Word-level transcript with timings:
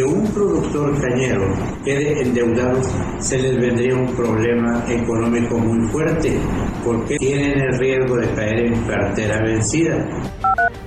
Que 0.00 0.04
un 0.04 0.26
productor 0.32 0.98
cañero 0.98 1.42
quede 1.84 2.22
endeudado, 2.22 2.80
se 3.18 3.36
les 3.36 3.54
vendría 3.58 3.94
un 3.94 4.14
problema 4.14 4.82
económico 4.88 5.58
muy 5.58 5.86
fuerte, 5.90 6.38
porque 6.82 7.18
tienen 7.18 7.60
el 7.60 7.78
riesgo 7.78 8.16
de 8.16 8.30
caer 8.34 8.66
en 8.66 8.82
cartera 8.84 9.42
vencida. 9.42 9.96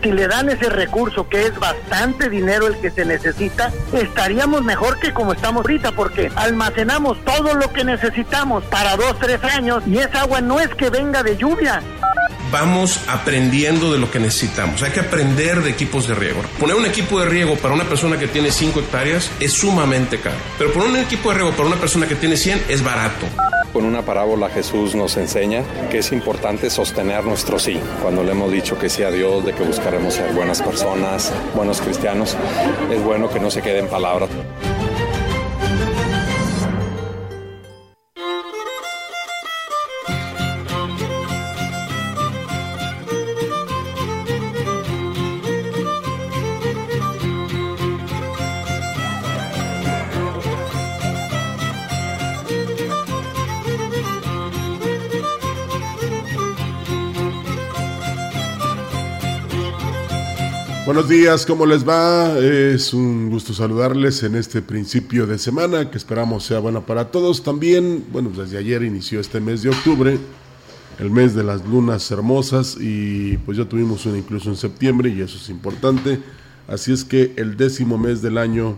Si 0.01 0.11
le 0.11 0.27
dan 0.27 0.49
ese 0.49 0.67
recurso, 0.67 1.29
que 1.29 1.43
es 1.43 1.59
bastante 1.59 2.27
dinero 2.27 2.65
el 2.65 2.75
que 2.77 2.89
se 2.89 3.05
necesita, 3.05 3.71
estaríamos 3.93 4.63
mejor 4.63 4.99
que 4.99 5.13
como 5.13 5.33
estamos 5.33 5.61
ahorita, 5.61 5.91
porque 5.91 6.31
almacenamos 6.35 7.23
todo 7.23 7.53
lo 7.53 7.71
que 7.71 7.83
necesitamos 7.83 8.63
para 8.65 8.97
dos, 8.97 9.19
tres 9.19 9.43
años 9.43 9.83
y 9.85 9.99
esa 9.99 10.21
agua 10.21 10.41
no 10.41 10.59
es 10.59 10.69
que 10.69 10.89
venga 10.89 11.21
de 11.21 11.37
lluvia, 11.37 11.81
vamos 12.53 13.01
aprendiendo 13.07 13.91
de 13.91 13.97
lo 13.97 14.11
que 14.11 14.19
necesitamos. 14.19 14.83
Hay 14.83 14.91
que 14.91 14.99
aprender 14.99 15.63
de 15.63 15.71
equipos 15.71 16.07
de 16.07 16.13
riego. 16.13 16.39
Poner 16.59 16.75
un 16.75 16.85
equipo 16.85 17.19
de 17.19 17.25
riego 17.25 17.55
para 17.55 17.73
una 17.73 17.83
persona 17.83 18.19
que 18.19 18.27
tiene 18.27 18.51
5 18.51 18.79
hectáreas 18.79 19.31
es 19.39 19.53
sumamente 19.53 20.19
caro. 20.19 20.37
Pero 20.59 20.71
poner 20.71 20.89
un 20.89 20.97
equipo 20.97 21.29
de 21.29 21.35
riego 21.37 21.51
para 21.51 21.65
una 21.67 21.77
persona 21.77 22.07
que 22.07 22.13
tiene 22.13 22.37
100 22.37 22.65
es 22.69 22.83
barato. 22.83 23.25
Con 23.73 23.85
una 23.85 24.03
parábola 24.03 24.49
Jesús 24.49 24.93
nos 24.93 25.17
enseña 25.17 25.63
que 25.89 25.97
es 25.97 26.11
importante 26.11 26.69
sostener 26.69 27.23
nuestro 27.23 27.57
sí. 27.57 27.79
Cuando 28.03 28.23
le 28.23 28.33
hemos 28.33 28.51
dicho 28.51 28.77
que 28.77 28.87
sí 28.87 29.01
a 29.01 29.09
Dios, 29.09 29.43
de 29.43 29.53
que 29.53 29.63
buscaremos 29.63 30.13
ser 30.13 30.31
buenas 30.33 30.61
personas, 30.61 31.33
buenos 31.55 31.81
cristianos, 31.81 32.37
es 32.91 33.03
bueno 33.03 33.31
que 33.31 33.39
no 33.39 33.49
se 33.49 33.63
quede 33.63 33.79
en 33.79 33.87
palabras. 33.87 34.29
Buenos 60.93 61.09
días, 61.09 61.47
¿cómo 61.47 61.65
les 61.65 61.89
va? 61.89 62.37
Es 62.37 62.93
un 62.93 63.31
gusto 63.31 63.51
saludarles 63.51 64.21
en 64.21 64.35
este 64.35 64.61
principio 64.61 65.25
de 65.25 65.39
semana 65.39 65.89
que 65.89 65.97
esperamos 65.97 66.43
sea 66.43 66.59
buena 66.59 66.81
para 66.81 67.09
todos. 67.09 67.41
También, 67.41 68.05
bueno, 68.11 68.29
desde 68.29 68.59
ayer 68.59 68.83
inició 68.83 69.19
este 69.19 69.41
mes 69.41 69.63
de 69.63 69.69
octubre, 69.69 70.19
el 70.99 71.09
mes 71.09 71.33
de 71.33 71.43
las 71.43 71.65
lunas 71.65 72.11
hermosas 72.11 72.77
y 72.79 73.37
pues 73.37 73.57
ya 73.57 73.65
tuvimos 73.65 74.05
una 74.05 74.19
incluso 74.19 74.51
en 74.51 74.55
septiembre 74.55 75.09
y 75.09 75.21
eso 75.21 75.37
es 75.37 75.49
importante. 75.49 76.19
Así 76.67 76.93
es 76.93 77.03
que 77.03 77.33
el 77.37 77.57
décimo 77.57 77.97
mes 77.97 78.21
del 78.21 78.37
año 78.37 78.77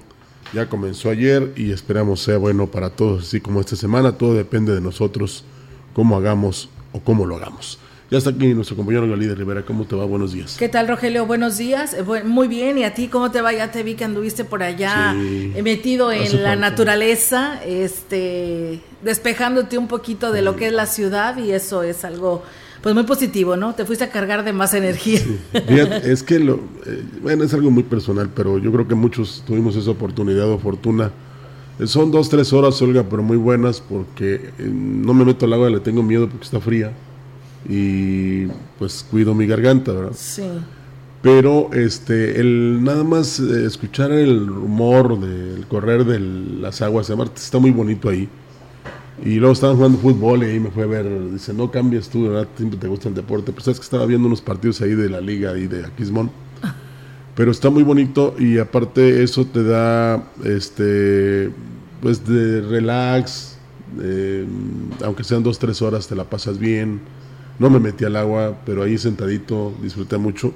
ya 0.54 0.70
comenzó 0.70 1.10
ayer 1.10 1.52
y 1.58 1.72
esperamos 1.72 2.22
sea 2.22 2.38
bueno 2.38 2.68
para 2.68 2.92
todos, 2.92 3.24
así 3.26 3.42
como 3.42 3.60
esta 3.60 3.76
semana. 3.76 4.14
Todo 4.14 4.36
depende 4.36 4.74
de 4.74 4.80
nosotros, 4.80 5.44
cómo 5.94 6.16
hagamos 6.16 6.70
o 6.94 7.02
cómo 7.02 7.26
lo 7.26 7.36
hagamos. 7.36 7.78
Ya 8.12 8.20
está 8.20 8.30
aquí 8.30 8.54
nuestro 8.54 8.76
compañero 8.76 9.10
Galí 9.10 9.28
Rivera. 9.34 9.64
¿Cómo 9.64 9.86
te 9.86 9.96
va? 9.96 10.06
Buenos 10.06 10.32
días. 10.32 10.58
¿Qué 10.60 10.70
tal, 10.70 10.88
Rogelio? 10.88 11.26
Buenos 11.26 11.58
días. 11.58 11.96
Eh, 11.96 12.24
muy 12.24 12.48
bien. 12.48 12.78
¿Y 12.78 12.84
a 12.84 12.94
ti 12.94 13.08
cómo 13.08 13.32
te 13.32 13.42
va? 13.42 13.52
Ya 13.52 13.72
te 13.72 13.82
vi 13.82 13.96
que 13.96 14.04
anduviste 14.04 14.46
por 14.46 14.62
allá 14.62 15.16
eh, 15.18 15.60
metido 15.64 16.12
en 16.12 16.44
la 16.44 16.56
naturaleza, 16.56 17.60
este, 17.66 18.82
despejándote 19.04 19.80
un 19.80 19.88
poquito 19.88 20.32
de 20.32 20.44
lo 20.44 20.56
que 20.56 20.68
es 20.68 20.74
la 20.74 20.86
ciudad 20.86 21.38
y 21.38 21.52
eso 21.52 21.82
es 21.82 22.06
algo 22.06 22.44
pues 22.84 22.94
muy 22.94 23.06
positivo, 23.06 23.58
¿no? 23.58 23.74
Te 23.74 23.86
fuiste 23.86 24.04
a 24.04 24.12
cargar 24.12 24.46
de 24.46 24.54
más 24.54 24.76
energía. 24.76 25.22
es 26.04 26.22
que 26.22 26.38
lo, 26.38 26.60
eh, 26.86 27.04
bueno, 27.24 27.44
es 27.44 27.56
algo 27.56 27.72
muy 27.72 27.82
personal, 27.82 28.30
pero 28.36 28.60
yo 28.60 28.72
creo 28.72 28.88
que 28.88 28.94
muchos 28.94 29.44
tuvimos 29.48 29.76
esa 29.76 29.90
oportunidad 29.90 30.48
o 30.52 30.60
fortuna. 30.60 31.12
son 31.86 32.12
dos, 32.12 32.30
tres 32.30 32.54
horas, 32.54 32.80
Olga, 32.84 33.04
pero 33.10 33.24
muy 33.24 33.38
buenas 33.38 33.82
porque 33.82 34.52
no 34.60 35.16
me 35.16 35.26
meto 35.26 35.48
al 35.48 35.54
agua, 35.54 35.72
le 35.72 35.80
tengo 35.80 36.04
miedo 36.04 36.30
porque 36.30 36.46
está 36.46 36.60
fría 36.60 36.94
y 37.68 38.48
pues 38.78 39.06
cuido 39.10 39.34
mi 39.34 39.48
garganta, 39.48 39.92
¿verdad? 39.92 40.14
Sí. 40.16 40.44
Pero 41.22 41.72
este, 41.74 42.40
el 42.40 42.84
nada 42.84 43.04
más 43.04 43.40
eh, 43.40 43.66
escuchar 43.66 44.12
el 44.12 44.46
rumor 44.46 45.20
del 45.20 45.66
correr 45.66 46.06
de 46.06 46.20
las 46.20 46.82
aguas 46.84 47.08
de 47.08 47.16
Marte 47.16 47.38
está 47.38 47.58
muy 47.58 47.72
bonito 47.72 48.10
ahí. 48.10 48.30
Y 49.24 49.36
luego 49.36 49.54
estaban 49.54 49.78
jugando 49.78 49.98
fútbol 49.98 50.44
y 50.44 50.48
ahí 50.48 50.60
me 50.60 50.70
fue 50.70 50.84
a 50.84 50.88
ver, 50.88 51.32
dice, 51.32 51.54
no 51.54 51.72
cambias 51.72 52.10
tú, 52.10 52.28
¿verdad? 52.28 52.48
Siempre 52.58 52.78
te 52.78 52.88
gusta 52.88 53.10
el 53.10 53.16
deporte. 53.16 53.52
Pues 53.52 53.64
sabes 53.64 53.80
que 53.80 53.86
estaba 53.86 54.06
viendo 54.06 54.28
unos 54.28 54.42
partidos 54.42 54.82
ahí 54.82 54.94
de 54.94 55.10
la 55.10 55.22
liga 55.22 55.58
y 55.58 55.68
de 55.68 55.86
Aquismón. 55.86 56.30
Pero 57.36 57.50
está 57.50 57.72
muy 57.72 57.82
bonito 57.82 58.36
y 58.38 58.60
aparte 58.60 59.24
eso 59.24 59.46
te 59.46 59.64
da, 59.64 60.32
este, 60.44 61.50
pues 62.02 62.24
de 62.28 62.62
relax, 62.62 63.58
aunque 65.04 65.24
sean 65.24 65.42
dos, 65.42 65.58
tres 65.58 65.82
horas 65.82 66.08
te 66.08 66.16
la 66.16 66.26
pasas 66.26 66.60
bien 66.60 67.02
no 67.60 67.70
me 67.70 67.80
metí 67.80 68.06
al 68.06 68.16
agua, 68.16 68.58
pero 68.66 68.84
ahí 68.84 68.98
sentadito 68.98 69.74
disfruté 69.82 70.18
mucho. 70.18 70.54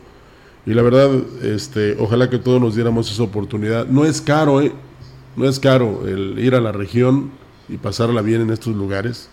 Y 0.66 0.74
la 0.74 0.82
verdad, 0.82 1.10
este, 1.42 1.96
ojalá 2.00 2.30
que 2.30 2.38
todos 2.38 2.62
nos 2.62 2.76
diéramos 2.76 3.12
esa 3.12 3.24
oportunidad. 3.24 3.88
No 3.88 4.06
es 4.06 4.22
caro, 4.22 4.62
¿eh? 4.62 4.72
No 5.36 5.48
es 5.48 5.60
caro 5.60 6.08
el 6.08 6.38
ir 6.40 6.56
a 6.56 6.62
la 6.62 6.72
región 6.72 7.32
y 7.70 7.78
pasarla 7.78 8.22
bien 8.22 8.42
en 8.42 8.50
estos 8.50 8.76
lugares, 8.76 9.30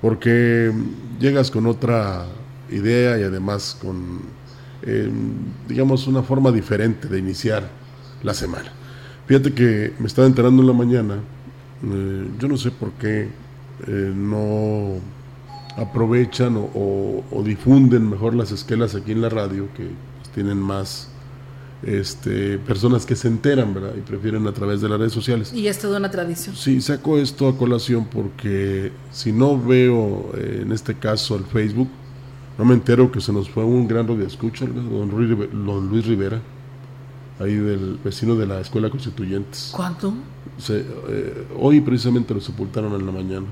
porque 0.00 0.72
llegas 1.18 1.50
con 1.50 1.66
otra 1.66 2.26
idea 2.70 3.18
y 3.18 3.22
además 3.22 3.76
con, 3.80 4.20
eh, 4.82 5.10
digamos, 5.68 6.06
una 6.06 6.22
forma 6.22 6.52
diferente 6.52 7.08
de 7.08 7.18
iniciar 7.18 7.68
la 8.22 8.34
semana. 8.34 8.70
Fíjate 9.26 9.52
que 9.52 9.92
me 9.98 10.06
estaba 10.06 10.26
enterando 10.26 10.62
en 10.62 10.68
la 10.68 10.74
mañana, 10.74 11.14
eh, 11.82 12.28
yo 12.38 12.48
no 12.48 12.56
sé 12.56 12.70
por 12.70 12.92
qué 12.92 13.28
eh, 13.86 14.12
no 14.14 15.00
aprovechan 15.76 16.56
o, 16.56 17.42
difunden 17.44 18.08
mejor 18.08 18.34
las 18.34 18.52
esquelas 18.52 18.94
aquí 18.94 19.12
en 19.12 19.20
la 19.20 19.28
radio, 19.28 19.68
que 19.74 19.90
tienen 20.34 20.58
más 20.58 21.08
este, 21.82 22.58
personas 22.58 23.04
que 23.04 23.16
se 23.16 23.28
enteran, 23.28 23.74
¿verdad? 23.74 23.94
Y 23.96 24.00
prefieren 24.00 24.46
a 24.46 24.52
través 24.52 24.80
de 24.80 24.88
las 24.88 24.98
redes 24.98 25.12
sociales. 25.12 25.52
Y 25.52 25.66
es 25.66 25.78
toda 25.78 25.98
una 25.98 26.10
tradición. 26.10 26.54
Sí, 26.56 26.80
saco 26.80 27.18
esto 27.18 27.48
a 27.48 27.56
colación 27.56 28.06
porque 28.06 28.92
si 29.10 29.32
no 29.32 29.60
veo, 29.60 30.32
eh, 30.36 30.60
en 30.62 30.72
este 30.72 30.94
caso, 30.94 31.36
el 31.36 31.44
Facebook, 31.44 31.88
no 32.56 32.64
me 32.64 32.74
entero 32.74 33.10
que 33.10 33.20
se 33.20 33.32
nos 33.32 33.50
fue 33.50 33.64
un 33.64 33.88
gran 33.88 34.06
radio 34.06 34.26
escucha, 34.26 34.64
don 34.64 35.10
Luis, 35.10 36.06
Rivera, 36.06 36.40
ahí 37.40 37.54
del 37.54 37.98
vecino 38.02 38.36
de 38.36 38.46
la 38.46 38.60
Escuela 38.60 38.88
Constituyentes. 38.90 39.72
¿Cuánto? 39.74 40.14
Eh, 40.68 41.46
hoy 41.58 41.80
precisamente 41.80 42.32
lo 42.32 42.40
sepultaron 42.40 42.92
en 42.94 43.04
la 43.04 43.12
mañana, 43.12 43.46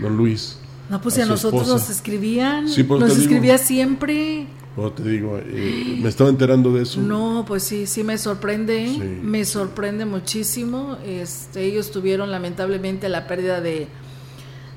don 0.00 0.16
Luis. 0.16 0.58
No, 0.88 1.00
pues 1.00 1.16
si 1.16 1.20
a, 1.20 1.26
nosotros 1.26 1.68
nos 1.68 1.90
escribían, 1.90 2.64
nos 2.64 3.18
escribía 3.18 3.58
siempre. 3.58 4.46
No, 4.76 4.92
te 4.92 5.02
digo, 5.02 5.38
eh, 5.38 5.98
me 6.00 6.08
estaba 6.08 6.30
enterando 6.30 6.72
de 6.72 6.82
eso. 6.82 7.00
No, 7.00 7.44
pues 7.46 7.64
sí, 7.64 7.86
sí 7.86 8.04
me 8.04 8.16
sorprende, 8.16 9.18
me 9.22 9.44
sorprende 9.44 10.04
muchísimo. 10.04 10.96
Este, 11.04 11.64
ellos 11.64 11.90
tuvieron 11.90 12.30
lamentablemente 12.30 13.08
la 13.08 13.26
pérdida 13.26 13.60
de, 13.60 13.88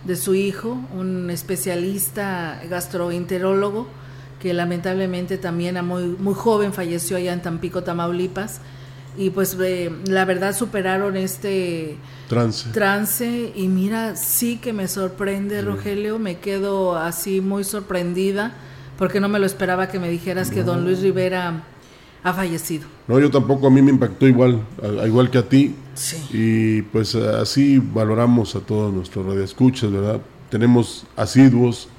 de 0.03 0.15
su 0.15 0.35
hijo, 0.35 0.79
un 0.97 1.29
especialista 1.29 2.61
gastroenterólogo, 2.69 3.87
que 4.41 4.53
lamentablemente 4.53 5.37
también 5.37 5.77
a 5.77 5.83
muy, 5.83 6.03
muy 6.03 6.33
joven 6.33 6.73
falleció 6.73 7.17
allá 7.17 7.31
en 7.31 7.41
Tampico, 7.41 7.83
Tamaulipas 7.83 8.59
y 9.17 9.29
pues 9.29 9.57
la 10.05 10.25
verdad 10.25 10.55
superaron 10.55 11.17
este 11.17 11.97
trance. 12.29 12.69
trance 12.71 13.51
y 13.55 13.67
mira, 13.67 14.15
sí 14.15 14.57
que 14.57 14.73
me 14.73 14.87
sorprende 14.87 15.61
Rogelio, 15.61 16.19
me 16.19 16.37
quedo 16.37 16.97
así 16.97 17.41
muy 17.41 17.63
sorprendida 17.63 18.53
porque 18.97 19.19
no 19.19 19.29
me 19.29 19.39
lo 19.39 19.45
esperaba 19.45 19.87
que 19.87 19.99
me 19.99 20.09
dijeras 20.09 20.51
que 20.51 20.63
don 20.63 20.85
Luis 20.85 21.01
Rivera 21.01 21.63
ha 22.23 22.33
fallecido. 22.33 22.85
No, 23.07 23.19
yo 23.19 23.31
tampoco, 23.31 23.67
a 23.67 23.69
mí 23.71 23.81
me 23.81 23.91
impactó 23.91 24.27
igual, 24.27 24.61
igual 25.05 25.29
que 25.31 25.39
a 25.39 25.49
ti. 25.49 25.75
Sí. 25.95 26.17
Y 26.31 26.81
pues 26.83 27.15
así 27.15 27.79
valoramos 27.79 28.55
a 28.55 28.59
todos 28.59 28.93
nuestros 28.93 29.25
radioescuchas, 29.25 29.91
¿verdad? 29.91 30.21
Tenemos 30.49 31.05
asiduos, 31.15 31.89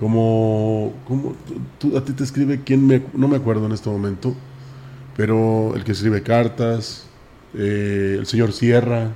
como, 0.00 0.94
como 1.06 1.34
tú, 1.78 1.96
a 1.96 2.04
ti 2.04 2.12
te 2.12 2.24
escribe 2.24 2.62
quién 2.64 2.86
me, 2.86 3.02
no 3.12 3.28
me 3.28 3.36
acuerdo 3.36 3.66
en 3.66 3.72
este 3.72 3.90
momento, 3.90 4.34
pero 5.18 5.74
el 5.74 5.82
que 5.82 5.90
escribe 5.90 6.22
cartas, 6.22 7.02
eh, 7.52 8.18
el 8.20 8.26
señor 8.26 8.52
Sierra, 8.52 9.08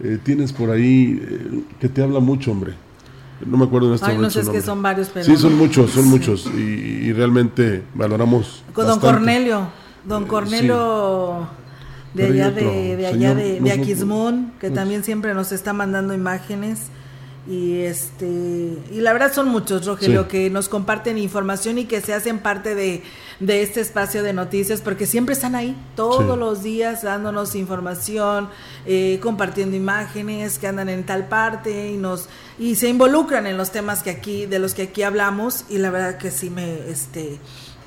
eh, 0.00 0.18
tienes 0.22 0.52
por 0.52 0.70
ahí 0.70 1.18
eh, 1.18 1.62
que 1.80 1.88
te 1.88 2.02
habla 2.02 2.20
mucho, 2.20 2.50
hombre. 2.50 2.74
No 3.46 3.56
me 3.56 3.64
acuerdo 3.64 3.88
en 3.88 3.94
este 3.94 4.06
momento. 4.08 4.24
No 4.24 4.30
sé, 4.30 4.40
es 4.40 4.48
que 4.50 4.60
son 4.60 4.82
varios, 4.82 5.08
pero. 5.08 5.24
Sí, 5.24 5.38
son 5.38 5.56
muchos, 5.56 5.92
son 5.92 6.08
muchos. 6.08 6.44
Y, 6.54 7.10
realmente 7.14 7.84
valoramos. 7.94 8.64
Con 8.74 8.86
don 8.86 9.00
Cornelio. 9.00 9.68
Don 10.04 10.26
Cornelio. 10.26 11.48
De 12.12 12.26
allá, 12.26 12.50
de, 12.50 12.96
de, 12.96 13.06
allá 13.06 13.34
de, 13.34 13.60
de, 13.60 13.72
Aquismón, 13.72 14.52
que 14.60 14.70
también 14.70 15.04
siempre 15.04 15.32
nos 15.32 15.52
está 15.52 15.72
mandando 15.72 16.12
imágenes 16.12 16.88
y 17.46 17.80
este 17.80 18.26
y 18.26 19.00
la 19.00 19.12
verdad 19.12 19.32
son 19.32 19.48
muchos 19.48 19.84
Rogelio 19.84 20.28
que 20.28 20.48
nos 20.48 20.70
comparten 20.70 21.18
información 21.18 21.76
y 21.76 21.84
que 21.84 22.00
se 22.00 22.14
hacen 22.14 22.38
parte 22.38 22.74
de, 22.74 23.02
este 23.46 23.82
espacio 23.82 24.22
de 24.22 24.32
noticias 24.32 24.80
porque 24.80 25.06
siempre 25.06 25.34
están 25.34 25.54
ahí 25.54 25.76
todos 25.94 26.38
los 26.38 26.62
días 26.62 27.02
dándonos 27.02 27.54
información 27.54 28.48
eh, 28.86 29.18
compartiendo 29.22 29.76
imágenes 29.76 30.58
que 30.58 30.68
andan 30.68 30.88
en 30.88 31.04
tal 31.04 31.28
parte 31.28 31.90
y 31.90 31.96
nos 31.98 32.28
y 32.58 32.76
se 32.76 32.88
involucran 32.88 33.46
en 33.46 33.56
los 33.56 33.72
temas 33.72 34.02
que 34.02 34.10
aquí 34.10 34.46
de 34.46 34.58
los 34.58 34.74
que 34.74 34.82
aquí 34.82 35.02
hablamos. 35.02 35.64
Y 35.68 35.78
la 35.78 35.90
verdad 35.90 36.18
que 36.18 36.30
sí 36.30 36.50
me 36.50 36.88
este 36.88 37.38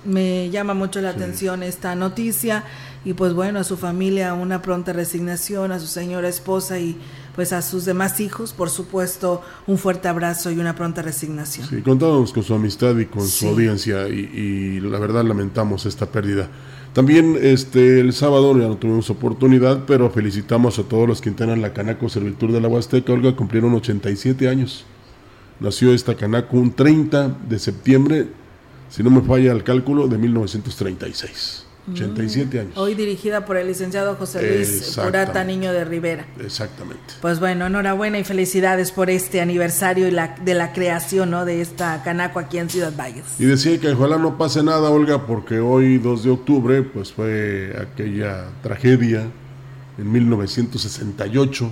me 0.06 0.50
llama 0.50 0.74
mucho 0.74 1.02
la 1.02 1.10
atención 1.10 1.64
esta 1.64 1.96
noticia. 1.96 2.64
Y 3.06 3.14
pues 3.14 3.34
bueno 3.34 3.60
a 3.60 3.64
su 3.64 3.78
familia 3.78 4.34
una 4.34 4.62
pronta 4.62 4.92
resignación 4.92 5.72
a 5.72 5.80
su 5.80 5.88
señora 5.88 6.28
esposa 6.28 6.80
y 6.80 6.98
pues 7.38 7.54
a 7.54 7.62
sus 7.62 7.86
demás 7.86 8.20
hijos, 8.20 8.52
por 8.52 8.72
supuesto, 8.72 9.44
un 9.68 9.78
fuerte 9.78 10.08
abrazo 10.08 10.50
y 10.50 10.58
una 10.58 10.74
pronta 10.74 11.04
resignación. 11.04 11.68
Sí, 11.68 11.84
contábamos 11.84 12.34
con 12.34 12.42
su 12.42 12.56
amistad 12.56 12.98
y 12.98 13.06
con 13.06 13.28
su 13.28 13.50
audiencia 13.50 14.10
y, 14.10 14.80
la 14.80 14.98
verdad 14.98 15.24
lamentamos 15.24 15.86
esta 15.86 16.08
pérdida. 16.08 16.50
También 16.94 17.38
este 17.40 18.00
el 18.00 18.14
sábado 18.14 18.58
ya 18.58 18.68
no 18.68 18.78
tuvimos 18.78 19.12
oportunidad, 19.12 19.86
pero 19.86 20.10
felicitamos 20.10 20.80
a 20.80 20.84
todos 20.84 21.08
los 21.08 21.22
que 21.22 21.30
integran 21.30 21.62
la 21.62 21.74
Canaco 21.74 22.10
Servitur 22.10 22.52
de 22.52 22.60
la 22.60 22.70
Huasteca. 22.70 23.14
Olga 23.14 23.36
cumplieron 23.36 23.72
87 23.76 24.50
años. 24.50 24.86
Nació 25.60 25.94
esta 25.94 26.16
Canaco 26.16 26.58
un 26.58 26.74
30 26.74 27.38
de 27.48 27.60
septiembre, 27.60 28.30
si 28.90 29.04
no 29.04 29.12
me 29.12 29.22
falla 29.22 29.52
el 29.52 29.64
cálculo, 29.64 30.08
de 30.08 30.18
1936. 30.18 31.67
87 31.92 32.60
años. 32.60 32.78
Hoy 32.78 32.96
dirigida 32.96 33.46
por 33.46 33.58
el 33.58 33.68
licenciado 33.68 34.16
José 34.16 34.42
Luis 34.42 34.98
Purata 35.02 35.44
Niño 35.44 35.72
de 35.72 35.86
Rivera. 35.86 36.26
Exactamente. 36.40 37.16
Pues 37.22 37.40
bueno, 37.40 37.68
enhorabuena 37.68 38.20
y 38.20 38.24
felicidades 38.24 38.92
por 38.92 39.10
este 39.10 39.42
aniversario 39.42 40.08
y 40.08 40.12
la, 40.12 40.36
de 40.44 40.54
la 40.54 40.74
creación 40.74 41.32
¿no? 41.32 41.46
de 41.46 41.62
esta 41.62 42.04
canaco 42.04 42.40
aquí 42.40 42.58
en 42.58 42.70
Ciudad 42.70 42.94
Valles. 42.98 43.40
Y 43.40 43.46
decía 43.46 43.80
que 43.80 43.90
ojalá 43.90 44.18
no 44.18 44.38
pase 44.38 44.64
nada, 44.64 44.90
Olga, 44.90 45.26
porque 45.26 45.60
hoy, 45.60 45.98
2 45.98 46.24
de 46.24 46.30
octubre, 46.30 46.84
pues 46.84 47.14
fue 47.14 47.76
aquella 47.80 48.46
tragedia 48.62 49.28
en 49.98 50.12
1968 50.12 51.72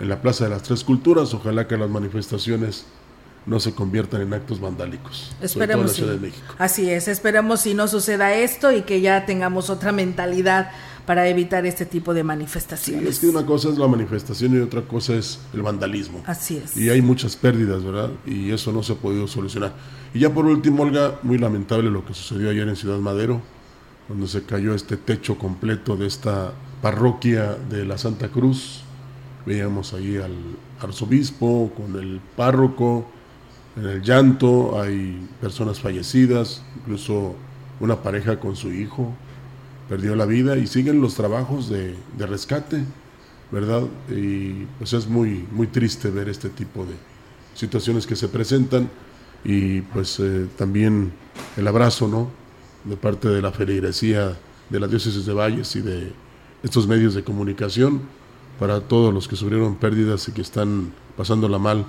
en 0.00 0.08
la 0.08 0.20
Plaza 0.22 0.44
de 0.44 0.50
las 0.50 0.62
Tres 0.62 0.84
Culturas. 0.84 1.34
Ojalá 1.34 1.66
que 1.66 1.76
las 1.76 1.90
manifestaciones 1.90 2.86
no 3.48 3.60
se 3.60 3.72
conviertan 3.72 4.20
en 4.20 4.34
actos 4.34 4.60
vandálicos. 4.60 5.32
Esperemos. 5.40 5.92
Ciudad 5.92 6.12
de 6.12 6.20
México. 6.20 6.54
Así 6.58 6.90
es, 6.90 7.08
esperemos 7.08 7.60
si 7.60 7.74
no 7.74 7.88
suceda 7.88 8.34
esto 8.34 8.70
y 8.72 8.82
que 8.82 9.00
ya 9.00 9.24
tengamos 9.24 9.70
otra 9.70 9.90
mentalidad 9.90 10.70
para 11.06 11.26
evitar 11.26 11.64
este 11.64 11.86
tipo 11.86 12.12
de 12.12 12.22
manifestaciones. 12.22 13.08
es 13.08 13.18
que 13.18 13.28
una 13.28 13.46
cosa 13.46 13.70
es 13.70 13.78
la 13.78 13.88
manifestación 13.88 14.54
y 14.54 14.58
otra 14.58 14.82
cosa 14.82 15.14
es 15.14 15.40
el 15.54 15.62
vandalismo. 15.62 16.22
Así 16.26 16.58
es. 16.62 16.76
Y 16.76 16.90
hay 16.90 17.00
muchas 17.00 17.34
pérdidas, 17.34 17.82
¿verdad? 17.82 18.10
Y 18.26 18.50
eso 18.50 18.72
no 18.72 18.82
se 18.82 18.92
ha 18.92 18.96
podido 18.96 19.26
solucionar. 19.26 19.72
Y 20.12 20.20
ya 20.20 20.34
por 20.34 20.44
último, 20.44 20.82
Olga, 20.82 21.18
muy 21.22 21.38
lamentable 21.38 21.90
lo 21.90 22.04
que 22.04 22.12
sucedió 22.12 22.50
ayer 22.50 22.68
en 22.68 22.76
Ciudad 22.76 22.98
Madero, 22.98 23.40
cuando 24.06 24.26
se 24.26 24.42
cayó 24.42 24.74
este 24.74 24.98
techo 24.98 25.38
completo 25.38 25.96
de 25.96 26.06
esta 26.06 26.52
parroquia 26.82 27.56
de 27.70 27.86
la 27.86 27.96
Santa 27.96 28.28
Cruz. 28.28 28.82
Veíamos 29.46 29.94
ahí 29.94 30.18
al 30.18 30.34
arzobispo 30.78 31.72
con 31.74 31.98
el 31.98 32.20
párroco, 32.36 33.06
en 33.78 33.86
el 33.86 34.02
llanto, 34.02 34.80
hay 34.80 35.26
personas 35.40 35.78
fallecidas, 35.78 36.62
incluso 36.80 37.36
una 37.80 38.02
pareja 38.02 38.40
con 38.40 38.56
su 38.56 38.72
hijo 38.72 39.14
perdió 39.88 40.14
la 40.14 40.26
vida 40.26 40.56
y 40.56 40.66
siguen 40.66 41.00
los 41.00 41.14
trabajos 41.14 41.70
de, 41.70 41.94
rescate, 42.18 42.84
¿verdad? 43.50 43.84
Y 44.10 44.66
pues 44.78 44.92
es 44.92 45.06
muy, 45.08 45.46
muy 45.50 45.66
triste 45.66 46.10
ver 46.10 46.28
este 46.28 46.50
tipo 46.50 46.84
de 46.84 46.94
situaciones 47.54 48.06
que 48.06 48.14
se 48.14 48.28
presentan 48.28 48.90
y 49.44 49.80
pues 49.80 50.20
eh, 50.20 50.46
también 50.56 51.12
el 51.56 51.66
abrazo, 51.66 52.06
¿no? 52.06 52.28
De 52.84 52.96
parte 52.96 53.28
de 53.28 53.40
la 53.40 53.50
feligresía 53.50 54.36
de 54.68 54.80
la 54.80 54.86
diócesis 54.86 55.24
de 55.24 55.32
Valles 55.32 55.74
y 55.76 55.80
de 55.80 56.12
estos 56.62 56.86
medios 56.86 57.14
de 57.14 57.24
comunicación 57.24 58.02
para 58.58 58.80
todos 58.80 59.14
los 59.14 59.26
que 59.26 59.36
sufrieron 59.36 59.76
pérdidas 59.76 60.28
y 60.28 60.32
que 60.32 60.42
están 60.42 60.92
pasándola 61.16 61.58
mal 61.58 61.86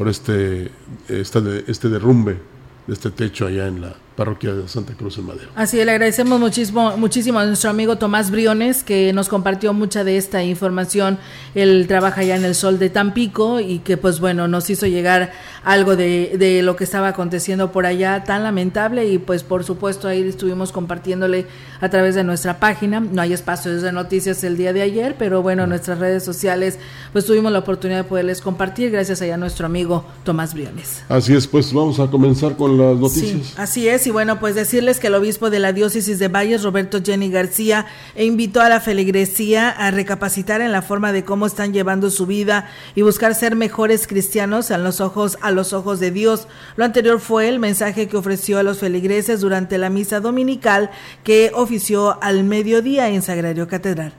por 0.00 0.08
este, 0.08 0.70
este, 1.10 1.70
este 1.70 1.90
derrumbe 1.90 2.38
de 2.86 2.94
este 2.94 3.10
techo 3.10 3.46
allá 3.46 3.66
en 3.66 3.82
la 3.82 3.94
parroquia 4.20 4.52
de 4.52 4.68
Santa 4.68 4.92
Cruz 4.92 5.16
en 5.16 5.24
Madero. 5.24 5.48
Así 5.56 5.82
le 5.82 5.90
agradecemos 5.90 6.38
muchísimo, 6.38 6.94
muchísimo 6.98 7.38
a 7.38 7.46
nuestro 7.46 7.70
amigo 7.70 7.96
Tomás 7.96 8.30
Briones 8.30 8.82
que 8.82 9.14
nos 9.14 9.30
compartió 9.30 9.72
mucha 9.72 10.04
de 10.04 10.18
esta 10.18 10.44
información. 10.44 11.16
Él 11.54 11.86
trabaja 11.88 12.22
ya 12.22 12.36
en 12.36 12.44
el 12.44 12.54
Sol 12.54 12.78
de 12.78 12.90
Tampico 12.90 13.60
y 13.60 13.78
que 13.78 13.96
pues 13.96 14.20
bueno, 14.20 14.46
nos 14.46 14.68
hizo 14.68 14.86
llegar 14.86 15.32
algo 15.64 15.96
de, 15.96 16.36
de 16.38 16.62
lo 16.62 16.76
que 16.76 16.84
estaba 16.84 17.08
aconteciendo 17.08 17.72
por 17.72 17.86
allá 17.86 18.22
tan 18.24 18.42
lamentable 18.42 19.08
y 19.08 19.16
pues 19.16 19.42
por 19.42 19.64
supuesto 19.64 20.06
ahí 20.06 20.20
estuvimos 20.20 20.70
compartiéndole 20.70 21.46
a 21.80 21.88
través 21.88 22.14
de 22.14 22.22
nuestra 22.22 22.60
página. 22.60 23.00
No 23.00 23.22
hay 23.22 23.32
espacios 23.32 23.80
de 23.80 23.90
noticias 23.90 24.44
el 24.44 24.58
día 24.58 24.74
de 24.74 24.82
ayer, 24.82 25.16
pero 25.18 25.40
bueno, 25.40 25.62
en 25.62 25.70
nuestras 25.70 25.98
redes 25.98 26.24
sociales 26.24 26.78
pues 27.14 27.24
tuvimos 27.24 27.52
la 27.52 27.60
oportunidad 27.60 28.00
de 28.00 28.04
poderles 28.04 28.42
compartir 28.42 28.90
gracias 28.90 29.22
a 29.22 29.36
nuestro 29.38 29.64
amigo 29.64 30.04
Tomás 30.24 30.52
Briones. 30.52 31.04
Así 31.08 31.34
es, 31.34 31.46
pues 31.46 31.72
vamos 31.72 31.98
a 32.00 32.06
comenzar 32.06 32.54
con 32.54 32.76
las 32.76 32.98
noticias. 32.98 33.58
así 33.58 33.88
es 33.88 34.06
y 34.06 34.09
bueno, 34.10 34.38
pues 34.40 34.54
decirles 34.54 35.00
que 35.00 35.06
el 35.06 35.14
obispo 35.14 35.50
de 35.50 35.58
la 35.58 35.72
diócesis 35.72 36.18
de 36.18 36.28
Valles, 36.28 36.62
Roberto 36.62 37.00
Jenny 37.04 37.30
García, 37.30 37.86
invitó 38.16 38.60
a 38.60 38.68
la 38.68 38.80
feligresía 38.80 39.70
a 39.70 39.90
recapacitar 39.90 40.60
en 40.60 40.72
la 40.72 40.82
forma 40.82 41.12
de 41.12 41.24
cómo 41.24 41.46
están 41.46 41.72
llevando 41.72 42.10
su 42.10 42.26
vida 42.26 42.68
y 42.94 43.02
buscar 43.02 43.34
ser 43.34 43.56
mejores 43.56 44.06
cristianos 44.06 44.70
a 44.70 44.78
los 44.78 45.00
ojos, 45.00 45.38
a 45.40 45.50
los 45.50 45.72
ojos 45.72 46.00
de 46.00 46.10
Dios. 46.10 46.48
Lo 46.76 46.84
anterior 46.84 47.20
fue 47.20 47.48
el 47.48 47.58
mensaje 47.58 48.08
que 48.08 48.16
ofreció 48.16 48.58
a 48.58 48.62
los 48.62 48.78
feligreses 48.78 49.40
durante 49.40 49.78
la 49.78 49.90
misa 49.90 50.20
dominical 50.20 50.90
que 51.24 51.50
ofició 51.54 52.22
al 52.22 52.44
mediodía 52.44 53.08
en 53.08 53.22
Sagrario 53.22 53.68
Catedral. 53.68 54.12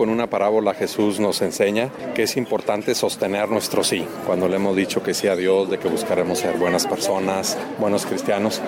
Con 0.00 0.08
una 0.08 0.30
parábola 0.30 0.72
Jesús 0.72 1.20
nos 1.20 1.42
enseña 1.42 1.90
que 2.14 2.22
es 2.22 2.38
importante 2.38 2.94
sostener 2.94 3.50
nuestro 3.50 3.84
sí. 3.84 4.02
Cuando 4.24 4.48
le 4.48 4.56
hemos 4.56 4.74
dicho 4.74 5.02
que 5.02 5.12
sí 5.12 5.28
a 5.28 5.36
Dios, 5.36 5.68
de 5.68 5.78
que 5.78 5.88
buscaremos 5.88 6.38
ser 6.38 6.56
buenas 6.56 6.86
personas, 6.86 7.58
buenos 7.78 8.06
cristianos, 8.06 8.62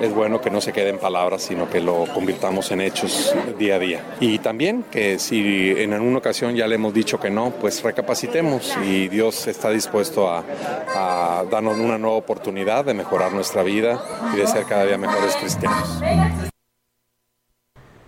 es 0.00 0.14
bueno 0.14 0.40
que 0.40 0.48
no 0.48 0.60
se 0.60 0.72
queden 0.72 0.98
palabras, 0.98 1.42
sino 1.42 1.68
que 1.68 1.80
lo 1.80 2.04
convirtamos 2.14 2.70
en 2.70 2.82
hechos 2.82 3.34
día 3.58 3.74
a 3.74 3.78
día. 3.80 4.04
Y 4.20 4.38
también 4.38 4.84
que 4.84 5.18
si 5.18 5.72
en 5.76 5.92
alguna 5.92 6.18
ocasión 6.18 6.54
ya 6.54 6.68
le 6.68 6.76
hemos 6.76 6.94
dicho 6.94 7.18
que 7.18 7.30
no, 7.30 7.50
pues 7.50 7.82
recapacitemos 7.82 8.72
y 8.84 9.08
Dios 9.08 9.48
está 9.48 9.70
dispuesto 9.70 10.30
a, 10.30 10.44
a 10.94 11.44
darnos 11.50 11.78
una 11.78 11.98
nueva 11.98 12.18
oportunidad 12.18 12.84
de 12.84 12.94
mejorar 12.94 13.32
nuestra 13.32 13.64
vida 13.64 14.00
y 14.32 14.36
de 14.36 14.46
ser 14.46 14.62
cada 14.66 14.86
día 14.86 14.98
mejores 14.98 15.34
cristianos. 15.34 16.00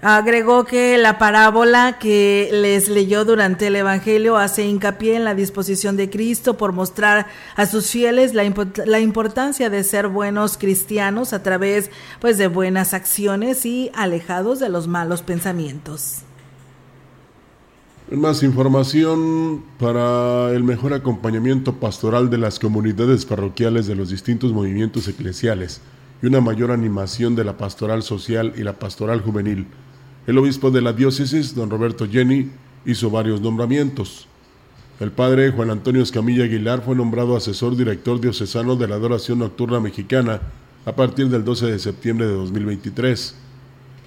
Agregó 0.01 0.65
que 0.65 0.97
la 0.97 1.19
parábola 1.19 1.99
que 1.99 2.51
les 2.53 2.89
leyó 2.89 3.25
durante 3.25 3.67
el 3.67 3.75
Evangelio 3.75 4.37
hace 4.37 4.65
hincapié 4.65 5.17
en 5.17 5.25
la 5.25 5.35
disposición 5.35 5.97
de 5.97 6.09
Cristo 6.09 6.57
por 6.57 6.73
mostrar 6.73 7.27
a 7.57 7.67
sus 7.67 7.91
fieles 7.91 8.33
la, 8.33 8.45
la, 8.87 9.01
importancia 9.01 9.71
de 9.71 9.83
ser 9.83 10.07
buenos 10.07 10.57
cristianos 10.57 11.33
a 11.33 11.43
través 11.43 11.91
pues, 12.21 12.39
de 12.39 12.47
buenas 12.47 12.95
acciones 12.95 13.67
y 13.67 13.91
alejados 13.93 14.61
de 14.61 14.69
los 14.69 14.87
malos 14.87 15.23
pensamientos. 15.23 16.19
Más 18.13 18.45
información 18.45 19.65
para 19.81 20.53
el 20.53 20.63
mejor 20.63 20.95
acompañamiento 20.95 21.75
pastoral 21.75 22.31
de 22.31 22.39
las 22.39 22.61
comunidades 22.61 23.27
parroquiales 23.27 23.89
de 23.89 23.97
los 23.97 24.11
distintos 24.11 24.53
movimientos 24.53 25.09
eclesiales 25.09 25.81
y 26.23 26.27
una 26.27 26.41
mayor 26.41 26.71
animación 26.71 27.35
de 27.35 27.43
la 27.43 27.57
pastoral 27.57 28.05
social 28.05 28.53
y 28.57 28.63
la 28.63 28.75
pastoral 28.75 29.21
juvenil 29.21 29.67
el 30.29 30.37
obispo 30.37 30.71
de 30.71 30.83
la 30.83 30.93
diócesis, 30.93 31.55
don 31.55 31.71
Roberto 31.71 32.07
Jenny, 32.07 32.51
hizo 32.85 33.11
varios 33.11 33.41
nombramientos. 33.41 34.27
El 35.01 35.11
padre 35.11 35.53
Juan 35.53 35.71
Antonio 35.71 36.03
Escamilla 36.03 36.45
Aguilar 36.45 36.83
fue 36.85 36.95
nombrado 36.95 37.35
asesor 37.35 37.75
director 37.79 38.21
diocesano 38.21 38.77
de 38.77 38.89
la 38.89 38.97
adoración 38.97 39.39
nocturna 39.39 39.81
mexicana 39.81 40.43
a 40.85 40.93
partir 40.95 41.31
del 41.31 41.47
12 41.47 41.69
de 41.69 41.79
septiembre 41.79 42.27
de 42.27 42.35
2023. 42.35 43.37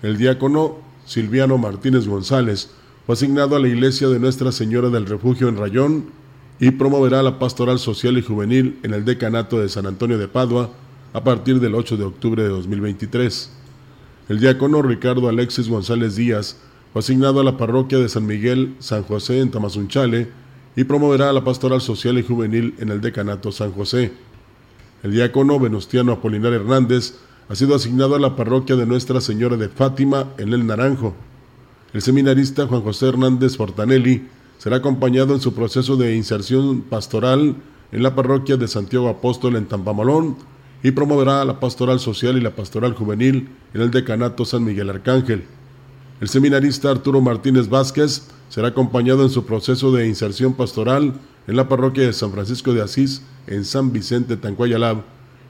El 0.04 0.18
diácono 0.20 0.78
Silviano 1.08 1.58
Martínez 1.58 2.08
González 2.08 2.70
fue 3.08 3.13
asignado 3.13 3.56
a 3.56 3.60
la 3.60 3.70
iglesia 3.70 4.08
de 4.08 4.20
Nuestra 4.20 4.51
Señora 4.51 4.90
del 4.90 5.08
Refugio 5.08 5.50
en 5.50 5.58
Rayón 5.58 6.06
y 6.60 6.70
promoverá 6.70 7.24
la 7.24 7.40
pastoral 7.40 7.80
social 7.80 8.16
y 8.20 8.22
juvenil 8.22 8.78
en 8.84 8.94
el 8.94 9.06
decanato 9.06 9.60
de 9.60 9.70
San 9.70 9.88
Antonio 9.88 10.20
de 10.20 10.28
Padua 10.28 10.70
a 11.13 11.24
partir 11.24 11.60
del 11.60 11.74
8 11.74 11.98
de 11.98 12.04
octubre 12.04 12.44
de 12.44 12.50
2023. 12.50 13.61
El 14.32 14.40
diácono 14.40 14.82
Ricardo 14.82 15.28
Alexis 15.28 15.68
González 15.68 16.16
Díaz 16.16 16.56
fue 16.94 17.02
asignado 17.02 17.42
a 17.42 17.44
la 17.44 17.58
parroquia 17.58 17.98
de 17.98 18.08
San 18.08 18.26
Miguel 18.26 18.78
San 18.80 19.04
José 19.04 19.42
en 19.42 19.52
Tamazunchale 19.52 20.30
y 20.74 20.86
promoverá 20.86 21.34
la 21.34 21.44
pastoral 21.44 21.82
social 21.82 22.18
y 22.18 22.24
juvenil 22.24 22.74
en 22.80 22.88
el 22.88 23.02
decanato 23.02 23.52
San 23.52 23.74
José. 23.74 24.14
El 25.04 25.12
diácono 25.12 25.60
Venustiano 25.60 26.14
Apolinar 26.14 26.54
Hernández 26.54 27.16
ha 27.50 27.56
sido 27.56 27.76
asignado 27.76 28.16
a 28.16 28.22
la 28.22 28.38
parroquia 28.38 28.78
de 28.78 28.86
Nuestra 28.86 29.20
Señora 29.20 29.58
de 29.58 29.68
Fátima 29.68 30.28
en 30.38 30.54
El 30.54 30.66
Naranjo. 30.66 31.14
El 31.92 32.02
seminarista 32.02 32.68
Juan 32.68 32.84
José 32.84 33.10
Hernández 33.10 33.58
Fortanelli 33.58 34.30
será 34.60 34.78
acompañado 34.78 35.34
en 35.34 35.42
su 35.42 35.54
proceso 35.54 35.98
de 35.98 36.16
inserción 36.16 36.84
pastoral 36.84 37.58
en 37.92 38.02
la 38.02 38.16
parroquia 38.16 38.56
de 38.56 38.70
Santiago 38.70 39.10
Apóstol 39.10 39.58
en 39.58 39.66
Tampamolón 39.66 40.38
y 40.84 40.92
promoverá 40.92 41.46
la 41.46 41.60
pastoral 41.60 42.00
social 42.00 42.38
y 42.38 42.42
la 42.42 42.56
pastoral 42.56 42.94
juvenil 42.94 43.50
en 43.74 43.82
el 43.82 43.92
decanato 43.92 44.46
San 44.46 44.64
Miguel 44.64 44.90
Arcángel. 44.90 45.44
El 46.20 46.30
seminarista 46.30 46.92
Arturo 46.92 47.22
Martínez 47.22 47.68
Vázquez 47.68 48.28
será 48.50 48.70
acompañado 48.70 49.24
en 49.24 49.30
su 49.30 49.46
proceso 49.46 49.92
de 49.92 50.08
inserción 50.08 50.54
pastoral 50.54 51.14
en 51.48 51.56
la 51.56 51.68
parroquia 51.68 52.06
de 52.06 52.14
San 52.14 52.32
Francisco 52.32 52.74
de 52.74 52.82
Asís 52.82 53.24
en 53.48 53.66
San 53.66 53.92
Vicente 53.92 54.38
Tancuayalab 54.38 55.04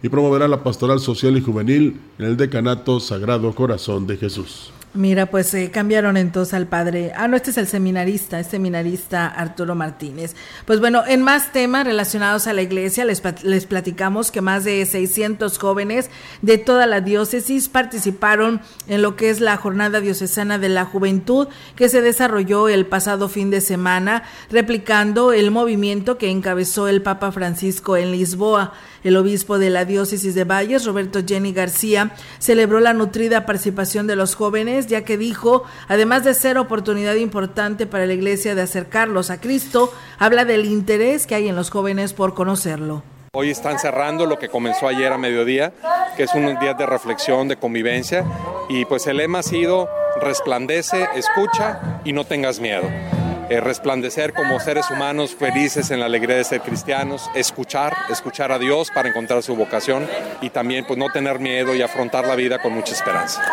y 0.03 0.09
promoverá 0.09 0.47
la 0.47 0.63
pastoral 0.63 0.99
social 0.99 1.37
y 1.37 1.41
juvenil 1.41 1.99
en 2.17 2.25
el 2.25 2.37
decanato 2.37 2.99
Sagrado 2.99 3.53
Corazón 3.53 4.07
de 4.07 4.17
Jesús. 4.17 4.71
Mira, 4.93 5.27
pues 5.27 5.53
eh, 5.53 5.71
cambiaron 5.71 6.17
entonces 6.17 6.53
al 6.53 6.67
padre. 6.67 7.13
Ah, 7.15 7.29
no, 7.29 7.37
este 7.37 7.51
es 7.51 7.57
el 7.57 7.67
seminarista, 7.67 8.41
es 8.41 8.47
seminarista 8.47 9.25
Arturo 9.25 9.73
Martínez. 9.73 10.35
Pues 10.65 10.81
bueno, 10.81 11.03
en 11.07 11.21
más 11.21 11.53
temas 11.53 11.85
relacionados 11.85 12.45
a 12.45 12.51
la 12.51 12.61
iglesia, 12.61 13.05
les, 13.05 13.21
les 13.43 13.65
platicamos 13.65 14.31
que 14.31 14.41
más 14.41 14.65
de 14.65 14.85
600 14.85 15.57
jóvenes 15.57 16.09
de 16.41 16.57
toda 16.57 16.87
la 16.87 16.99
diócesis 16.99 17.69
participaron 17.69 18.59
en 18.89 19.01
lo 19.01 19.15
que 19.15 19.29
es 19.29 19.39
la 19.39 19.55
Jornada 19.55 20.01
Diocesana 20.01 20.57
de 20.57 20.67
la 20.67 20.83
Juventud 20.83 21.47
que 21.77 21.87
se 21.87 22.01
desarrolló 22.01 22.67
el 22.67 22.85
pasado 22.85 23.29
fin 23.29 23.49
de 23.49 23.61
semana, 23.61 24.23
replicando 24.49 25.31
el 25.31 25.51
movimiento 25.51 26.17
que 26.17 26.29
encabezó 26.29 26.89
el 26.89 27.01
Papa 27.01 27.31
Francisco 27.31 27.95
en 27.95 28.11
Lisboa. 28.11 28.73
El 29.03 29.17
obispo 29.17 29.57
de 29.57 29.71
la 29.71 29.83
diócesis 29.83 30.35
de 30.35 30.43
Valles, 30.43 30.85
Roberto 30.85 31.21
Jenny 31.25 31.53
García, 31.53 32.11
celebró 32.37 32.79
la 32.79 32.93
nutrida 32.93 33.47
participación 33.47 34.05
de 34.05 34.15
los 34.15 34.35
jóvenes, 34.35 34.80
ya 34.87 35.03
que 35.03 35.17
dijo, 35.17 35.63
además 35.87 36.23
de 36.23 36.33
ser 36.33 36.57
oportunidad 36.57 37.15
importante 37.15 37.85
para 37.85 38.05
la 38.05 38.13
iglesia 38.13 38.55
de 38.55 38.61
acercarlos 38.61 39.29
a 39.29 39.39
Cristo, 39.39 39.93
habla 40.19 40.45
del 40.45 40.65
interés 40.65 41.27
que 41.27 41.35
hay 41.35 41.47
en 41.47 41.55
los 41.55 41.69
jóvenes 41.69 42.13
por 42.13 42.33
conocerlo. 42.33 43.03
Hoy 43.33 43.49
están 43.49 43.79
cerrando 43.79 44.25
lo 44.25 44.37
que 44.37 44.49
comenzó 44.49 44.87
ayer 44.87 45.13
a 45.13 45.17
mediodía, 45.17 45.73
que 46.17 46.23
es 46.23 46.33
unos 46.33 46.59
días 46.59 46.77
de 46.77 46.85
reflexión, 46.85 47.47
de 47.47 47.55
convivencia, 47.55 48.25
y 48.67 48.85
pues 48.85 49.07
el 49.07 49.17
lema 49.17 49.39
ha 49.39 49.43
sido 49.43 49.87
resplandece, 50.19 51.07
escucha 51.15 52.01
y 52.03 52.13
no 52.13 52.25
tengas 52.25 52.59
miedo. 52.59 52.89
Eh, 53.49 53.59
resplandecer 53.59 54.33
como 54.33 54.59
seres 54.59 54.89
humanos 54.89 55.35
felices 55.35 55.91
en 55.91 55.99
la 55.99 56.05
alegría 56.05 56.37
de 56.37 56.43
ser 56.43 56.61
cristianos, 56.61 57.29
escuchar, 57.35 57.93
escuchar 58.09 58.51
a 58.51 58.59
Dios 58.59 58.89
para 58.93 59.09
encontrar 59.09 59.43
su 59.43 59.55
vocación 59.55 60.07
y 60.41 60.49
también 60.51 60.85
pues 60.85 60.97
no 60.97 61.09
tener 61.09 61.39
miedo 61.39 61.75
y 61.75 61.81
afrontar 61.81 62.25
la 62.25 62.35
vida 62.35 62.61
con 62.61 62.73
mucha 62.73 62.93
esperanza. 62.93 63.43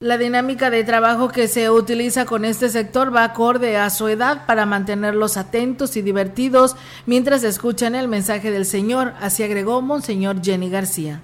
La 0.00 0.16
dinámica 0.16 0.70
de 0.70 0.84
trabajo 0.84 1.26
que 1.26 1.48
se 1.48 1.70
utiliza 1.70 2.24
con 2.24 2.44
este 2.44 2.68
sector 2.68 3.12
va 3.12 3.24
acorde 3.24 3.76
a 3.76 3.90
su 3.90 4.06
edad 4.06 4.46
para 4.46 4.64
mantenerlos 4.64 5.36
atentos 5.36 5.96
y 5.96 6.02
divertidos 6.02 6.76
mientras 7.04 7.42
escuchan 7.42 7.96
el 7.96 8.06
mensaje 8.06 8.52
del 8.52 8.64
Señor, 8.64 9.14
así 9.20 9.42
agregó 9.42 9.82
Monseñor 9.82 10.40
Jenny 10.40 10.70
García. 10.70 11.20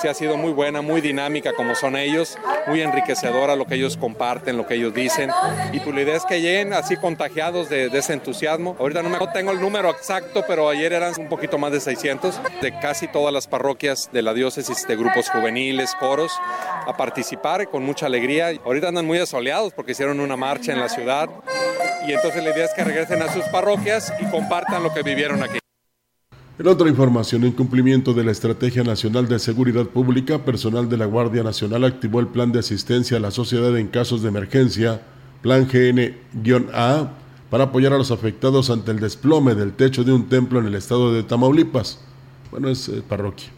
Sí, 0.00 0.08
ha 0.08 0.14
sido 0.14 0.36
muy 0.36 0.52
buena, 0.52 0.82
muy 0.82 1.00
dinámica 1.00 1.52
como 1.54 1.74
son 1.74 1.96
ellos, 1.96 2.36
muy 2.66 2.82
enriquecedora 2.82 3.54
lo 3.54 3.64
que 3.64 3.76
ellos 3.76 3.96
comparten, 3.96 4.56
lo 4.56 4.66
que 4.66 4.74
ellos 4.74 4.92
dicen. 4.92 5.30
Y 5.72 5.80
pues 5.80 5.94
la 5.94 6.02
idea 6.02 6.16
es 6.16 6.24
que 6.24 6.40
lleguen 6.40 6.72
así 6.72 6.96
contagiados 6.96 7.68
de, 7.68 7.86
ese 7.86 8.12
entusiasmo. 8.12 8.76
Ahorita 8.78 9.02
no, 9.02 9.08
me, 9.08 9.18
no 9.18 9.30
tengo 9.30 9.52
el 9.52 9.60
número 9.60 9.90
exacto, 9.90 10.44
pero 10.48 10.68
ayer 10.68 10.92
eran 10.92 11.12
un 11.18 11.28
poquito 11.28 11.58
más 11.58 11.70
de 11.70 11.80
600 11.80 12.40
de 12.60 12.78
casi 12.80 13.08
todas 13.08 13.32
las 13.32 13.46
parroquias 13.46 14.10
de 14.12 14.22
la 14.22 14.34
diócesis, 14.34 14.86
de 14.86 14.96
grupos 14.96 15.30
juveniles, 15.30 15.94
coros, 16.00 16.32
a 16.86 16.96
participar 16.96 17.68
con 17.68 17.84
mucha 17.84 18.06
alegría. 18.06 18.52
Ahorita 18.64 18.88
andan 18.88 19.06
muy 19.06 19.18
asoleados 19.18 19.72
porque 19.74 19.92
hicieron 19.92 20.18
una 20.18 20.36
marcha 20.36 20.72
en 20.72 20.80
la 20.80 20.88
ciudad. 20.88 21.28
Y 22.06 22.12
entonces 22.12 22.42
la 22.42 22.50
idea 22.50 22.64
es 22.64 22.74
que 22.74 22.84
regresen 22.84 23.22
a 23.22 23.32
sus 23.32 23.44
parroquias 23.44 24.12
y 24.20 24.24
compartan 24.26 24.82
lo 24.82 24.92
que 24.92 25.02
vivieron 25.02 25.42
aquí. 25.42 25.63
En 26.56 26.68
otra 26.68 26.88
información, 26.88 27.42
en 27.42 27.50
cumplimiento 27.50 28.14
de 28.14 28.22
la 28.22 28.30
Estrategia 28.30 28.84
Nacional 28.84 29.26
de 29.26 29.40
Seguridad 29.40 29.86
Pública, 29.86 30.44
personal 30.44 30.88
de 30.88 30.96
la 30.96 31.06
Guardia 31.06 31.42
Nacional 31.42 31.82
activó 31.82 32.20
el 32.20 32.28
Plan 32.28 32.52
de 32.52 32.60
Asistencia 32.60 33.16
a 33.16 33.20
la 33.20 33.32
Sociedad 33.32 33.76
en 33.76 33.88
Casos 33.88 34.22
de 34.22 34.28
Emergencia, 34.28 35.02
Plan 35.42 35.66
GN-A, 35.66 37.10
para 37.50 37.64
apoyar 37.64 37.92
a 37.92 37.98
los 37.98 38.12
afectados 38.12 38.70
ante 38.70 38.92
el 38.92 39.00
desplome 39.00 39.56
del 39.56 39.72
techo 39.72 40.04
de 40.04 40.12
un 40.12 40.28
templo 40.28 40.60
en 40.60 40.66
el 40.66 40.76
estado 40.76 41.12
de 41.12 41.24
Tamaulipas. 41.24 41.98
Bueno, 42.52 42.68
es 42.68 42.88
eh, 42.88 43.02
parroquia. 43.08 43.48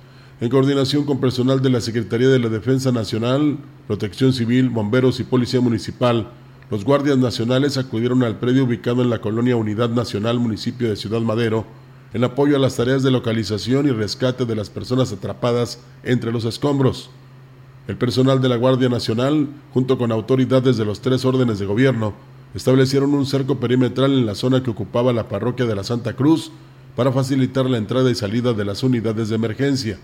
En 0.41 0.49
coordinación 0.49 1.05
con 1.05 1.21
personal 1.21 1.61
de 1.61 1.69
la 1.69 1.83
Secretaría 1.83 2.29
de 2.29 2.39
la 2.39 2.49
Defensa 2.49 2.93
Nacional, 2.93 3.59
Protección 3.87 4.33
Civil, 4.33 4.71
Bomberos 4.71 5.21
y 5.21 5.25
Policía 5.25 5.61
Municipal, 5.61 6.31
los 6.71 6.83
guardias 6.87 7.19
nacionales 7.19 7.77
acudieron 7.77 8.23
al 8.23 8.39
predio 8.39 8.65
ubicado 8.65 9.03
en 9.03 9.11
la 9.11 9.21
colonia 9.21 9.55
Unidad 9.55 9.91
Nacional, 9.91 10.41
municipio 10.41 10.89
de 10.89 10.97
Ciudad 10.97 11.21
Madero, 11.21 11.67
en 12.15 12.25
apoyo 12.25 12.57
a 12.57 12.59
las 12.59 12.77
tareas 12.77 13.03
de 13.03 13.11
localización 13.11 13.87
y 13.87 13.91
rescate 13.91 14.45
de 14.45 14.57
las 14.57 14.71
personas 14.71 15.13
atrapadas 15.13 15.81
entre 16.03 16.33
los 16.33 16.45
escombros. 16.45 17.11
El 17.89 17.97
personal 17.97 18.41
de 18.41 18.49
la 18.49 18.57
Guardia 18.57 18.89
Nacional, 18.89 19.49
junto 19.73 19.99
con 19.99 20.11
autoridades 20.11 20.77
de 20.77 20.85
los 20.85 21.01
tres 21.01 21.25
órdenes 21.25 21.59
de 21.59 21.67
gobierno, 21.67 22.15
establecieron 22.55 23.15
un 23.15 23.27
cerco 23.27 23.61
perimetral 23.61 24.13
en 24.13 24.27
la 24.27 24.35
zona 24.35 24.63
que 24.63 24.71
ocupaba 24.71 25.13
la 25.13 25.29
parroquia 25.29 25.67
de 25.67 25.75
la 25.75 25.85
Santa 25.85 26.17
Cruz 26.17 26.51
para 26.97 27.13
facilitar 27.13 27.69
la 27.69 27.79
entrada 27.79 28.11
y 28.11 28.15
salida 28.15 28.55
de 28.55 28.65
las 28.65 28.83
unidades 28.83 29.29
de 29.29 29.35
emergencia. 29.35 29.99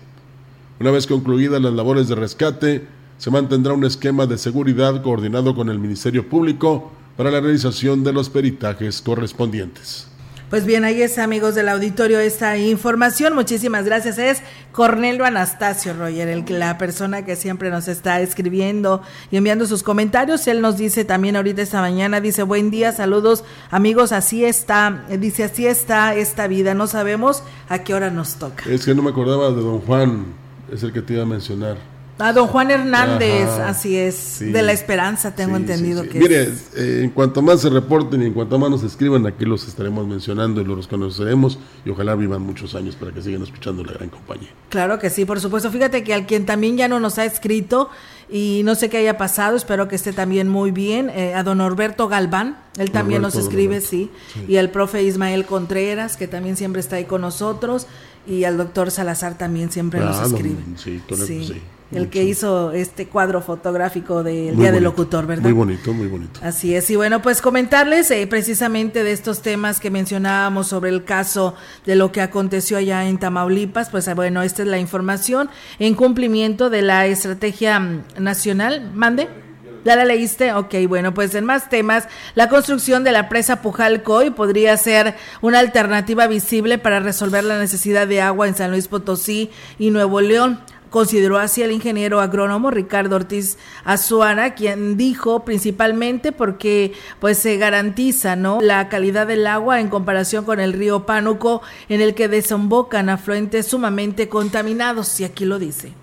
Una 0.79 0.91
vez 0.91 1.07
concluidas 1.07 1.61
las 1.61 1.73
labores 1.73 2.07
de 2.07 2.15
rescate, 2.15 2.87
se 3.17 3.31
mantendrá 3.31 3.73
un 3.73 3.85
esquema 3.85 4.25
de 4.25 4.37
seguridad 4.37 5.01
coordinado 5.01 5.55
con 5.55 5.69
el 5.69 5.79
Ministerio 5.79 6.27
Público 6.29 6.91
para 7.17 7.31
la 7.31 7.41
realización 7.41 8.03
de 8.03 8.13
los 8.13 8.29
peritajes 8.29 9.01
correspondientes. 9.01 10.12
Pues 10.53 10.67
bien, 10.67 10.85
ahí 10.85 11.01
es, 11.01 11.17
amigos 11.17 11.55
del 11.55 11.67
auditorio, 11.67 12.19
esta 12.19 12.59
información. 12.59 13.33
Muchísimas 13.33 13.85
gracias. 13.85 14.19
Es 14.19 14.43
Cornelio 14.71 15.25
Anastasio 15.25 15.95
Roger, 15.95 16.27
el, 16.27 16.45
la 16.47 16.77
persona 16.77 17.25
que 17.25 17.35
siempre 17.35 17.71
nos 17.71 17.87
está 17.87 18.21
escribiendo 18.21 19.01
y 19.31 19.37
enviando 19.37 19.65
sus 19.65 19.81
comentarios. 19.81 20.45
Él 20.45 20.61
nos 20.61 20.77
dice 20.77 21.05
también 21.05 21.37
ahorita 21.37 21.63
esta 21.63 21.81
mañana, 21.81 22.21
dice, 22.21 22.43
buen 22.43 22.69
día, 22.69 22.91
saludos 22.91 23.43
amigos, 23.71 24.11
así 24.11 24.45
está, 24.45 25.05
dice, 25.17 25.45
así 25.45 25.65
está 25.65 26.13
esta 26.13 26.45
vida, 26.45 26.75
no 26.75 26.85
sabemos 26.85 27.41
a 27.67 27.79
qué 27.79 27.95
hora 27.95 28.11
nos 28.11 28.35
toca. 28.35 28.69
Es 28.69 28.85
que 28.85 28.93
no 28.93 29.01
me 29.01 29.09
acordaba 29.09 29.49
de 29.49 29.59
don 29.59 29.79
Juan, 29.79 30.35
es 30.71 30.83
el 30.83 30.93
que 30.93 31.01
te 31.01 31.13
iba 31.13 31.23
a 31.23 31.25
mencionar. 31.25 31.77
A 32.19 32.31
don 32.31 32.47
Juan 32.47 32.69
Hernández, 32.69 33.49
así 33.49 33.97
es, 33.97 34.39
de 34.39 34.61
la 34.61 34.71
esperanza, 34.71 35.33
tengo 35.33 35.57
entendido 35.57 36.03
que 36.03 36.19
Mire, 36.19 36.53
eh, 36.75 37.01
en 37.03 37.09
cuanto 37.09 37.41
más 37.41 37.61
se 37.61 37.69
reporten 37.69 38.21
y 38.21 38.27
en 38.27 38.33
cuanto 38.33 38.59
más 38.59 38.69
nos 38.69 38.83
escriban, 38.83 39.25
aquí 39.25 39.45
los 39.45 39.67
estaremos 39.67 40.07
mencionando 40.07 40.61
y 40.61 40.65
los 40.65 40.87
conoceremos 40.87 41.57
y 41.83 41.89
ojalá 41.89 42.15
vivan 42.15 42.43
muchos 42.43 42.75
años 42.75 42.95
para 42.95 43.11
que 43.11 43.21
sigan 43.21 43.41
escuchando 43.41 43.83
la 43.83 43.93
gran 43.93 44.09
compañía. 44.09 44.49
Claro 44.69 44.99
que 44.99 45.09
sí, 45.09 45.25
por 45.25 45.41
supuesto. 45.41 45.71
Fíjate 45.71 46.03
que 46.03 46.13
al 46.13 46.27
quien 46.27 46.45
también 46.45 46.77
ya 46.77 46.87
no 46.87 46.99
nos 46.99 47.17
ha 47.17 47.25
escrito 47.25 47.89
y 48.29 48.61
no 48.63 48.75
sé 48.75 48.89
qué 48.89 48.97
haya 48.97 49.17
pasado, 49.17 49.55
espero 49.55 49.87
que 49.87 49.95
esté 49.95 50.13
también 50.13 50.47
muy 50.47 50.71
bien, 50.71 51.09
eh, 51.09 51.33
a 51.33 51.43
don 51.43 51.57
Norberto 51.57 52.07
Galván, 52.07 52.57
él 52.77 52.91
también 52.91 53.21
nos 53.21 53.35
escribe, 53.35 53.81
sí, 53.81 54.09
y 54.47 54.57
al 54.57 54.71
profe 54.71 55.03
Ismael 55.03 55.45
Contreras, 55.45 56.17
que 56.17 56.27
también 56.27 56.57
siempre 56.57 56.79
está 56.79 56.95
ahí 56.95 57.05
con 57.05 57.21
nosotros, 57.21 57.85
y 58.27 58.43
al 58.43 58.57
doctor 58.57 58.91
Salazar 58.91 59.37
también 59.37 59.71
siempre 59.71 59.99
nos 59.99 60.17
ah, 60.17 60.25
escribe. 60.25 60.57
sí, 60.77 61.01
sí 61.17 61.61
el 61.95 62.09
que 62.09 62.23
hizo 62.23 62.71
este 62.71 63.07
cuadro 63.07 63.41
fotográfico 63.41 64.23
del 64.23 64.55
Día 64.55 64.71
del 64.71 64.83
Locutor, 64.83 65.25
¿verdad? 65.27 65.43
Muy 65.43 65.53
bonito, 65.53 65.93
muy 65.93 66.07
bonito. 66.07 66.39
Así 66.43 66.75
es, 66.75 66.89
y 66.89 66.95
bueno, 66.95 67.21
pues 67.21 67.41
comentarles 67.41 68.09
eh, 68.11 68.25
precisamente 68.27 69.03
de 69.03 69.11
estos 69.11 69.41
temas 69.41 69.79
que 69.79 69.89
mencionábamos 69.89 70.67
sobre 70.67 70.89
el 70.89 71.03
caso 71.03 71.55
de 71.85 71.95
lo 71.95 72.11
que 72.11 72.21
aconteció 72.21 72.77
allá 72.77 73.07
en 73.07 73.17
Tamaulipas, 73.17 73.89
pues 73.89 74.07
eh, 74.07 74.13
bueno, 74.13 74.41
esta 74.41 74.63
es 74.63 74.67
la 74.67 74.79
información 74.79 75.49
en 75.79 75.95
cumplimiento 75.95 76.69
de 76.69 76.81
la 76.81 77.05
estrategia 77.05 77.79
mm, 77.79 78.03
nacional. 78.19 78.91
Mande. 78.93 79.42
¿Ya 79.85 79.97
la 79.97 80.05
leíste? 80.05 80.53
Ok, 80.53 80.75
bueno, 80.87 81.13
pues 81.13 81.35
en 81.35 81.45
más 81.45 81.69
temas, 81.69 82.07
la 82.35 82.47
construcción 82.47 83.03
de 83.03 83.11
la 83.11 83.27
presa 83.27 83.61
Pujalcoy 83.61 84.29
podría 84.29 84.77
ser 84.77 85.15
una 85.41 85.59
alternativa 85.59 86.27
visible 86.27 86.77
para 86.77 87.01
resolver 87.01 87.43
la 87.43 87.59
necesidad 87.59 88.07
de 88.07 88.21
agua 88.21 88.47
en 88.47 88.55
San 88.55 88.71
Luis 88.71 88.87
Potosí 88.87 89.51
y 89.77 89.89
Nuevo 89.89 90.21
León. 90.21 90.61
Consideró 90.89 91.39
así 91.39 91.63
el 91.63 91.71
ingeniero 91.71 92.21
agrónomo 92.21 92.69
Ricardo 92.69 93.15
Ortiz 93.15 93.57
Azuara, 93.83 94.53
quien 94.53 94.95
dijo 94.95 95.43
principalmente 95.43 96.31
porque 96.31 96.93
pues 97.19 97.39
se 97.39 97.57
garantiza, 97.57 98.35
¿no? 98.35 98.61
la 98.61 98.87
calidad 98.89 99.25
del 99.25 99.47
agua 99.47 99.81
en 99.81 99.89
comparación 99.89 100.45
con 100.45 100.59
el 100.59 100.71
río 100.71 101.07
Pánuco 101.07 101.63
en 101.89 101.99
el 101.99 102.13
que 102.13 102.27
desembocan 102.27 103.09
afluentes 103.09 103.65
sumamente 103.65 104.29
contaminados 104.29 105.19
y 105.19 105.23
aquí 105.23 105.45
lo 105.45 105.57
dice 105.57 105.93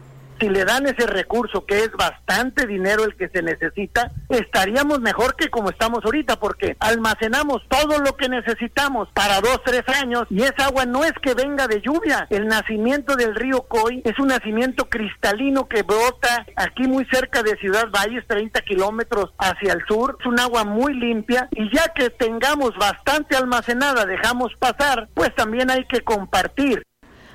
si 0.40 0.48
le 0.48 0.64
dan 0.64 0.86
ese 0.86 1.06
recurso, 1.06 1.66
que 1.66 1.80
es 1.80 1.92
bastante 1.92 2.66
dinero 2.66 3.04
el 3.04 3.14
que 3.16 3.28
se 3.28 3.42
necesita, 3.42 4.10
estaríamos 4.28 5.00
mejor 5.00 5.36
que 5.36 5.48
como 5.48 5.70
estamos 5.70 6.04
ahorita, 6.04 6.40
porque 6.40 6.76
almacenamos 6.80 7.62
todo 7.68 7.98
lo 7.98 8.16
que 8.16 8.28
necesitamos 8.28 9.08
para 9.12 9.40
dos, 9.40 9.60
tres 9.64 9.82
años, 9.88 10.24
y 10.30 10.42
esa 10.42 10.66
agua 10.66 10.86
no 10.86 11.04
es 11.04 11.12
que 11.22 11.34
venga 11.34 11.66
de 11.66 11.80
lluvia. 11.80 12.26
El 12.30 12.46
nacimiento 12.46 13.16
del 13.16 13.34
río 13.34 13.62
Coy 13.62 14.02
es 14.04 14.18
un 14.18 14.28
nacimiento 14.28 14.88
cristalino 14.88 15.68
que 15.68 15.82
brota 15.82 16.46
aquí 16.56 16.88
muy 16.88 17.04
cerca 17.06 17.42
de 17.42 17.56
Ciudad 17.56 17.88
Valles, 17.90 18.26
30 18.26 18.60
kilómetros 18.62 19.32
hacia 19.38 19.72
el 19.74 19.84
sur. 19.86 20.16
Es 20.20 20.26
un 20.26 20.40
agua 20.40 20.64
muy 20.64 20.94
limpia, 20.94 21.48
y 21.52 21.74
ya 21.74 21.88
que 21.94 22.10
tengamos 22.10 22.76
bastante 22.78 23.36
almacenada, 23.36 24.06
dejamos 24.06 24.52
pasar, 24.58 25.08
pues 25.14 25.34
también 25.34 25.70
hay 25.70 25.84
que 25.84 26.00
compartir. 26.00 26.82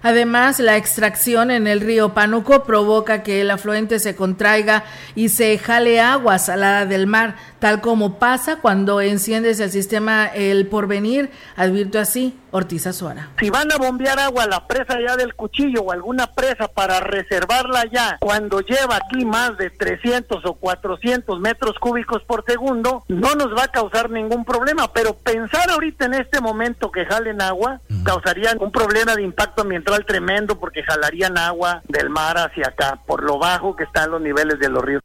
Además, 0.06 0.60
la 0.60 0.78
extracción 0.78 1.50
en 1.50 1.66
el 1.66 1.82
río 1.82 2.14
Pánuco 2.14 2.64
provoca 2.64 3.24
que 3.24 3.42
el 3.42 3.50
afluente 3.50 3.98
se 3.98 4.16
contraiga 4.16 4.84
y 5.16 5.30
se 5.30 5.58
jale 5.58 6.00
agua 6.00 6.38
salada 6.38 6.86
del 6.86 7.08
mar, 7.08 7.38
tal 7.58 7.82
como 7.82 8.20
pasa 8.20 8.58
cuando 8.58 9.02
enciendes 9.02 9.60
el 9.60 9.72
sistema 9.72 10.28
El 10.28 10.68
Porvenir, 10.68 11.32
advirtió 11.56 12.02
así 12.02 12.38
Ortiz 12.52 12.86
Azuara. 12.86 13.32
Si 13.40 13.50
van 13.50 13.72
a 13.72 13.78
bombear 13.78 14.20
agua 14.20 14.44
a 14.44 14.48
la 14.48 14.68
presa 14.68 14.98
ya 15.02 15.18
del 15.18 15.34
cuchillo 15.34 15.82
o 15.82 15.92
alguna 15.92 16.28
presa 16.28 16.68
para 16.68 17.00
reservarla 17.00 17.86
ya, 17.92 18.18
cuando 18.22 18.62
lleva 18.62 18.98
aquí 18.98 19.26
más 19.26 19.58
de 19.58 19.72
300 19.72 20.46
o 20.46 20.54
400 20.54 21.40
metros 21.40 21.80
cúbicos 21.80 22.22
por 22.24 22.46
segundo, 22.48 23.04
no 23.08 23.34
nos 23.34 23.58
va 23.58 23.64
a 23.64 23.68
causar 23.70 24.12
ningún 24.12 24.46
problema, 24.46 24.94
pero 24.94 25.16
pensar 25.16 25.70
ahorita 25.72 26.06
en 26.06 26.14
este 26.14 26.40
momento 26.40 26.92
que 26.92 27.06
jalen 27.06 27.42
agua, 27.42 27.82
causaría 28.04 28.56
un 28.60 28.72
problema 28.72 29.16
de 29.16 29.24
impacto 29.24 29.64
ambiental 29.64 29.95
tremendo 30.04 30.60
porque 30.60 30.84
jalarían 30.84 31.38
agua 31.38 31.82
del 31.88 32.10
mar 32.10 32.38
hacia 32.38 32.68
acá, 32.68 33.00
por 33.06 33.24
lo 33.24 33.38
bajo 33.40 33.76
que 33.76 33.84
están 33.84 34.12
los 34.12 34.22
niveles 34.22 34.60
de 34.60 34.70
los 34.70 34.84
ríos. 34.84 35.02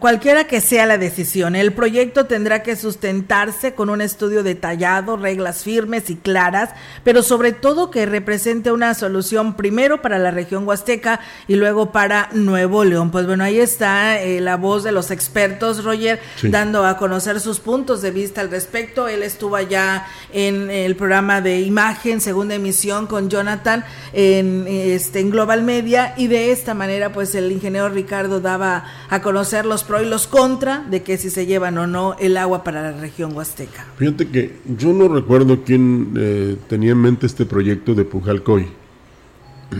Cualquiera 0.00 0.44
que 0.44 0.62
sea 0.62 0.86
la 0.86 0.96
decisión, 0.96 1.54
el 1.54 1.74
proyecto 1.74 2.24
tendrá 2.24 2.62
que 2.62 2.74
sustentarse 2.74 3.74
con 3.74 3.90
un 3.90 4.00
estudio 4.00 4.42
detallado, 4.42 5.18
reglas 5.18 5.62
firmes 5.62 6.08
y 6.08 6.16
claras, 6.16 6.70
pero 7.04 7.22
sobre 7.22 7.52
todo 7.52 7.90
que 7.90 8.06
represente 8.06 8.72
una 8.72 8.94
solución 8.94 9.56
primero 9.56 10.00
para 10.00 10.18
la 10.18 10.30
región 10.30 10.66
huasteca 10.66 11.20
y 11.48 11.56
luego 11.56 11.92
para 11.92 12.30
Nuevo 12.32 12.82
León. 12.82 13.10
Pues 13.10 13.26
bueno, 13.26 13.44
ahí 13.44 13.58
está 13.58 14.22
eh, 14.22 14.40
la 14.40 14.56
voz 14.56 14.84
de 14.84 14.92
los 14.92 15.10
expertos, 15.10 15.84
Roger, 15.84 16.18
dando 16.44 16.86
a 16.86 16.96
conocer 16.96 17.38
sus 17.38 17.60
puntos 17.60 18.00
de 18.00 18.10
vista 18.10 18.40
al 18.40 18.50
respecto. 18.50 19.06
Él 19.06 19.22
estuvo 19.22 19.54
allá 19.54 20.06
en 20.32 20.70
el 20.70 20.96
programa 20.96 21.42
de 21.42 21.60
imagen, 21.60 22.22
segunda 22.22 22.54
emisión 22.54 23.06
con 23.06 23.28
Jonathan 23.28 23.84
en, 24.14 24.64
este, 24.66 25.20
en 25.20 25.28
Global 25.28 25.62
Media 25.62 26.14
y 26.16 26.28
de 26.28 26.52
esta 26.52 26.72
manera 26.72 27.12
pues 27.12 27.34
el 27.34 27.52
ingeniero 27.52 27.90
Ricardo 27.90 28.40
daba 28.40 28.84
a 29.10 29.20
conocer 29.20 29.66
los 29.66 29.73
pro 29.82 30.00
y 30.00 30.08
los 30.08 30.26
contra 30.28 30.84
de 30.88 31.02
que 31.02 31.18
si 31.18 31.30
se 31.30 31.46
llevan 31.46 31.78
o 31.78 31.86
no 31.86 32.14
el 32.20 32.36
agua 32.36 32.62
para 32.62 32.92
la 32.92 33.00
región 33.00 33.34
huasteca. 33.34 33.86
Fíjate 33.96 34.28
que 34.28 34.58
yo 34.78 34.92
no 34.92 35.08
recuerdo 35.08 35.64
quién 35.64 36.12
eh, 36.16 36.56
tenía 36.68 36.92
en 36.92 36.98
mente 36.98 37.26
este 37.26 37.46
proyecto 37.46 37.94
de 37.94 38.04
Pujalcoy, 38.04 38.68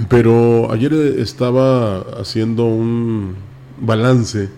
pero 0.09 0.73
ayer 0.73 0.93
estaba 0.95 2.01
haciendo 2.21 2.65
un 2.65 3.37
balance 3.79 4.49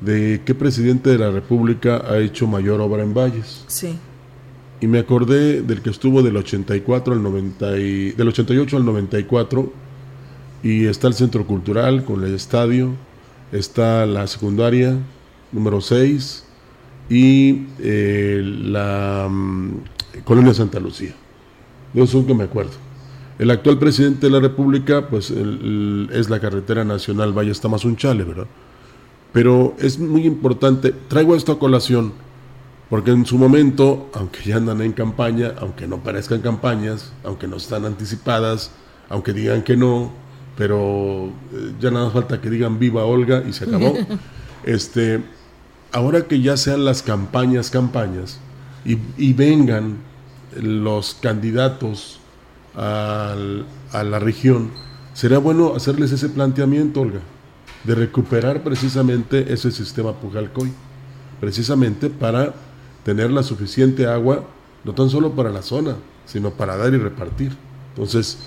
de 0.00 0.42
qué 0.44 0.54
presidente 0.54 1.10
de 1.10 1.18
la 1.18 1.30
República 1.30 2.02
ha 2.08 2.18
hecho 2.18 2.46
mayor 2.46 2.80
obra 2.80 3.02
en 3.02 3.14
Valles. 3.14 3.64
Sí. 3.66 3.96
Y 4.80 4.86
me 4.86 4.98
acordé 4.98 5.62
del 5.62 5.80
que 5.80 5.90
estuvo 5.90 6.22
del 6.22 6.36
84 6.36 7.14
al 7.14 7.22
90 7.22 7.70
del 7.70 8.28
88 8.28 8.76
al 8.76 8.84
94 8.84 9.72
y 10.62 10.86
está 10.86 11.08
el 11.08 11.14
centro 11.14 11.46
cultural 11.46 12.04
con 12.04 12.24
el 12.24 12.34
estadio 12.34 12.94
está 13.52 14.06
la 14.06 14.26
secundaria 14.26 14.96
número 15.52 15.80
6 15.80 16.44
y 17.08 17.66
eh, 17.78 18.42
la 18.44 19.28
mm, 19.30 19.70
Colonia 20.24 20.54
Santa 20.54 20.80
Lucía. 20.80 21.14
De 21.92 22.02
eso 22.02 22.26
que 22.26 22.34
me 22.34 22.44
acuerdo. 22.44 22.72
El 23.38 23.50
actual 23.50 23.78
presidente 23.78 24.26
de 24.26 24.32
la 24.32 24.40
República, 24.40 25.08
pues 25.08 25.30
es 25.30 26.30
la 26.30 26.40
carretera 26.40 26.84
nacional 26.84 27.36
Valle 27.36 27.52
Tamazunchale, 27.52 28.24
¿verdad? 28.24 28.46
Pero 29.32 29.74
es 29.78 29.98
muy 29.98 30.24
importante, 30.24 30.92
traigo 31.08 31.36
esto 31.36 31.52
a 31.52 31.58
colación, 31.58 32.14
porque 32.88 33.10
en 33.10 33.26
su 33.26 33.36
momento, 33.36 34.08
aunque 34.14 34.42
ya 34.42 34.56
andan 34.56 34.80
en 34.80 34.92
campaña, 34.92 35.52
aunque 35.58 35.86
no 35.86 36.02
parezcan 36.02 36.40
campañas, 36.40 37.12
aunque 37.24 37.46
no 37.46 37.56
están 37.56 37.84
anticipadas, 37.84 38.70
aunque 39.10 39.34
digan 39.34 39.62
que 39.62 39.76
no, 39.76 40.12
pero 40.56 41.26
eh, 41.52 41.72
ya 41.80 41.90
nada 41.90 42.06
más 42.06 42.14
falta 42.14 42.40
que 42.40 42.50
digan 42.50 42.78
viva 42.78 43.04
Olga 43.04 43.42
y 43.46 43.52
se 43.52 43.64
acabó. 43.64 43.94
este, 44.64 45.22
ahora 45.92 46.22
que 46.26 46.40
ya 46.40 46.56
sean 46.56 46.84
las 46.84 47.02
campañas, 47.02 47.70
campañas, 47.70 48.38
y, 48.84 49.32
vengan 49.32 49.96
los 50.54 51.14
candidatos 51.14 52.20
a 52.76 53.34
la 53.92 54.18
región, 54.20 54.70
será 55.12 55.38
bueno 55.38 55.74
hacerles 55.74 56.12
ese 56.12 56.28
planteamiento, 56.28 57.00
Olga, 57.00 57.20
de 57.82 57.94
recuperar 57.94 58.62
precisamente 58.62 59.52
ese 59.52 59.72
sistema 59.72 60.12
Pujalcoy, 60.12 60.70
precisamente 61.40 62.10
para 62.10 62.54
tener 63.02 63.30
la 63.30 63.42
suficiente 63.42 64.06
agua, 64.06 64.44
no 64.84 64.92
tan 64.92 65.10
solo 65.10 65.32
para 65.32 65.50
la 65.50 65.62
zona, 65.62 65.96
sino 66.26 66.50
para 66.50 66.76
dar 66.76 66.92
y 66.92 66.98
repartir. 66.98 67.52
Entonces, 67.90 68.38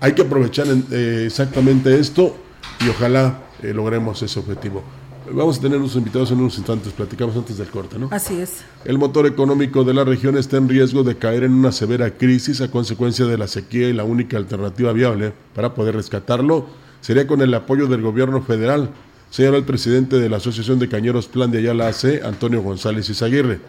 hay 0.00 0.12
que 0.12 0.22
aprovechar 0.22 0.66
eh, 0.90 1.24
exactamente 1.26 1.98
esto 1.98 2.36
y 2.84 2.88
ojalá 2.88 3.42
eh, 3.62 3.72
logremos 3.72 4.22
ese 4.22 4.38
objetivo. 4.38 4.82
Vamos 5.30 5.58
a 5.58 5.60
tener 5.60 5.78
unos 5.78 5.96
invitados 5.96 6.30
en 6.30 6.38
unos 6.38 6.56
instantes, 6.56 6.92
platicamos 6.92 7.36
antes 7.36 7.58
del 7.58 7.68
corte, 7.68 7.98
¿no? 7.98 8.08
Así 8.12 8.38
es. 8.40 8.64
El 8.84 8.96
motor 8.96 9.26
económico 9.26 9.82
de 9.82 9.92
la 9.92 10.04
región 10.04 10.38
está 10.38 10.56
en 10.56 10.68
riesgo 10.68 11.02
de 11.02 11.16
caer 11.16 11.42
en 11.42 11.52
una 11.52 11.72
severa 11.72 12.16
crisis 12.16 12.60
a 12.60 12.70
consecuencia 12.70 13.26
de 13.26 13.36
la 13.36 13.48
sequía 13.48 13.88
y 13.88 13.92
la 13.92 14.04
única 14.04 14.36
alternativa 14.36 14.92
viable 14.92 15.32
para 15.54 15.74
poder 15.74 15.96
rescatarlo 15.96 16.66
sería 17.00 17.26
con 17.26 17.40
el 17.40 17.52
apoyo 17.54 17.88
del 17.88 18.02
gobierno 18.02 18.40
federal, 18.42 18.90
señaló 19.30 19.56
el 19.56 19.64
presidente 19.64 20.18
de 20.18 20.28
la 20.28 20.36
Asociación 20.36 20.78
de 20.78 20.88
Cañeros 20.88 21.26
Plan 21.26 21.50
de 21.50 21.58
Ayala 21.58 21.88
AC, 21.88 22.22
Antonio 22.24 22.62
González 22.62 23.08
Izaguirre. 23.10 23.60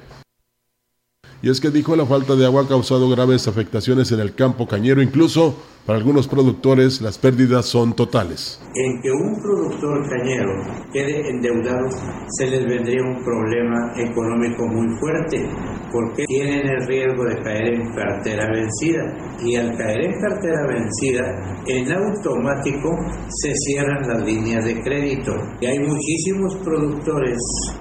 Y 1.41 1.49
es 1.49 1.59
que 1.59 1.69
dijo 1.69 1.95
la 1.95 2.05
falta 2.05 2.35
de 2.35 2.45
agua 2.45 2.63
ha 2.63 2.67
causado 2.67 3.09
graves 3.09 3.47
afectaciones 3.47 4.11
en 4.11 4.19
el 4.19 4.33
campo 4.33 4.67
cañero, 4.67 5.01
incluso 5.01 5.55
para 5.87 5.99
algunos 5.99 6.27
productores 6.27 6.99
las 6.99 7.17
pérdidas 7.17 7.65
son 7.65 7.93
totales. 7.93 8.59
En 8.75 9.01
que 9.01 9.09
un 9.09 9.41
productor 9.41 10.09
cañero 10.09 10.51
quede 10.91 11.29
endeudado 11.29 11.87
se 12.37 12.45
les 12.47 12.65
vendría 12.65 13.01
un 13.03 13.23
problema 13.23 13.93
económico 13.95 14.67
muy 14.67 14.85
fuerte 14.99 15.47
porque 15.89 16.25
tienen 16.25 16.67
el 16.67 16.87
riesgo 16.87 17.23
de 17.23 17.41
caer 17.41 17.73
en 17.73 17.93
cartera 17.95 18.47
vencida 18.53 19.01
y 19.41 19.55
al 19.55 19.77
caer 19.77 20.05
en 20.07 20.19
cartera 20.19 20.67
vencida 20.67 21.63
en 21.67 21.91
automático 21.93 22.89
se 23.29 23.53
cierran 23.55 24.09
las 24.09 24.25
líneas 24.25 24.65
de 24.65 24.81
crédito 24.81 25.31
y 25.61 25.67
hay 25.67 25.79
muchísimos 25.79 26.53
productores 26.65 27.37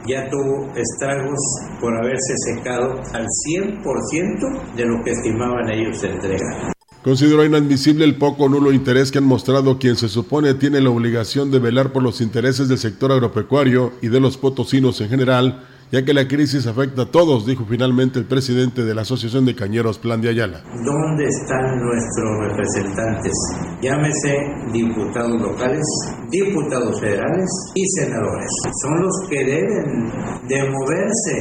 ya 0.07 0.31
tuvo 0.31 0.71
estragos 0.77 1.41
por 1.81 1.93
haberse 1.93 2.35
secado 2.55 3.01
al 3.13 3.27
100% 3.49 4.75
de 4.77 4.87
lo 4.87 5.03
que 5.03 5.11
estimaban 5.11 5.69
ellos 5.73 6.05
entregar. 6.05 6.76
Consideró 7.07 7.45
inadmisible 7.45 8.05
el 8.05 8.17
poco 8.17 8.49
nulo 8.49 8.73
interés 8.73 9.13
que 9.13 9.19
han 9.19 9.25
mostrado 9.25 9.79
quien 9.79 9.95
se 9.95 10.09
supone 10.09 10.55
tiene 10.55 10.81
la 10.81 10.91
obligación 10.91 11.53
de 11.53 11.61
velar 11.61 11.93
por 11.93 12.03
los 12.03 12.21
intereses 12.21 12.67
del 12.67 12.79
sector 12.79 13.13
agropecuario 13.13 13.93
y 14.03 14.09
de 14.09 14.19
los 14.19 14.37
potosinos 14.37 15.01
en 15.01 15.11
general 15.11 15.63
ya 15.93 16.05
que 16.05 16.13
la 16.13 16.27
crisis 16.27 16.67
afecta 16.67 17.03
a 17.03 17.11
todos, 17.11 17.47
dijo 17.47 17.65
finalmente 17.69 18.19
el 18.19 18.27
presidente 18.27 18.83
de 18.83 18.95
la 18.95 19.03
Asociación 19.03 19.45
de 19.45 19.55
Cañeros 19.55 19.99
Plan 19.99 20.21
de 20.21 20.31
Ayala. 20.31 20.63
¿Dónde 20.85 21.25
están 21.27 21.79
nuestros 21.79 22.31
representantes? 22.49 23.33
Llámese 23.81 24.37
diputados 24.73 25.41
locales, 25.41 25.85
diputados 26.31 27.01
federales 27.01 27.49
y 27.75 27.87
senadores. 28.01 28.51
Son 28.83 29.03
los 29.03 29.29
que 29.31 29.45
deben 29.45 30.11
de 30.49 30.71
moverse 30.71 31.37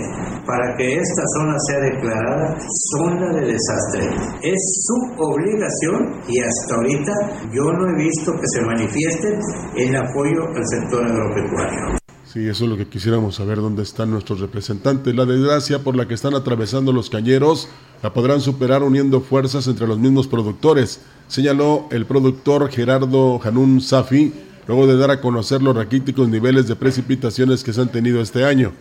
para 0.46 0.76
que 0.78 0.96
esta 0.96 1.24
zona 1.38 1.56
sea 1.68 1.80
declarada 1.80 2.58
zona 2.94 3.34
de 3.34 3.54
desastre. 3.54 4.10
Es 4.44 4.86
su 4.86 5.24
obligación 5.24 6.22
y 6.28 6.40
hasta 6.40 6.76
ahorita 6.76 7.14
yo 7.52 7.64
no 7.74 7.90
he 7.90 8.04
visto 8.04 8.32
que 8.34 8.48
se 8.54 8.62
manifiesten 8.62 9.40
en 9.76 9.96
apoyo 9.96 10.48
al 10.56 10.64
sector 10.68 11.04
agropecuario. 11.04 12.05
Sí, 12.36 12.50
eso 12.50 12.66
es 12.66 12.70
lo 12.70 12.76
que 12.76 12.86
quisiéramos 12.86 13.36
saber, 13.36 13.62
dónde 13.62 13.82
están 13.82 14.12
nuestros 14.12 14.42
representantes. 14.42 15.16
La 15.16 15.24
desgracia 15.24 15.80
por 15.80 15.96
la 15.96 16.06
que 16.06 16.16
están 16.16 16.36
atravesando 16.36 16.92
los 16.92 17.10
cañeros 17.10 17.70
la 18.04 18.12
podrán 18.12 18.42
superar 18.42 18.84
uniendo 18.84 19.22
fuerzas 19.22 19.68
entre 19.68 19.88
los 19.88 20.00
mismos 20.00 20.28
productores, 20.28 21.00
señaló 21.30 21.88
el 21.92 22.06
productor 22.06 22.70
Gerardo 22.70 23.40
Janún 23.40 23.80
Safi, 23.80 24.34
luego 24.68 24.86
de 24.86 24.98
dar 24.98 25.12
a 25.12 25.22
conocer 25.22 25.62
los 25.62 25.78
raquíticos 25.78 26.28
niveles 26.28 26.68
de 26.68 26.76
precipitaciones 26.76 27.64
que 27.64 27.72
se 27.72 27.80
han 27.80 27.90
tenido 27.90 28.20
este 28.20 28.44
año. 28.44 28.74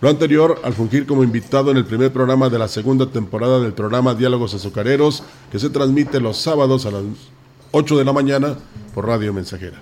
Lo 0.00 0.08
anterior 0.08 0.60
al 0.64 0.72
fungir 0.72 1.06
como 1.06 1.22
invitado 1.22 1.70
en 1.70 1.76
el 1.76 1.84
primer 1.84 2.12
programa 2.12 2.48
de 2.48 2.58
la 2.58 2.66
segunda 2.66 3.06
temporada 3.06 3.60
del 3.60 3.72
programa 3.72 4.16
Diálogos 4.16 4.54
Azucareros, 4.54 5.22
que 5.52 5.60
se 5.60 5.70
transmite 5.70 6.18
los 6.18 6.38
sábados 6.38 6.86
a 6.86 6.90
las 6.90 7.04
8 7.70 7.98
de 7.98 8.04
la 8.04 8.12
mañana 8.12 8.56
por 8.92 9.06
Radio 9.06 9.32
Mensajera 9.32 9.80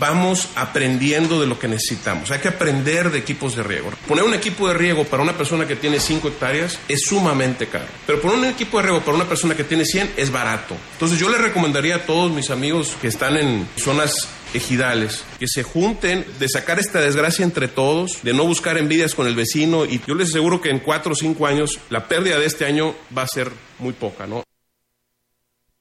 vamos 0.00 0.48
aprendiendo 0.56 1.40
de 1.40 1.46
lo 1.46 1.58
que 1.58 1.68
necesitamos. 1.68 2.30
Hay 2.30 2.40
que 2.40 2.48
aprender 2.48 3.10
de 3.10 3.18
equipos 3.18 3.54
de 3.54 3.62
riego. 3.62 3.92
Poner 4.08 4.24
un 4.24 4.34
equipo 4.34 4.66
de 4.66 4.74
riego 4.74 5.04
para 5.04 5.22
una 5.22 5.36
persona 5.36 5.68
que 5.68 5.76
tiene 5.76 6.00
5 6.00 6.26
hectáreas 6.28 6.80
es 6.88 7.02
sumamente 7.02 7.68
caro. 7.68 7.86
Pero 8.06 8.20
poner 8.20 8.38
un 8.38 8.44
equipo 8.46 8.78
de 8.78 8.84
riego 8.84 9.00
para 9.00 9.14
una 9.14 9.28
persona 9.28 9.54
que 9.54 9.64
tiene 9.64 9.84
100 9.84 10.14
es 10.16 10.32
barato. 10.32 10.74
Entonces 10.94 11.18
yo 11.18 11.28
le 11.28 11.38
recomendaría 11.38 11.96
a 11.96 12.06
todos 12.06 12.32
mis 12.32 12.50
amigos 12.50 12.96
que 13.00 13.08
están 13.08 13.36
en 13.36 13.68
zonas 13.76 14.28
ejidales, 14.54 15.24
que 15.38 15.46
se 15.46 15.62
junten, 15.62 16.24
de 16.38 16.48
sacar 16.48 16.80
esta 16.80 17.00
desgracia 17.00 17.44
entre 17.44 17.68
todos, 17.68 18.22
de 18.22 18.32
no 18.32 18.44
buscar 18.44 18.78
envidias 18.78 19.14
con 19.14 19.26
el 19.26 19.36
vecino 19.36 19.84
y 19.84 20.00
yo 20.06 20.14
les 20.14 20.30
aseguro 20.30 20.60
que 20.60 20.70
en 20.70 20.80
cuatro 20.80 21.12
o 21.12 21.14
cinco 21.14 21.46
años 21.46 21.78
la 21.90 22.08
pérdida 22.08 22.38
de 22.38 22.46
este 22.46 22.64
año 22.64 22.94
va 23.16 23.22
a 23.22 23.28
ser 23.28 23.52
muy 23.78 23.92
poca, 23.92 24.26
¿no? 24.26 24.42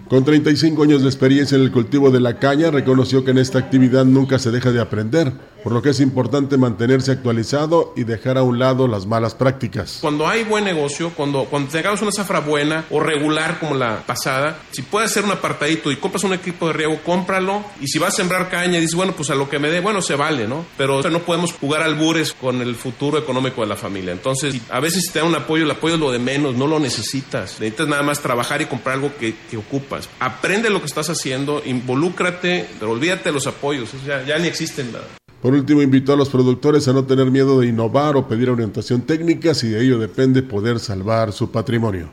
Con 0.09 0.25
35 0.25 0.81
años 0.81 1.03
de 1.03 1.07
experiencia 1.07 1.55
en 1.55 1.61
el 1.61 1.71
cultivo 1.71 2.09
de 2.09 2.19
la 2.19 2.39
caña, 2.39 2.71
reconoció 2.71 3.23
que 3.23 3.29
en 3.29 3.37
esta 3.37 3.59
actividad 3.59 4.05
nunca 4.05 4.39
se 4.39 4.49
deja 4.49 4.71
de 4.71 4.81
aprender, 4.81 5.33
por 5.63 5.73
lo 5.73 5.81
que 5.81 5.89
es 5.89 5.99
importante 5.99 6.57
mantenerse 6.57 7.11
actualizado 7.11 7.93
y 7.95 8.03
dejar 8.03 8.37
a 8.37 8.43
un 8.43 8.59
lado 8.59 8.87
las 8.87 9.05
malas 9.05 9.35
prácticas. 9.35 9.99
Cuando 10.01 10.27
hay 10.27 10.43
buen 10.43 10.63
negocio, 10.63 11.11
cuando, 11.15 11.45
cuando 11.45 11.69
tengamos 11.69 12.01
una 12.01 12.11
zafra 12.11 12.39
buena 12.39 12.85
o 12.89 12.99
regular 12.99 13.59
como 13.59 13.75
la 13.75 14.03
pasada, 14.05 14.59
si 14.71 14.81
puedes 14.81 15.11
hacer 15.11 15.23
un 15.25 15.31
apartadito 15.31 15.91
y 15.91 15.97
compras 15.97 16.23
un 16.23 16.33
equipo 16.33 16.67
de 16.67 16.73
riego, 16.73 16.99
cómpralo. 17.05 17.63
Y 17.81 17.87
si 17.87 17.99
vas 17.99 18.13
a 18.13 18.17
sembrar 18.17 18.49
caña 18.49 18.77
y 18.77 18.81
dices, 18.81 18.95
bueno, 18.95 19.13
pues 19.15 19.29
a 19.29 19.35
lo 19.35 19.49
que 19.49 19.59
me 19.59 19.69
dé, 19.69 19.79
bueno, 19.79 20.01
se 20.01 20.15
vale, 20.15 20.47
¿no? 20.47 20.65
Pero 20.77 21.01
no 21.09 21.19
podemos 21.19 21.53
jugar 21.53 21.81
al 21.81 21.95
bures 21.95 22.33
con 22.33 22.61
el 22.61 22.75
futuro 22.75 23.17
económico 23.17 23.61
de 23.61 23.67
la 23.67 23.75
familia. 23.75 24.11
Entonces, 24.11 24.55
a 24.69 24.79
veces 24.79 25.03
si 25.05 25.11
te 25.11 25.19
da 25.19 25.25
un 25.25 25.35
apoyo, 25.35 25.63
el 25.63 25.71
apoyo 25.71 25.95
es 25.95 25.99
lo 25.99 26.11
de 26.11 26.19
menos, 26.19 26.55
no 26.55 26.67
lo 26.67 26.79
necesitas. 26.79 27.59
Necesitas 27.59 27.87
nada 27.87 28.03
más 28.03 28.19
trabajar 28.21 28.61
y 28.61 28.65
comprar 28.65 28.95
algo 28.95 29.11
que, 29.17 29.35
que 29.49 29.57
ocupa. 29.57 29.99
Aprende 30.19 30.69
lo 30.69 30.79
que 30.79 30.85
estás 30.85 31.09
haciendo, 31.09 31.61
involúcrate, 31.65 32.67
olvídate 32.81 33.29
de 33.29 33.33
los 33.33 33.47
apoyos, 33.47 33.89
ya, 34.05 34.23
ya 34.23 34.37
ni 34.37 34.47
existen 34.47 34.91
nada. 34.91 35.18
Por 35.41 35.53
último, 35.53 35.81
invitó 35.81 36.13
a 36.13 36.17
los 36.17 36.29
productores 36.29 36.87
a 36.87 36.93
no 36.93 37.05
tener 37.05 37.31
miedo 37.31 37.59
de 37.59 37.67
innovar 37.67 38.17
o 38.17 38.27
pedir 38.27 38.49
orientación 38.49 39.01
técnica 39.01 39.53
si 39.53 39.69
de 39.69 39.81
ello 39.81 39.97
depende 39.97 40.43
poder 40.43 40.79
salvar 40.79 41.31
su 41.31 41.49
patrimonio. 41.51 42.09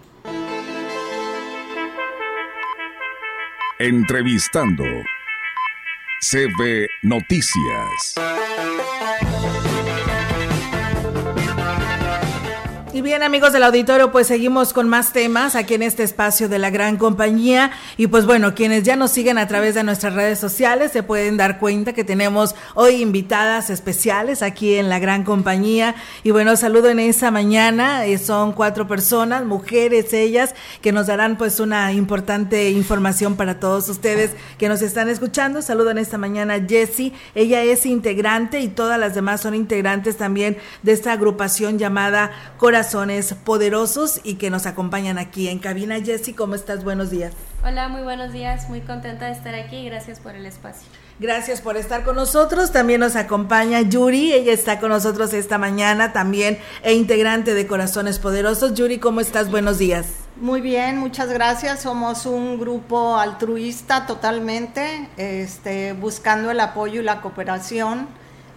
Entrevistando 3.79 4.85
CB 6.21 6.87
Noticias. 7.03 8.15
Y 12.97 13.03
bien 13.03 13.23
amigos 13.23 13.53
del 13.53 13.63
auditorio, 13.63 14.11
pues 14.11 14.27
seguimos 14.27 14.73
con 14.73 14.89
más 14.89 15.13
temas 15.13 15.55
aquí 15.55 15.75
en 15.75 15.83
este 15.83 16.03
espacio 16.03 16.49
de 16.49 16.59
la 16.59 16.71
gran 16.71 16.97
compañía. 16.97 17.71
Y 17.99 18.07
pues 18.07 18.25
bueno, 18.25 18.55
quienes 18.55 18.85
ya 18.85 18.97
nos 18.97 19.11
siguen 19.11 19.37
a 19.37 19.47
través 19.47 19.75
de 19.75 19.85
nuestras 19.85 20.15
redes 20.15 20.39
sociales 20.39 20.93
se 20.93 21.03
pueden 21.03 21.37
dar 21.37 21.59
cuenta 21.59 21.93
que 21.93 22.05
tenemos 22.05 22.55
hoy 22.75 23.03
invitadas 23.03 23.69
especiales 23.69 24.41
aquí 24.41 24.77
en 24.77 24.89
la 24.89 24.99
gran 24.99 25.25
compañía. 25.25 25.95
Y 26.23 26.31
bueno, 26.31 26.57
saludo 26.57 26.89
en 26.89 26.99
esta 26.99 27.31
mañana, 27.31 28.07
eh, 28.07 28.17
son 28.17 28.55
cuatro 28.55 28.89
personas, 28.89 29.45
mujeres 29.45 30.15
ellas, 30.15 30.55
que 30.81 30.91
nos 30.91 31.07
darán 31.07 31.37
pues 31.37 31.61
una 31.61 31.93
importante 31.93 32.71
información 32.71 33.37
para 33.37 33.61
todos 33.61 33.91
ustedes 33.91 34.31
que 34.57 34.71
nos 34.71 34.81
están 34.81 35.11
escuchando. 35.11 35.61
Saludo 35.61 35.91
en 35.91 35.99
esta 35.99 36.17
mañana 36.17 36.65
Jessie, 36.67 37.13
ella 37.35 37.63
es 37.63 37.85
integrante 37.85 38.61
y 38.61 38.69
todas 38.69 38.99
las 38.99 39.15
demás 39.15 39.43
son 39.43 39.55
integrantes 39.55 40.17
también 40.17 40.57
de 40.83 40.93
esta 40.93 41.13
agrupación 41.13 41.79
llamada 41.79 42.31
Corazón 42.57 42.86
corazones 42.87 43.35
poderosos 43.35 44.21
y 44.23 44.35
que 44.35 44.49
nos 44.49 44.65
acompañan 44.65 45.19
aquí 45.19 45.49
en 45.49 45.59
cabina. 45.59 45.97
Jessy, 46.01 46.35
¿cómo 46.35 46.55
estás? 46.55 46.85
Buenos 46.85 47.11
días. 47.11 47.33
Hola, 47.65 47.89
muy 47.89 48.03
buenos 48.03 48.33
días. 48.33 48.69
Muy 48.69 48.81
contenta 48.81 49.27
de 49.27 49.33
estar 49.33 49.57
aquí 49.57 49.79
y 49.79 49.87
gracias 49.87 50.21
por 50.21 50.37
el 50.37 50.47
espacio. 50.47 50.87
Gracias 51.19 51.61
por 51.61 51.77
estar 51.77 52.05
con 52.05 52.15
nosotros. 52.15 52.71
También 52.71 53.01
nos 53.01 53.17
acompaña 53.17 53.81
Yuri. 53.81 54.33
Ella 54.33 54.53
está 54.53 54.79
con 54.79 54.91
nosotros 54.91 55.33
esta 55.33 55.59
mañana 55.59 56.13
también 56.13 56.59
e 56.85 56.93
integrante 56.93 57.55
de 57.55 57.67
Corazones 57.67 58.21
Poderosos. 58.21 58.75
Yuri, 58.75 58.99
¿cómo 58.99 59.21
estás? 59.21 59.51
Buenos 59.51 59.79
días. 59.79 60.07
Muy 60.37 60.61
bien, 60.61 60.99
muchas 60.99 61.29
gracias. 61.31 61.81
Somos 61.81 62.25
un 62.25 62.61
grupo 62.61 63.17
altruista 63.17 64.07
totalmente, 64.07 65.09
este, 65.17 65.93
buscando 65.93 66.53
el 66.53 66.61
apoyo 66.61 67.01
y 67.01 67.05
la 67.05 67.21
cooperación 67.21 68.07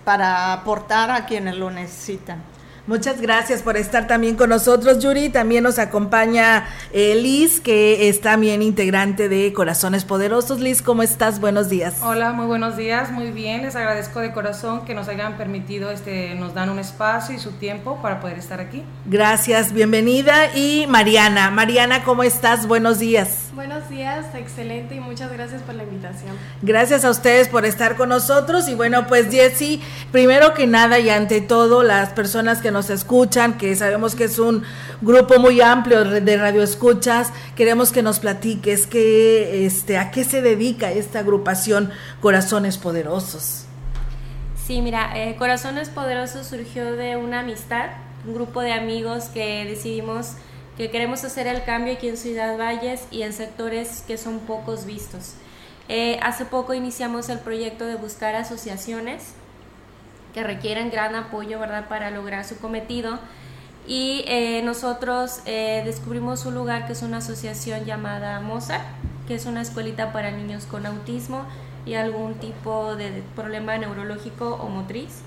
para 0.06 0.54
aportar 0.54 1.10
a 1.10 1.26
quienes 1.26 1.56
lo 1.56 1.72
necesitan. 1.72 2.44
Muchas 2.88 3.22
gracias 3.22 3.62
por 3.62 3.78
estar 3.78 4.08
también 4.08 4.36
con 4.36 4.50
nosotros, 4.50 5.00
Yuri. 5.00 5.30
También 5.30 5.64
nos 5.64 5.80
acompaña 5.80 6.68
eh, 6.92 7.16
Liz, 7.16 7.62
que 7.62 8.10
es 8.10 8.22
también 8.22 8.62
integrante 8.62 9.30
de 9.30 9.54
Corazones 9.54 10.06
Poderosos. 10.06 10.60
Liz, 10.60 10.82
¿cómo 10.82 11.04
estás? 11.04 11.40
Buenos 11.40 11.70
días. 11.70 11.98
Hola, 12.02 12.32
muy 12.32 12.46
buenos 12.46 12.78
días. 12.78 13.12
Muy 13.12 13.32
bien, 13.32 13.62
les 13.64 13.76
agradezco 13.76 14.20
de 14.20 14.32
corazón 14.32 14.86
que 14.86 14.94
nos 14.94 15.08
hayan 15.08 15.38
permitido, 15.38 15.92
este, 15.92 16.36
nos 16.36 16.54
dan 16.54 16.70
un 16.70 16.80
espacio 16.80 17.36
y 17.36 17.40
su 17.40 17.52
tiempo 17.54 18.02
para 18.02 18.20
poder 18.20 18.38
estar 18.40 18.60
aquí. 18.60 18.84
Gracias, 19.06 19.74
bienvenida. 19.74 20.56
Y 20.56 20.86
Mariana, 20.88 21.52
Mariana, 21.52 22.04
¿cómo 22.04 22.24
estás? 22.24 22.68
Buenos 22.68 23.00
días. 23.00 23.49
Buenos 23.60 23.90
días, 23.90 24.26
excelente 24.36 24.96
y 24.96 25.02
muchas 25.02 25.34
gracias 25.34 25.62
por 25.64 25.76
la 25.76 25.84
invitación. 25.84 26.32
Gracias 26.62 27.04
a 27.04 27.10
ustedes 27.10 27.50
por 27.50 27.66
estar 27.66 27.98
con 27.98 28.08
nosotros. 28.08 28.70
Y 28.70 28.74
bueno, 28.74 29.06
pues 29.06 29.30
Jessy, 29.30 29.82
primero 30.14 30.54
que 30.54 30.66
nada 30.66 30.98
y 30.98 31.10
ante 31.10 31.42
todo, 31.42 31.84
las 31.84 32.14
personas 32.14 32.62
que 32.62 32.72
nos 32.72 32.80
nos 32.80 32.90
escuchan, 32.90 33.58
que 33.58 33.76
sabemos 33.76 34.16
que 34.16 34.24
es 34.24 34.40
un 34.40 34.64
grupo 35.02 35.40
muy 35.40 35.60
amplio 35.60 36.06
de 36.06 36.38
radioescuchas, 36.38 37.34
queremos 37.58 37.92
que 37.92 38.02
nos 38.02 38.20
platiques 38.20 38.88
que, 38.88 39.66
este, 39.66 39.98
a 39.98 40.10
qué 40.10 40.24
se 40.24 40.42
dedica 40.42 40.94
esta 40.94 41.20
agrupación 41.20 41.92
Corazones 42.22 42.78
Poderosos. 42.78 43.66
Sí, 44.56 44.82
mira, 44.82 45.12
eh, 45.18 45.36
Corazones 45.38 45.90
Poderosos 45.90 46.48
surgió 46.48 46.94
de 46.96 47.18
una 47.18 47.42
amistad, 47.42 47.88
un 48.26 48.36
grupo 48.36 48.62
de 48.62 48.72
amigos 48.72 49.26
que 49.26 49.66
decidimos 49.66 50.36
que 50.80 50.90
queremos 50.90 51.26
hacer 51.26 51.46
el 51.46 51.66
cambio 51.66 51.92
aquí 51.92 52.08
en 52.08 52.16
Ciudad 52.16 52.58
Valles 52.58 53.06
y 53.12 53.24
en 53.24 53.34
sectores 53.34 54.02
que 54.08 54.18
son 54.18 54.40
pocos 54.40 54.86
vistos. 54.86 55.34
Eh, 55.90 56.18
hace 56.24 56.46
poco 56.46 56.74
iniciamos 56.74 57.28
el 57.28 57.40
proyecto 57.40 57.86
de 57.86 57.96
buscar 57.96 58.34
asociaciones 58.36 59.34
que 60.34 60.42
requieren 60.42 60.90
gran 60.90 61.16
apoyo, 61.16 61.60
¿verdad?, 61.60 61.90
para 61.90 62.12
lograr 62.12 62.46
su 62.46 62.58
cometido. 62.60 63.20
Y 63.88 64.24
eh, 64.26 64.62
nosotros 64.64 65.42
eh, 65.46 65.82
descubrimos 65.84 66.46
un 66.46 66.56
lugar 66.56 66.88
que 66.88 66.94
es 66.94 67.02
una 67.02 67.18
asociación 67.18 67.84
llamada 67.84 68.40
Mozart, 68.40 68.86
que 69.28 69.36
es 69.36 69.46
una 69.46 69.62
escuelita 69.62 70.14
para 70.14 70.32
niños 70.32 70.64
con 70.64 70.86
autismo 70.86 71.44
y 71.86 71.96
algún 71.96 72.36
tipo 72.36 72.96
de 72.96 73.22
problema 73.36 73.78
neurológico 73.78 74.56
o 74.56 74.70
motriz. 74.70 75.24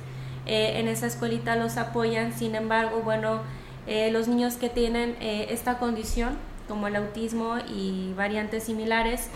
En 0.47 0.88
esa 0.88 1.07
escuelita 1.07 1.57
los 1.57 1.77
apoyan, 1.77 2.33
sin 2.33 2.55
embargo, 2.55 3.03
bueno, 3.05 3.43
los 3.87 4.29
niños 4.29 4.55
que 4.55 4.68
tienen 4.68 5.16
esta 5.21 5.79
condición, 5.79 6.38
como 6.68 6.87
el 6.87 6.97
autismo 6.97 7.57
y 7.68 8.12
variantes 8.14 8.64
similares, 8.64 9.29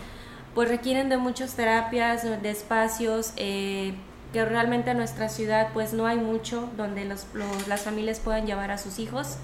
pues 0.55 0.69
requieren 0.69 1.09
de 1.09 1.19
muchas 1.19 1.55
terapias, 1.55 2.23
de 2.23 2.51
espacios, 2.51 3.33
que 4.33 4.45
realmente 4.45 4.91
en 4.91 4.97
nuestra 4.99 5.29
ciudad 5.29 5.69
pues 5.73 5.93
no 5.93 6.07
hay 6.07 6.19
mucho 6.19 6.71
donde 6.77 7.05
los, 7.05 7.27
las 7.69 7.83
familias 7.83 8.21
puedan 8.21 8.47
llevar 8.47 8.71
a 8.71 8.79
sus 8.79 8.99
hijos. 8.99 9.37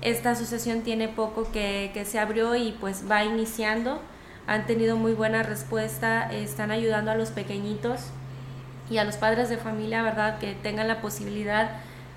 Esta 0.00 0.30
asociación 0.30 0.82
tiene 0.82 1.08
poco 1.08 1.50
que, 1.52 1.90
que, 1.94 2.04
se 2.04 2.18
abrió 2.18 2.54
y 2.56 2.72
pues 2.80 3.04
va 3.10 3.24
iniciando. 3.24 4.00
Han 4.46 4.66
tenido 4.66 4.96
muy 4.96 5.12
buena 5.12 5.42
respuesta, 5.42 6.32
están 6.32 6.70
ayudando 6.70 7.10
a 7.12 7.14
los 7.14 7.30
pequeñitos 7.30 8.06
y 8.90 8.98
a 8.98 9.04
los 9.04 9.16
padres 9.16 9.48
de 9.48 9.56
familia, 9.56 10.02
¿verdad? 10.02 10.38
Que 10.38 10.54
tengan 10.54 10.88
la 10.88 11.00
posibilidad 11.00 11.70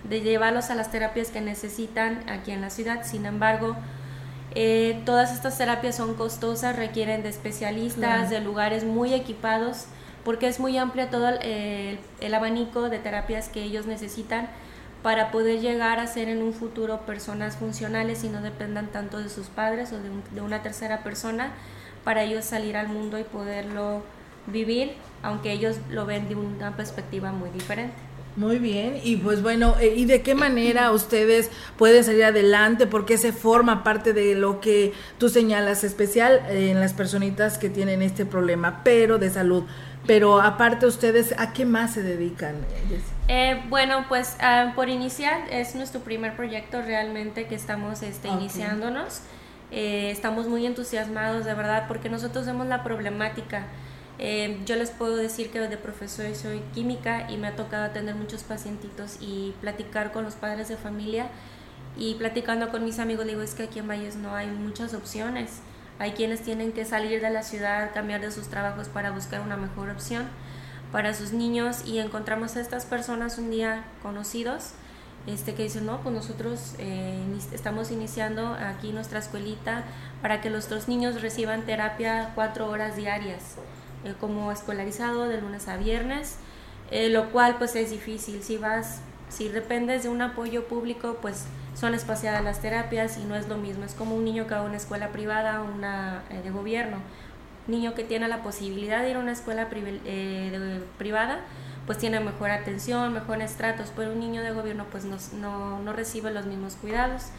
de 0.09 0.21
llevarlos 0.21 0.69
a 0.69 0.75
las 0.75 0.91
terapias 0.91 1.29
que 1.29 1.41
necesitan 1.41 2.23
aquí 2.29 2.51
en 2.51 2.61
la 2.61 2.69
ciudad. 2.69 3.05
Sin 3.05 3.25
embargo, 3.25 3.75
eh, 4.53 5.01
todas 5.05 5.33
estas 5.33 5.57
terapias 5.57 5.95
son 5.95 6.15
costosas, 6.15 6.75
requieren 6.75 7.23
de 7.23 7.29
especialistas, 7.29 8.29
de 8.29 8.39
lugares 8.39 8.83
muy 8.83 9.13
equipados 9.13 9.87
porque 10.25 10.47
es 10.47 10.59
muy 10.59 10.77
amplio 10.77 11.07
todo 11.07 11.29
el, 11.29 12.33
abanico 12.33 12.89
de 12.89 12.97
terapias 12.97 13.47
que 13.47 13.61
ellos 13.61 13.85
necesitan 13.85 14.49
para 15.03 15.29
poder 15.29 15.61
llegar 15.61 15.99
a 15.99 16.07
ser 16.07 16.29
en 16.29 16.41
un 16.41 16.51
futuro 16.51 17.01
personas 17.01 17.57
funcionales 17.57 18.23
y 18.23 18.29
no 18.29 18.41
dependan 18.41 18.87
tanto 18.87 19.19
de 19.19 19.29
sus 19.29 19.47
padres 19.47 19.93
o 19.93 19.99
de, 19.99 20.41
una 20.41 20.63
tercera 20.63 21.03
persona 21.03 21.51
para 22.03 22.23
ellos 22.23 22.43
salir 22.43 22.75
al 22.75 22.87
mundo 22.87 23.19
y 23.19 23.23
poderlo 23.23 24.01
vivir, 24.47 24.93
aunque 25.21 25.51
ellos 25.51 25.77
lo 25.91 26.07
ven 26.07 26.27
de 26.27 26.35
una 26.35 26.75
perspectiva 26.75 27.31
muy 27.31 27.51
diferente. 27.51 28.04
Muy 28.35 28.59
bien, 28.59 28.99
y 29.01 29.15
pues 29.15 29.41
bueno, 29.41 29.75
eh, 29.79 29.93
¿y 29.95 30.03
de 30.05 30.21
qué 30.21 30.35
manera 30.35 30.91
ustedes 30.91 31.49
pueden 31.77 32.03
salir 32.03 32.25
adelante? 32.25 32.85
Porque 32.85 33.17
se 33.17 33.31
forma 33.31 33.81
parte 33.81 34.11
de 34.11 34.35
lo 34.35 34.59
que 34.59 34.91
tú 35.17 35.29
señalas 35.29 35.85
especial 35.85 36.41
eh, 36.49 36.71
en 36.71 36.81
las 36.81 36.91
personitas 36.91 37.57
que 37.57 37.69
tienen 37.69 38.01
este 38.01 38.25
problema, 38.25 38.81
pero 38.83 39.19
de 39.19 39.29
salud. 39.29 39.63
Pero 40.05 40.41
aparte 40.41 40.85
ustedes, 40.85 41.33
¿a 41.37 41.53
qué 41.53 41.65
más 41.65 41.93
se 41.93 42.03
dedican? 42.03 42.55
Eh, 43.29 43.63
bueno, 43.69 44.05
pues 44.09 44.35
ah, 44.41 44.73
por 44.75 44.89
iniciar 44.89 45.47
es 45.49 45.73
nuestro 45.73 46.01
primer 46.01 46.35
proyecto 46.35 46.81
realmente 46.81 47.47
que 47.47 47.55
estamos 47.55 48.03
este, 48.03 48.27
iniciándonos. 48.27 49.21
estamos 49.71 50.47
muy 50.47 50.65
entusiasmados 50.65 51.45
de 51.45 51.53
verdad 51.53 51.85
porque 51.87 52.09
nosotros 52.09 52.45
vemos 52.45 52.67
la 52.67 52.83
problemática 52.83 53.65
eh, 54.17 54.59
yo 54.65 54.75
les 54.75 54.91
puedo 54.91 55.15
decir 55.15 55.51
que 55.51 55.59
de 55.59 55.77
profesor 55.77 56.33
soy 56.35 56.61
química 56.73 57.29
y 57.29 57.37
me 57.37 57.47
ha 57.47 57.55
tocado 57.55 57.83
atender 57.83 58.15
muchos 58.15 58.43
pacientitos 58.43 59.17
y 59.19 59.53
platicar 59.61 60.11
con 60.11 60.23
los 60.23 60.35
padres 60.35 60.69
de 60.69 60.77
familia 60.77 61.27
y 61.97 62.15
platicando 62.15 62.69
con 62.69 62.83
mis 62.83 62.99
amigos, 62.99 63.25
digo, 63.25 63.41
es 63.41 63.53
que 63.53 63.63
aquí 63.63 63.79
en 63.79 63.87
Valles 63.87 64.15
no 64.15 64.35
hay 64.35 64.47
muchas 64.47 64.93
opciones. 64.93 65.59
Hay 65.97 66.11
quienes 66.11 66.41
tienen 66.41 66.73
que 66.73 66.83
salir 66.83 67.21
de 67.21 67.29
la 67.29 67.41
ciudad, 67.41 67.93
cambiar 67.93 68.21
de 68.21 68.31
sus 68.31 68.47
trabajos 68.47 68.89
para 68.89 69.11
buscar 69.11 69.41
una 69.41 69.55
mejor 69.55 69.89
opción 69.89 70.27
para 70.91 71.13
sus 71.13 71.31
niños 71.31 71.85
y 71.85 71.99
encontramos 71.99 72.55
a 72.55 72.61
estas 72.61 72.85
personas 72.85 73.37
un 73.37 73.49
día 73.49 73.85
conocidos 74.01 74.71
este, 75.27 75.55
que 75.55 75.63
dicen, 75.63 75.85
no, 75.85 76.01
pues 76.01 76.13
nosotros 76.13 76.75
eh, 76.77 77.19
estamos 77.51 77.91
iniciando 77.91 78.53
aquí 78.53 78.91
nuestra 78.91 79.19
escuelita 79.19 79.83
para 80.21 80.39
que 80.41 80.49
nuestros 80.49 80.87
niños 80.87 81.21
reciban 81.21 81.65
terapia 81.65 82.31
cuatro 82.35 82.69
horas 82.69 82.95
diarias. 82.95 83.55
Eh, 84.05 84.13
como 84.19 84.51
escolarizado 84.51 85.27
de 85.27 85.41
lunes 85.41 85.67
a 85.67 85.77
viernes, 85.77 86.37
eh, 86.91 87.09
lo 87.09 87.31
cual 87.31 87.55
pues 87.57 87.75
es 87.75 87.89
difícil. 87.89 88.43
Si 88.43 88.57
vas, 88.57 89.01
si 89.29 89.49
dependes 89.49 90.03
de 90.03 90.09
un 90.09 90.21
apoyo 90.21 90.67
público, 90.67 91.17
pues 91.21 91.45
son 91.73 91.95
espaciadas 91.95 92.43
las 92.43 92.61
terapias 92.61 93.17
y 93.17 93.23
no 93.23 93.35
es 93.35 93.47
lo 93.47 93.57
mismo. 93.57 93.83
Es 93.83 93.95
como 93.95 94.15
un 94.15 94.23
niño 94.23 94.45
que 94.45 94.53
va 94.53 94.59
a 94.59 94.63
una 94.63 94.77
escuela 94.77 95.09
privada 95.09 95.63
o 95.63 95.73
una 95.73 96.21
eh, 96.29 96.41
de 96.43 96.51
gobierno. 96.51 96.97
niño 97.67 97.95
que 97.95 98.03
tiene 98.03 98.27
la 98.27 98.43
posibilidad 98.43 99.01
de 99.01 99.09
ir 99.09 99.15
a 99.15 99.19
una 99.19 99.31
escuela 99.31 99.69
privada, 100.99 101.39
pues 101.87 101.97
tiene 101.97 102.19
mejor 102.19 102.51
atención, 102.51 103.11
mejores 103.11 103.55
tratos, 103.55 103.91
pero 103.95 104.11
un 104.11 104.19
niño 104.19 104.43
de 104.43 104.51
gobierno 104.51 104.85
pues 104.91 105.03
no, 105.05 105.17
no, 105.79 105.93
recibe 105.93 106.29
los 106.31 106.45
mismos 106.45 106.75
cuidados. 106.75 107.29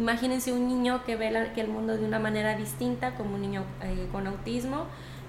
Imagínense 0.00 0.52
un 0.52 0.66
niño 0.66 1.04
que 1.04 1.14
ve 1.14 1.28
el 1.28 1.68
mundo 1.68 1.96
de 1.96 2.04
una 2.04 2.18
manera 2.18 2.56
distinta, 2.56 3.14
como 3.14 3.36
un 3.36 3.42
niño 3.42 3.62
con 4.10 4.26
autismo, 4.26 4.86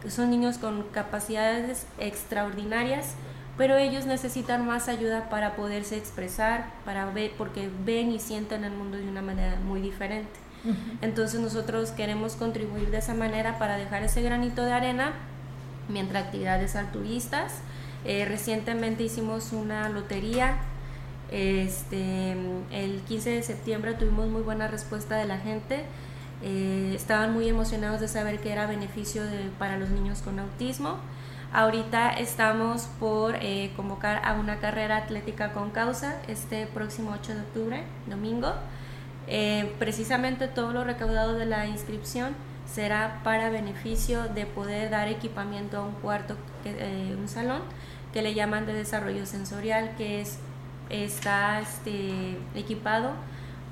son 0.10 0.30
niños 0.30 0.58
con 0.58 0.84
capacidades 0.84 1.86
extraordinarias, 1.98 3.16
pero 3.58 3.78
ellos 3.78 4.06
necesitan 4.06 4.66
más 4.66 4.88
ayuda 4.88 5.30
para 5.30 5.56
poderse 5.56 5.98
expresar, 5.98 6.72
para 6.86 7.06
ver, 7.06 7.32
porque 7.38 7.70
ven 7.86 8.12
y 8.12 8.20
sienten 8.20 8.63
el 8.63 8.72
mundo 8.72 8.98
de 8.98 9.08
una 9.08 9.22
manera 9.22 9.58
muy 9.63 9.82
diferente. 9.82 10.44
Entonces 11.02 11.42
nosotros 11.42 11.92
queremos 11.92 12.36
contribuir 12.36 12.89
de 12.89 12.98
esa 12.98 13.13
manera 13.13 13.60
para 13.60 13.76
dejar 13.76 14.02
ese 14.04 14.22
granito 14.22 14.63
de 14.63 14.72
arena 14.72 15.12
mientras 15.89 16.24
actividades 16.24 16.78
altruistas. 16.78 17.56
Eh, 18.06 18.26
recientemente 18.26 19.04
hicimos 19.04 19.52
una 19.52 19.89
lotería. 19.89 20.58
Este, 21.32 22.36
el 22.72 23.02
15 23.08 23.30
de 23.32 23.44
septiembre 23.44 23.94
tuvimos 23.94 24.30
muy 24.30 24.42
buena 24.42 24.68
respuesta 24.68 25.18
de 25.18 25.26
la 25.26 25.38
gente 25.38 25.84
eh, 26.43 26.91
estaban 26.93 27.32
muy 27.32 27.47
emocionados 27.47 28.01
de 28.01 28.10
saber 28.10 28.39
que 28.39 28.51
era 28.51 28.67
beneficio 28.67 29.23
para 29.58 29.77
los 29.77 29.89
niños 29.89 30.21
con 30.21 30.39
autismo. 30.39 30.97
Ahorita 31.53 32.10
estamos 32.10 32.89
por 32.99 33.36
eh, 33.36 33.71
convocar 33.77 34.21
a 34.25 34.34
una 34.34 34.60
carrera 34.60 34.97
atlética 34.97 35.53
con 35.53 35.69
causa 35.69 36.17
este 36.27 36.67
próximo 36.67 37.12
8 37.13 37.36
de 37.36 37.39
octubre, 37.39 37.84
domingo. 38.08 38.53
Eh, 39.27 39.73
precisamente 39.79 40.49
todo 40.49 40.73
lo 40.73 40.84
recaudado 40.84 41.36
de 41.36 41.45
la 41.45 41.65
inscripción 41.67 42.36
será 42.65 43.21
para 43.23 43.49
beneficio 43.49 44.23
de 44.23 44.45
poder 44.45 44.89
dar 44.89 45.08
equipamiento 45.08 45.77
a 45.77 45.86
un 45.86 45.93
cuarto, 45.93 46.36
un 47.17 47.27
salón 47.29 47.62
que 48.12 48.21
le 48.21 48.34
llaman 48.34 48.65
de 48.65 48.73
desarrollo 48.73 49.25
sensorial, 49.25 49.91
que 49.97 50.21
es, 50.21 50.39
está 50.89 51.62
este, 51.62 52.38
equipado 52.56 53.13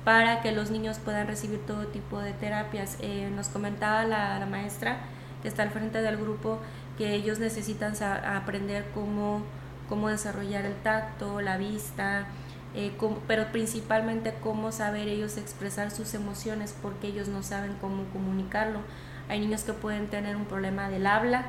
para 0.04 0.40
que 0.40 0.52
los 0.52 0.70
niños 0.70 0.98
puedan 0.98 1.26
recibir 1.26 1.60
todo 1.66 1.86
tipo 1.86 2.18
de 2.18 2.32
terapias. 2.32 2.96
Eh, 3.00 3.30
nos 3.34 3.48
comentaba 3.48 4.04
la, 4.04 4.44
maestra 4.50 4.98
que 5.42 5.48
está 5.48 5.62
al 5.62 5.70
frente 5.70 6.02
del 6.02 6.16
grupo 6.16 6.58
que 6.98 7.14
ellos 7.14 7.38
necesitan 7.38 7.94
aprender 8.02 8.86
cómo, 8.94 9.42
cómo 9.88 10.08
desarrollar 10.08 10.66
el 10.66 10.74
tacto, 10.74 11.40
la 11.40 11.56
vista, 11.56 12.26
eh, 12.74 12.92
pero 13.26 13.50
principalmente 13.52 14.34
cómo 14.42 14.72
saber 14.72 15.08
ellos 15.08 15.36
expresar 15.36 15.90
sus 15.90 16.14
emociones 16.14 16.74
porque 16.80 17.08
ellos 17.08 17.28
no 17.28 17.42
saben 17.42 17.76
cómo 17.80 18.04
comunicarlo. 18.12 18.80
Hay 19.28 19.40
niños 19.40 19.62
que 19.62 19.72
pueden 19.72 20.08
tener 20.08 20.36
un 20.36 20.44
problema 20.44 20.88
del 20.88 21.06
habla, 21.06 21.44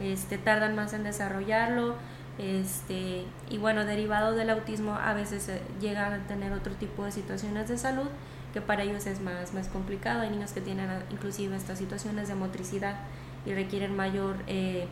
este, 0.00 0.38
tardan 0.38 0.74
más 0.74 0.92
en 0.92 1.04
desarrollarlo, 1.04 1.96
este, 2.40 3.24
y 3.50 3.58
bueno, 3.58 3.84
derivado 3.84 4.32
del 4.32 4.48
autismo 4.48 4.94
a 4.94 5.12
veces 5.12 5.48
eh, 5.50 5.60
llegan 5.78 6.12
a 6.14 6.26
tener 6.26 6.52
otro 6.52 6.72
tipo 6.72 7.04
de 7.04 7.12
situaciones 7.12 7.68
de 7.68 7.76
salud 7.76 8.08
que 8.54 8.62
para 8.62 8.82
ellos 8.82 9.06
es 9.06 9.20
más, 9.20 9.52
más 9.52 9.68
complicado. 9.68 10.22
Hay 10.22 10.30
niños 10.30 10.52
que 10.52 10.62
tienen 10.62 10.88
ah, 10.88 11.02
inclusive 11.10 11.54
estas 11.54 11.78
situaciones 11.78 12.28
de 12.28 12.34
motricidad 12.34 12.96
y 13.44 13.52
requieren 13.52 13.94
mayor 13.94 14.36
eh, 14.46 14.86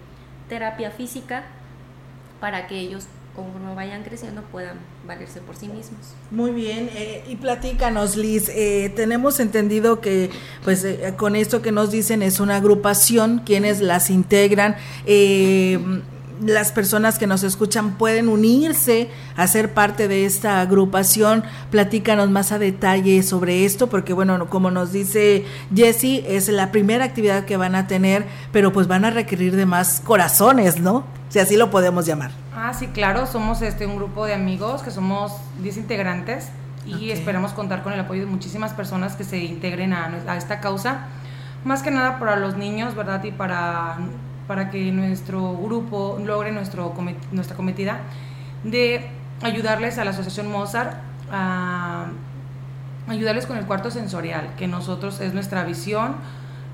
terapia 0.48 0.90
física 0.90 1.44
para 2.38 2.66
que 2.66 2.78
ellos 2.78 3.06
conforme 3.34 3.74
vayan 3.74 4.02
creciendo 4.02 4.42
puedan 4.42 4.76
valerse 5.06 5.40
por 5.40 5.56
sí 5.56 5.68
mismos. 5.68 6.14
Muy 6.30 6.50
bien, 6.50 6.90
eh, 6.92 7.24
y 7.28 7.36
platícanos 7.36 8.16
Liz, 8.16 8.50
tenemos 8.96 9.38
entendido 9.38 10.00
que 10.00 10.30
pues 10.64 10.84
con 11.16 11.36
esto 11.36 11.62
que 11.62 11.70
nos 11.70 11.92
dicen 11.92 12.22
es 12.22 12.40
una 12.40 12.56
agrupación, 12.56 13.42
quienes 13.44 13.80
las 13.80 14.10
integran, 14.10 14.76
las 16.40 16.72
personas 16.72 17.18
que 17.18 17.26
nos 17.26 17.42
escuchan 17.42 17.92
pueden 17.92 18.28
unirse 18.28 19.10
a 19.36 19.46
ser 19.46 19.74
parte 19.74 20.08
de 20.08 20.24
esta 20.24 20.60
agrupación. 20.60 21.44
Platícanos 21.70 22.30
más 22.30 22.52
a 22.52 22.58
detalle 22.58 23.22
sobre 23.22 23.64
esto, 23.64 23.88
porque 23.88 24.12
bueno, 24.12 24.48
como 24.48 24.70
nos 24.70 24.92
dice 24.92 25.44
Jessie, 25.74 26.24
es 26.28 26.48
la 26.48 26.70
primera 26.70 27.04
actividad 27.04 27.44
que 27.44 27.56
van 27.56 27.74
a 27.74 27.86
tener, 27.86 28.26
pero 28.52 28.72
pues 28.72 28.86
van 28.86 29.04
a 29.04 29.10
requerir 29.10 29.56
de 29.56 29.66
más 29.66 30.00
corazones, 30.00 30.80
¿no? 30.80 31.04
Si 31.28 31.38
así 31.38 31.56
lo 31.56 31.70
podemos 31.70 32.06
llamar. 32.06 32.30
Ah, 32.54 32.72
sí, 32.74 32.88
claro, 32.88 33.26
somos 33.26 33.62
este 33.62 33.86
un 33.86 33.96
grupo 33.96 34.26
de 34.26 34.34
amigos 34.34 34.82
que 34.82 34.90
somos 34.90 35.32
10 35.62 35.76
integrantes 35.76 36.48
y 36.86 37.10
esperamos 37.10 37.52
contar 37.52 37.82
con 37.82 37.92
el 37.92 38.00
apoyo 38.00 38.22
de 38.22 38.26
muchísimas 38.26 38.72
personas 38.72 39.14
que 39.14 39.24
se 39.24 39.38
integren 39.38 39.92
a, 39.92 40.06
a 40.26 40.36
esta 40.36 40.60
causa. 40.60 41.06
Más 41.64 41.82
que 41.82 41.90
nada 41.90 42.18
para 42.18 42.36
los 42.36 42.56
niños, 42.56 42.94
¿verdad? 42.94 43.22
Y 43.24 43.32
para 43.32 43.98
para 44.48 44.70
que 44.70 44.90
nuestro 44.90 45.56
grupo 45.56 46.18
logre 46.24 46.50
nuestro, 46.50 46.92
nuestra 47.30 47.54
cometida 47.54 48.00
de 48.64 49.06
ayudarles 49.42 49.98
a 49.98 50.04
la 50.04 50.10
Asociación 50.10 50.50
Mozart 50.50 50.94
a 51.30 52.06
ayudarles 53.06 53.46
con 53.46 53.58
el 53.58 53.66
cuarto 53.66 53.90
sensorial, 53.90 54.54
que 54.56 54.66
nosotros 54.66 55.20
es 55.20 55.34
nuestra 55.34 55.64
visión, 55.64 56.16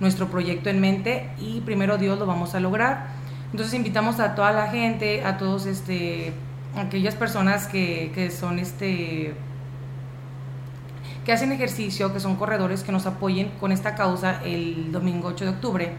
nuestro 0.00 0.28
proyecto 0.28 0.70
en 0.70 0.80
mente 0.80 1.30
y 1.38 1.60
primero 1.60 1.98
Dios 1.98 2.18
lo 2.18 2.26
vamos 2.26 2.54
a 2.54 2.60
lograr. 2.60 3.08
Entonces 3.50 3.74
invitamos 3.74 4.20
a 4.20 4.34
toda 4.34 4.52
la 4.52 4.68
gente, 4.68 5.24
a 5.24 5.36
todos 5.36 5.66
este 5.66 6.32
aquellas 6.76 7.14
personas 7.14 7.66
que, 7.66 8.10
que 8.14 8.30
son 8.30 8.58
este 8.58 9.34
que 11.24 11.32
hacen 11.32 11.52
ejercicio, 11.52 12.12
que 12.12 12.20
son 12.20 12.36
corredores, 12.36 12.84
que 12.84 12.92
nos 12.92 13.06
apoyen 13.06 13.50
con 13.60 13.72
esta 13.72 13.94
causa 13.94 14.40
el 14.44 14.92
domingo 14.92 15.28
8 15.28 15.44
de 15.44 15.50
octubre 15.50 15.92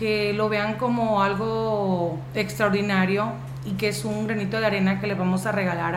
que 0.00 0.32
lo 0.32 0.48
vean 0.48 0.76
como 0.76 1.22
algo 1.22 2.18
extraordinario 2.34 3.32
y 3.66 3.72
que 3.72 3.88
es 3.88 4.06
un 4.06 4.26
granito 4.26 4.58
de 4.58 4.64
arena 4.64 4.98
que 4.98 5.06
le 5.06 5.14
vamos 5.14 5.44
a 5.44 5.52
regalar 5.52 5.94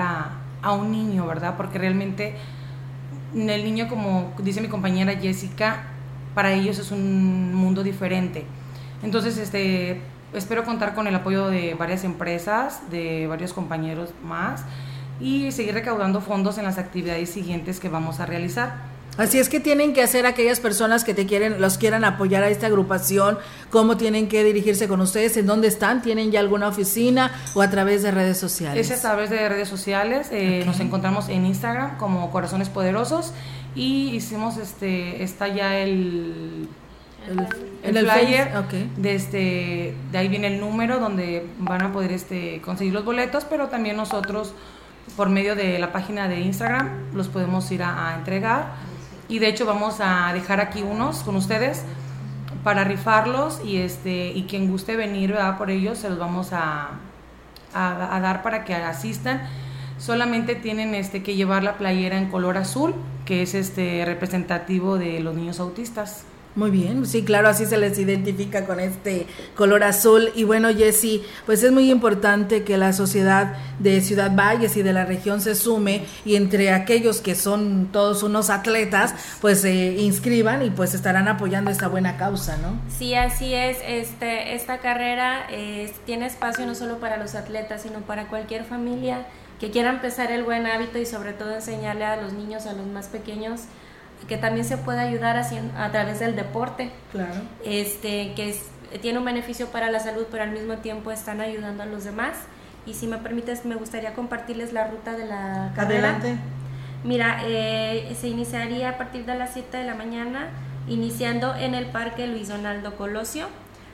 a, 0.61 0.71
un 0.73 0.91
niño, 0.91 1.25
¿verdad? 1.25 1.55
Porque 1.55 1.79
realmente 1.79 2.35
el 3.33 3.63
niño, 3.63 3.87
como 3.87 4.33
dice 4.39 4.59
mi 4.59 4.67
compañera 4.67 5.15
Jessica, 5.15 5.83
para 6.35 6.51
ellos 6.51 6.79
es 6.79 6.91
un 6.91 7.55
mundo 7.55 7.81
diferente. 7.81 8.45
Entonces, 9.03 9.37
este, 9.37 10.01
espero 10.33 10.65
contar 10.65 10.95
con 10.95 11.07
el 11.07 11.15
apoyo 11.15 11.47
de 11.47 11.73
varias 11.73 12.03
empresas, 12.03 12.81
de 12.91 13.27
varios 13.27 13.53
compañeros 13.53 14.13
más 14.21 14.65
y 15.21 15.53
seguir 15.53 15.75
recaudando 15.75 16.19
fondos 16.19 16.57
en 16.57 16.65
las 16.65 16.77
actividades 16.77 17.29
siguientes 17.29 17.79
que 17.79 17.87
vamos 17.87 18.19
a 18.19 18.25
realizar. 18.25 18.92
Así 19.17 19.37
es 19.37 19.49
que 19.49 19.59
tienen 19.59 19.93
que 19.93 20.01
hacer 20.01 20.25
aquellas 20.25 20.59
personas 20.59 21.03
que 21.03 21.13
te 21.13 21.25
quieren, 21.25 21.61
los 21.61 21.77
quieran 21.77 22.03
apoyar 22.03 22.43
a 22.43 22.49
esta 22.49 22.67
agrupación, 22.67 23.37
cómo 23.69 23.97
tienen 23.97 24.27
que 24.27 24.43
dirigirse 24.43 24.87
con 24.87 25.01
ustedes, 25.01 25.37
en 25.37 25.45
dónde 25.45 25.67
están, 25.67 26.01
tienen 26.01 26.31
ya 26.31 26.39
alguna 26.39 26.67
oficina 26.67 27.31
o 27.53 27.61
a 27.61 27.69
través 27.69 28.01
de 28.01 28.11
redes 28.11 28.37
sociales. 28.37 28.89
Es 28.89 28.99
a 28.99 29.01
través 29.01 29.29
de 29.29 29.47
redes 29.49 29.69
sociales, 29.69 30.29
eh, 30.31 30.63
nos 30.65 30.79
encontramos 30.79 31.29
en 31.29 31.45
Instagram 31.45 31.97
como 31.97 32.31
Corazones 32.31 32.69
Poderosos 32.69 33.33
y 33.75 34.09
hicimos 34.15 34.57
este, 34.57 35.23
está 35.23 35.47
ya 35.47 35.77
el 35.77 36.67
el, 37.83 37.97
flyer, 37.97 38.51
de 38.97 39.15
este 39.15 39.93
de 40.11 40.17
ahí 40.17 40.27
viene 40.27 40.47
el 40.47 40.59
número 40.59 40.99
donde 40.99 41.47
van 41.57 41.81
a 41.81 41.93
poder 41.93 42.11
este 42.11 42.61
conseguir 42.61 42.93
los 42.93 43.05
boletos 43.05 43.45
pero 43.45 43.69
también 43.69 43.95
nosotros 43.95 44.53
por 45.15 45.29
medio 45.29 45.55
de 45.55 45.79
la 45.79 45.91
página 45.91 46.27
de 46.27 46.41
Instagram 46.41 46.89
los 47.13 47.27
podemos 47.29 47.69
ir 47.71 47.83
a, 47.83 48.15
entregar 48.17 48.73
y 49.27 49.39
de 49.39 49.47
hecho 49.47 49.65
vamos 49.65 49.97
a 49.99 50.31
dejar 50.33 50.59
aquí 50.59 50.81
unos 50.81 51.19
con 51.19 51.35
ustedes 51.35 51.83
para 52.63 52.83
rifarlos 52.83 53.61
y 53.65 53.77
este 53.77 54.31
y 54.31 54.43
quien 54.43 54.69
guste 54.69 54.95
venir 54.95 55.35
por 55.57 55.69
ellos 55.69 55.97
se 55.97 56.09
los 56.09 56.19
vamos 56.19 56.53
a, 56.53 56.91
a, 57.73 58.15
a, 58.15 58.19
dar 58.19 58.41
para 58.43 58.63
que 58.63 58.73
asistan. 58.75 59.41
Solamente 59.97 60.55
tienen 60.55 60.95
este 60.95 61.23
que 61.23 61.35
llevar 61.35 61.63
la 61.63 61.77
playera 61.77 62.17
en 62.17 62.29
color 62.29 62.57
azul 62.57 62.93
que 63.25 63.41
es 63.41 63.53
este 63.53 64.03
representativo 64.05 64.97
de 64.97 65.19
los 65.19 65.35
niños 65.35 65.59
autistas 65.59 66.25
muy 66.55 66.71
bien, 66.71 67.05
sí, 67.05 67.23
claro, 67.23 67.49
así 67.49 67.65
se 67.65 67.77
les 67.77 67.97
identifica 67.97 68.65
con 68.65 68.79
este 68.79 69.25
color 69.55 69.83
azul. 69.83 70.31
Y 70.35 70.43
bueno, 70.43 70.69
Jessy, 70.73 71.23
pues 71.45 71.63
es 71.63 71.71
muy 71.71 71.89
importante 71.89 72.63
que 72.63 72.77
la 72.77 72.93
sociedad 72.93 73.55
de 73.79 74.01
Ciudad 74.01 74.31
Valles 74.35 74.77
y 74.77 74.83
de 74.83 74.93
la 74.93 75.05
región 75.05 75.41
se 75.41 75.55
sume 75.55 76.05
y 76.25 76.35
entre 76.35 76.71
aquellos 76.71 77.21
que 77.21 77.35
son 77.35 77.89
todos 77.91 78.23
unos 78.23 78.49
atletas, 78.49 79.15
pues 79.41 79.61
se 79.61 79.93
inscriban 79.93 80.63
y 80.63 80.69
pues 80.69 80.93
estarán 80.93 81.27
apoyando 81.27 81.71
esta 81.71 81.87
buena 81.87 82.17
causa, 82.17 82.57
¿no? 82.57 82.79
Sí, 82.97 83.15
así 83.15 83.53
es. 83.53 83.77
Este, 83.85 84.55
esta 84.55 84.77
carrera 84.77 85.47
tiene 86.05 86.27
espacio 86.27 86.65
no 86.65 86.75
solo 86.75 86.99
para 86.99 87.17
los 87.17 87.35
atletas, 87.35 87.81
sino 87.81 87.99
para 88.01 88.27
cualquier 88.27 88.63
familia 88.63 89.25
que 89.59 89.71
quiera 89.71 89.89
empezar 89.89 90.31
el 90.31 90.43
buen 90.43 90.67
hábito 90.67 90.97
y 90.97 91.05
sobre 91.05 91.33
todo 91.33 91.53
enseñarle 91.53 92.03
a 92.03 92.21
los 92.21 92.33
niños, 92.33 92.65
a 92.65 92.73
los 92.73 92.85
más 92.87 93.07
pequeños, 93.07 93.61
que 94.27 94.37
también 94.37 94.65
se 94.65 94.77
puede 94.77 94.99
ayudar 94.99 95.37
a 95.37 95.91
través 95.91 96.19
del 96.19 96.35
deporte. 96.35 96.91
Claro. 97.11 97.41
Este, 97.63 98.33
que 98.35 98.55
tiene 99.01 99.19
un 99.19 99.25
beneficio 99.25 99.67
para 99.67 99.91
la 99.91 99.99
salud, 99.99 100.25
pero 100.31 100.43
al 100.43 100.51
mismo 100.51 100.77
tiempo 100.77 101.11
están 101.11 101.41
ayudando 101.41 101.83
a 101.83 101.85
los 101.85 102.03
demás. 102.03 102.35
Y 102.85 102.93
si 102.93 103.07
me 103.07 103.17
permites, 103.17 103.65
me 103.65 103.75
gustaría 103.75 104.13
compartirles 104.13 104.73
la 104.73 104.87
ruta 104.87 105.13
de 105.13 105.25
la 105.25 105.71
carrera. 105.75 106.15
Adelante. 106.15 106.37
Mira, 107.03 107.41
eh, 107.45 108.15
se 108.19 108.27
iniciaría 108.27 108.89
a 108.89 108.97
partir 108.97 109.25
de 109.25 109.35
las 109.35 109.53
7 109.53 109.77
de 109.77 109.83
la 109.83 109.95
mañana, 109.95 110.49
iniciando 110.87 111.55
en 111.55 111.75
el 111.75 111.87
Parque 111.87 112.27
Luis 112.27 112.47
Donaldo 112.47 112.95
Colosio, 112.95 113.47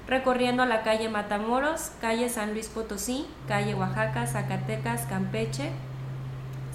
recorriendo 0.07 0.65
la 0.65 0.83
calle 0.83 1.09
Matamoros, 1.09 1.91
calle 2.01 2.29
San 2.29 2.53
Luis 2.53 2.67
Potosí, 2.67 3.25
calle 3.47 3.73
Oaxaca, 3.73 4.27
Zacatecas, 4.27 5.05
Campeche, 5.07 5.71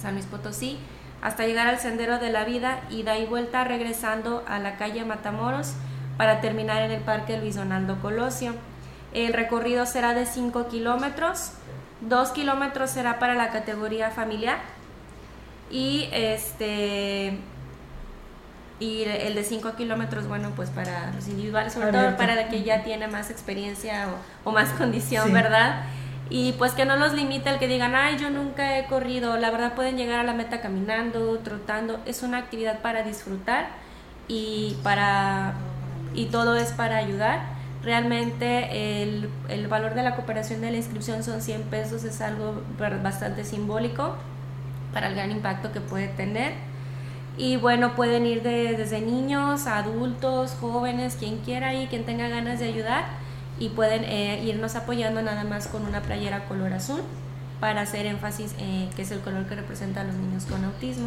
San 0.01 0.15
Luis 0.15 0.27
Potosí, 0.27 0.79
hasta 1.25 1.47
llegar 1.47 1.67
al 1.67 1.79
Sendero 1.79 2.19
de 2.19 2.31
la 2.31 2.45
Vida 2.45 2.81
y 2.91 3.03
da 3.03 3.17
y 3.19 3.25
vuelta 3.25 3.65
regresando 3.65 4.45
a 4.47 4.59
la 4.59 4.77
calle 4.77 5.07
Matamoros 5.07 5.73
para 6.19 6.43
terminar 6.43 6.83
en 6.83 6.91
el 6.91 7.01
Parque 7.01 7.39
Luis 7.39 7.57
Donaldo 7.57 7.99
Colosio. 8.03 8.53
El 9.15 9.33
recorrido 9.33 9.87
será 9.87 10.13
de 10.13 10.27
5 10.27 10.69
kilómetros, 10.69 11.53
2 12.03 12.31
kilómetros 12.33 12.91
será 12.91 13.19
para 13.19 13.35
la 13.35 13.49
categoría 13.49 14.11
familiar 14.11 14.59
y 15.71 16.11
este 16.13 17.39
y 18.79 19.05
el 19.05 19.35
de 19.35 19.45
5 19.45 19.77
kilómetros, 19.77 20.29
bueno, 20.29 20.51
pues 20.55 20.69
para 20.69 21.11
los 21.13 21.27
individuales, 21.29 21.73
sobre 21.73 21.91
todo 21.91 22.19
para 22.19 22.39
el 22.39 22.49
que 22.51 22.65
ya 22.65 22.85
tiene 22.85 23.09
más 23.09 23.31
experiencia 23.31 24.09
o, 24.45 24.53
más 24.53 24.69
condición, 24.71 25.33
¿verdad? 25.33 25.85
Y 26.31 26.53
pues 26.53 26.73
que 26.73 26.87
no 26.87 26.97
los 26.97 27.13
limite 27.13 27.51
el 27.51 27.59
que 27.59 27.69
digan, 27.69 27.95
ay, 27.95 28.17
yo 28.19 28.31
nunca 28.31 28.79
he 28.79 28.87
corrido, 28.87 29.37
la 29.37 29.51
verdad 29.51 29.75
pueden 29.75 29.97
llegar 29.97 30.21
a 30.21 30.25
la 30.25 30.33
meta 30.33 30.61
caminando, 30.61 31.39
trotando, 31.41 32.01
es 32.07 32.23
una 32.23 32.39
actividad 32.39 32.81
para 32.81 33.03
disfrutar 33.03 33.69
y 34.27 34.77
para 34.83 35.55
y 36.15 36.27
todo 36.27 36.57
es 36.57 36.73
para 36.73 36.97
ayudar. 36.97 37.55
Realmente 37.83 39.03
el, 39.03 39.29
el 39.49 39.67
valor 39.69 39.95
de 39.95 40.03
la 40.03 40.17
cooperación 40.17 40.63
de 40.63 40.71
la 40.71 40.79
inscripción 40.79 41.23
son 41.23 41.43
100 41.43 41.65
pesos, 41.65 42.05
es 42.05 42.21
algo 42.23 42.63
bastante 43.03 43.45
simbólico 43.45 44.17
para 44.95 45.09
el 45.09 45.15
gran 45.15 45.31
impacto 45.31 45.73
que 45.73 45.81
puede 45.81 46.09
tener. 46.09 46.55
Y 47.37 47.57
bueno, 47.57 47.95
pueden 47.97 48.27
ir 48.27 48.43
desde 48.43 49.01
niños, 49.01 49.67
adultos, 49.67 50.57
jóvenes, 50.61 51.17
quien 51.17 51.39
quiera 51.39 51.75
y 51.75 51.89
quien 51.89 52.05
tenga 52.07 52.29
ganas 52.29 52.61
de 52.61 52.67
ayudar 52.67 53.24
y 53.59 53.69
pueden 53.71 54.05
eh, 54.05 54.43
irnos 54.45 54.75
apoyando 54.75 55.23
nada 55.23 55.45
más 55.45 55.69
con 55.69 55.85
una 55.85 56.01
playera 56.03 56.47
color 56.47 56.73
azul 56.73 57.01
para 57.61 57.83
hacer 57.83 58.05
énfasis 58.07 58.53
eh, 58.59 58.89
que 58.95 59.03
es 59.03 59.11
el 59.11 59.21
color 59.21 59.47
que 59.47 59.55
representa 59.55 60.03
a 60.03 60.05
los 60.05 60.15
niños 60.17 60.45
con 60.45 60.63
autismo. 60.65 61.07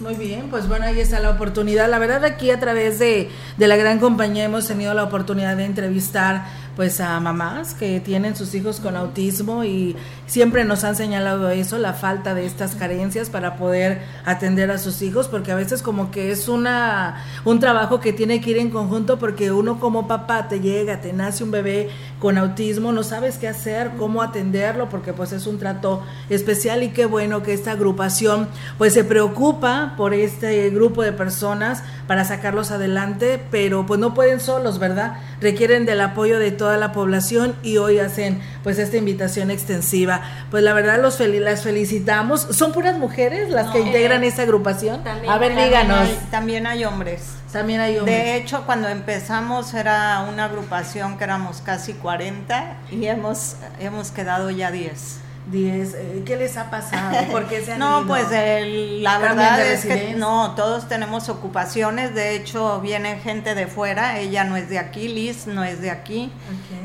Muy 0.00 0.14
bien, 0.14 0.48
pues 0.50 0.68
bueno, 0.68 0.84
ahí 0.84 1.00
está 1.00 1.20
la 1.20 1.30
oportunidad. 1.30 1.88
La 1.88 1.98
verdad 1.98 2.24
aquí 2.24 2.50
a 2.50 2.60
través 2.60 2.98
de, 2.98 3.30
de 3.56 3.68
la 3.68 3.76
gran 3.76 3.98
compañía 3.98 4.44
hemos 4.44 4.66
tenido 4.66 4.92
la 4.94 5.04
oportunidad 5.04 5.56
de 5.56 5.64
entrevistar 5.64 6.44
pues 6.76 7.00
a 7.00 7.18
mamás 7.20 7.74
que 7.74 8.00
tienen 8.00 8.36
sus 8.36 8.54
hijos 8.54 8.80
con 8.80 8.96
autismo 8.96 9.64
y 9.64 9.96
siempre 10.26 10.64
nos 10.64 10.84
han 10.84 10.96
señalado 10.96 11.50
eso, 11.50 11.78
la 11.78 11.92
falta 11.92 12.34
de 12.34 12.46
estas 12.46 12.74
carencias 12.74 13.30
para 13.30 13.56
poder 13.56 14.02
atender 14.24 14.70
a 14.70 14.78
sus 14.78 15.02
hijos, 15.02 15.28
porque 15.28 15.52
a 15.52 15.56
veces 15.56 15.82
como 15.82 16.10
que 16.10 16.30
es 16.30 16.48
una 16.48 17.24
un 17.44 17.60
trabajo 17.60 18.00
que 18.00 18.12
tiene 18.12 18.40
que 18.40 18.50
ir 18.50 18.58
en 18.58 18.70
conjunto 18.70 19.18
porque 19.18 19.52
uno 19.52 19.80
como 19.80 20.06
papá 20.06 20.48
te 20.48 20.60
llega, 20.60 21.00
te 21.00 21.12
nace 21.12 21.44
un 21.44 21.50
bebé 21.50 21.90
con 22.18 22.38
autismo, 22.38 22.92
no 22.92 23.02
sabes 23.02 23.38
qué 23.38 23.48
hacer, 23.48 23.92
cómo 23.98 24.22
atenderlo, 24.22 24.88
porque 24.88 25.12
pues 25.12 25.32
es 25.32 25.46
un 25.46 25.58
trato 25.58 26.02
especial 26.28 26.82
y 26.82 26.90
qué 26.90 27.06
bueno 27.06 27.42
que 27.42 27.52
esta 27.52 27.72
agrupación 27.72 28.48
pues 28.78 28.94
se 28.94 29.04
preocupa 29.04 29.94
por 29.96 30.14
este 30.14 30.70
grupo 30.70 31.02
de 31.02 31.12
personas 31.12 31.82
para 32.06 32.24
sacarlos 32.24 32.70
adelante, 32.70 33.42
pero 33.50 33.86
pues 33.86 34.00
no 34.00 34.14
pueden 34.14 34.40
solos, 34.40 34.78
¿verdad? 34.78 35.18
Requieren 35.40 35.86
del 35.86 36.00
apoyo 36.00 36.38
de 36.38 36.50
toda 36.60 36.76
la 36.76 36.92
población 36.92 37.56
y 37.62 37.78
hoy 37.78 38.00
hacen 38.00 38.38
pues 38.62 38.78
esta 38.78 38.98
invitación 38.98 39.50
extensiva. 39.50 40.20
Pues 40.50 40.62
la 40.62 40.74
verdad 40.74 41.00
los 41.00 41.18
las 41.18 41.62
felicitamos. 41.62 42.42
¿Son 42.50 42.72
puras 42.72 42.98
mujeres 42.98 43.48
las 43.48 43.70
que 43.70 43.80
integran 43.80 44.24
esta 44.24 44.42
agrupación? 44.42 45.00
a 45.08 45.38
ver, 45.38 45.56
díganos. 45.56 46.06
también 46.30 46.66
hay 46.66 46.84
hombres. 46.84 47.30
También 47.50 47.80
hay 47.80 47.96
hombres. 47.96 48.14
De 48.14 48.36
hecho, 48.36 48.64
cuando 48.66 48.88
empezamos 48.88 49.72
era 49.72 50.26
una 50.28 50.44
agrupación 50.44 51.16
que 51.16 51.24
éramos 51.24 51.62
casi 51.62 51.94
40 51.94 52.76
y 52.90 53.06
hemos, 53.06 53.56
hemos 53.78 54.10
quedado 54.10 54.50
ya 54.50 54.70
10. 54.70 55.29
10. 55.50 55.94
Eh, 55.94 56.22
¿Qué 56.24 56.36
les 56.36 56.56
ha 56.56 56.70
pasado? 56.70 57.16
porque 57.30 57.62
se 57.62 57.76
no, 57.76 58.06
pues 58.06 58.26
la 58.30 59.18
verdad 59.18 59.64
es 59.66 59.84
que 59.84 60.14
no, 60.14 60.54
todos 60.54 60.88
tenemos 60.88 61.28
ocupaciones. 61.28 62.14
De 62.14 62.36
hecho, 62.36 62.80
viene 62.80 63.18
gente 63.18 63.54
de 63.54 63.66
fuera. 63.66 64.18
Ella 64.18 64.44
no 64.44 64.56
es 64.56 64.68
de 64.68 64.78
aquí, 64.78 65.08
Liz 65.08 65.46
no 65.46 65.64
es 65.64 65.80
de 65.80 65.90
aquí. 65.90 66.30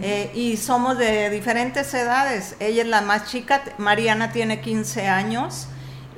Eh, 0.01 0.31
y 0.33 0.57
somos 0.57 0.97
de 0.97 1.29
diferentes 1.29 1.93
edades. 1.93 2.55
Ella 2.59 2.83
es 2.83 2.87
la 2.87 3.01
más 3.01 3.29
chica, 3.31 3.63
Mariana 3.77 4.31
tiene 4.31 4.61
15 4.61 5.07
años 5.07 5.67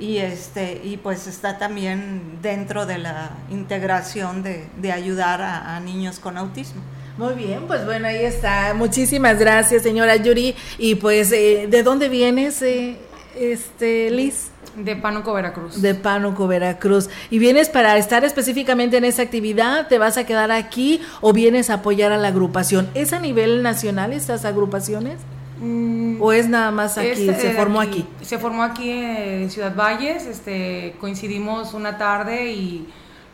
y 0.00 0.18
este 0.18 0.80
y 0.84 0.96
pues 0.96 1.26
está 1.26 1.58
también 1.58 2.38
dentro 2.40 2.86
de 2.86 2.98
la 2.98 3.30
integración 3.50 4.44
de, 4.44 4.68
de 4.76 4.92
ayudar 4.92 5.42
a 5.42 5.80
niños 5.80 6.18
con 6.18 6.38
autismo. 6.38 6.82
Muy 7.18 7.34
bien, 7.34 7.66
pues 7.66 7.84
bueno, 7.84 8.06
ahí 8.06 8.24
está. 8.24 8.72
Muchísimas 8.74 9.40
gracias, 9.40 9.82
señora 9.82 10.14
Yuri. 10.14 10.54
Y 10.78 10.94
pues, 10.94 11.32
eh, 11.32 11.66
¿de 11.68 11.82
dónde 11.82 12.08
vienes, 12.08 12.62
eh, 12.62 12.96
este, 13.36 14.08
Liz? 14.12 14.52
De 14.76 14.94
Pánuco, 14.94 15.32
Veracruz. 15.32 15.82
De 15.82 15.96
Pánuco, 15.96 16.46
Veracruz. 16.46 17.10
¿Y 17.28 17.40
vienes 17.40 17.70
para 17.70 17.96
estar 17.96 18.24
específicamente 18.24 18.98
en 18.98 19.04
esa 19.04 19.22
actividad? 19.22 19.88
¿Te 19.88 19.98
vas 19.98 20.16
a 20.16 20.26
quedar 20.26 20.52
aquí 20.52 21.00
o 21.20 21.32
vienes 21.32 21.70
a 21.70 21.74
apoyar 21.74 22.12
a 22.12 22.18
la 22.18 22.28
agrupación? 22.28 22.88
¿Es 22.94 23.12
a 23.12 23.18
nivel 23.18 23.64
nacional 23.64 24.12
estas 24.12 24.44
agrupaciones? 24.44 25.18
Mm, 25.60 26.22
¿O 26.22 26.32
es 26.32 26.48
nada 26.48 26.70
más 26.70 26.98
aquí? 26.98 27.26
¿Se 27.26 27.52
formó 27.54 27.80
aquí, 27.80 28.06
Se 28.22 28.38
formó 28.38 28.62
aquí 28.62 28.92
en 28.92 29.50
Ciudad 29.50 29.74
Valles. 29.74 30.24
Este, 30.24 30.94
coincidimos 31.00 31.74
una 31.74 31.98
tarde 31.98 32.52
y 32.52 32.86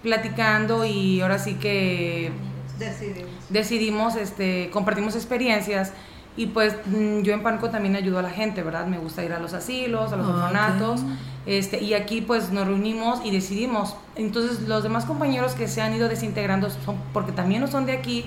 platicando 0.03 0.87
y 0.87 1.20
ahora 1.20 1.38
sí 1.38 1.57
que 1.57 2.33
decidimos, 2.78 3.32
decidimos 3.48 4.16
este, 4.16 4.70
compartimos 4.70 5.14
experiencias 5.14 5.92
y 6.37 6.46
pues 6.46 6.74
mm, 6.87 7.20
yo 7.22 7.32
en 7.32 7.42
Panco 7.42 7.70
también 7.70 7.94
ayudo 7.94 8.18
a 8.18 8.22
la 8.22 8.30
gente, 8.30 8.62
¿verdad? 8.62 8.87
Me 8.87 8.98
gusta 8.98 9.24
ir 9.24 9.32
a 9.32 9.38
los 9.38 9.54
asilos, 9.54 10.12
a 10.12 10.16
los 10.16 10.26
orfanatos, 10.26 11.02
este, 11.46 11.80
y 11.82 11.94
aquí 11.94 12.20
pues 12.20 12.50
nos 12.50 12.66
reunimos 12.66 13.20
y 13.24 13.30
decidimos. 13.30 13.96
Entonces 14.16 14.68
los 14.68 14.82
demás 14.82 15.05
compañeros 15.05 15.55
que 15.55 15.68
se 15.68 15.80
han 15.80 15.94
ido 15.94 16.09
desintegrando 16.09 16.70
son 16.70 16.96
porque 17.12 17.32
también 17.32 17.61
no 17.61 17.68
son 17.68 17.86
de 17.86 17.92
aquí, 17.92 18.24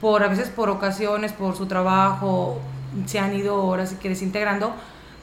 por 0.00 0.22
a 0.22 0.28
veces 0.28 0.50
por 0.50 0.68
ocasiones, 0.68 1.32
por 1.32 1.56
su 1.56 1.66
trabajo, 1.66 2.60
se 3.06 3.18
han 3.18 3.34
ido 3.34 3.54
ahora 3.54 3.86
sí 3.86 3.96
que 3.96 4.10
desintegrando, 4.10 4.72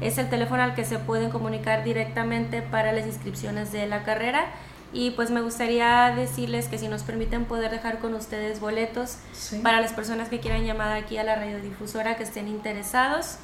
Es 0.00 0.18
el 0.18 0.28
teléfono 0.28 0.62
al 0.62 0.74
que 0.74 0.84
se 0.84 0.98
pueden 0.98 1.30
comunicar 1.30 1.84
directamente 1.84 2.60
para 2.60 2.92
las 2.92 3.06
inscripciones 3.06 3.72
de 3.72 3.86
la 3.86 4.02
carrera. 4.02 4.44
Y 4.92 5.12
pues 5.12 5.30
me 5.30 5.40
gustaría 5.40 6.12
decirles 6.14 6.68
que 6.68 6.76
si 6.76 6.88
nos 6.88 7.02
permiten 7.02 7.46
poder 7.46 7.70
dejar 7.70 7.98
con 7.98 8.12
ustedes 8.14 8.60
boletos 8.60 9.16
para 9.62 9.80
las 9.80 9.94
personas 9.94 10.28
que 10.28 10.38
quieran 10.38 10.66
llamar 10.66 10.92
aquí 10.92 11.16
a 11.16 11.24
la 11.24 11.36
radiodifusora 11.36 12.16
que 12.16 12.24
estén 12.24 12.46
interesados. 12.46 13.38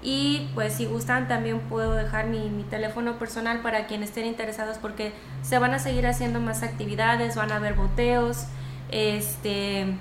Y 0.00 0.48
pues 0.54 0.74
si 0.74 0.86
gustan 0.86 1.26
también 1.26 1.58
puedo 1.60 1.94
dejar 1.94 2.26
mi, 2.26 2.50
mi, 2.50 2.62
teléfono 2.62 3.18
personal 3.18 3.62
para 3.62 3.86
quienes 3.86 4.10
estén 4.10 4.26
interesados 4.26 4.78
porque 4.78 5.12
se 5.42 5.58
van 5.58 5.74
a 5.74 5.80
seguir 5.80 6.06
haciendo 6.06 6.38
más 6.38 6.62
actividades, 6.62 7.34
van 7.34 7.50
a 7.50 7.56
haber 7.56 7.74
boteos, 7.74 8.44
este 8.90 9.96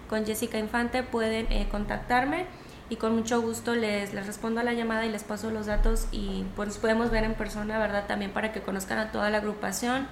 con 0.09 0.25
Jessica 0.25 0.59
Infante 0.59 1.03
pueden 1.03 1.53
eh, 1.53 1.69
contactarme 1.71 2.47
y 2.91 2.97
con 2.97 3.15
mucho 3.15 3.41
gusto 3.43 3.75
les, 3.75 4.15
les 4.15 4.27
respondo 4.27 4.61
a 4.61 4.63
la 4.63 4.73
llamada 4.73 5.05
y 5.05 5.11
les 5.11 5.23
paso 5.23 5.51
los 5.51 5.67
datos 5.67 6.07
y 6.11 6.45
pues 6.57 6.79
podemos 6.79 7.11
ver 7.11 7.25
en 7.25 7.35
persona, 7.35 7.79
¿verdad? 7.79 8.07
También 8.07 8.31
para 8.31 8.53
que 8.53 8.61
conozcan 8.61 8.99
a 8.99 9.13
toda 9.13 9.29
la 9.31 9.39
agrupación, 9.39 10.09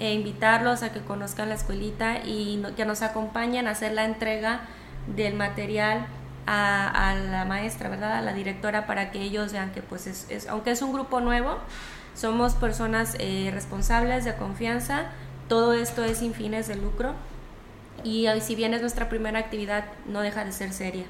e 0.00 0.12
invitarlos 0.14 0.82
a 0.82 0.92
que 0.92 1.00
conozcan 1.00 1.48
la 1.48 1.54
escuelita 1.54 2.18
y 2.24 2.62
que 2.76 2.84
nos 2.84 3.02
acompañen 3.02 3.68
a 3.68 3.70
hacer 3.70 3.92
la 3.92 4.04
entrega 4.04 4.62
del 5.14 5.34
material 5.34 6.06
a, 6.46 7.14
la 7.30 7.44
maestra, 7.44 7.88
¿verdad? 7.88 8.16
A 8.16 8.22
la 8.22 8.32
directora 8.32 8.86
para 8.86 9.10
que 9.10 9.20
ellos 9.20 9.52
vean 9.52 9.70
que 9.70 9.82
pues 9.82 10.06
es, 10.06 10.48
aunque 10.48 10.70
es 10.72 10.82
un 10.82 10.92
grupo 10.92 11.20
nuevo, 11.20 11.58
somos 12.14 12.54
personas 12.54 13.14
eh, 13.20 13.50
responsables, 13.52 14.24
de 14.24 14.34
confianza, 14.34 15.10
todo 15.48 15.72
esto 15.72 16.04
es 16.04 16.18
sin 16.18 16.34
fines 16.34 16.66
de 16.66 16.76
lucro 16.76 17.14
y 18.02 18.26
si 18.40 18.54
bien 18.54 18.74
es 18.74 18.80
nuestra 18.80 19.08
primera 19.08 19.38
actividad, 19.38 19.84
no 20.06 20.20
deja 20.20 20.44
de 20.44 20.52
ser 20.52 20.72
seria. 20.72 21.04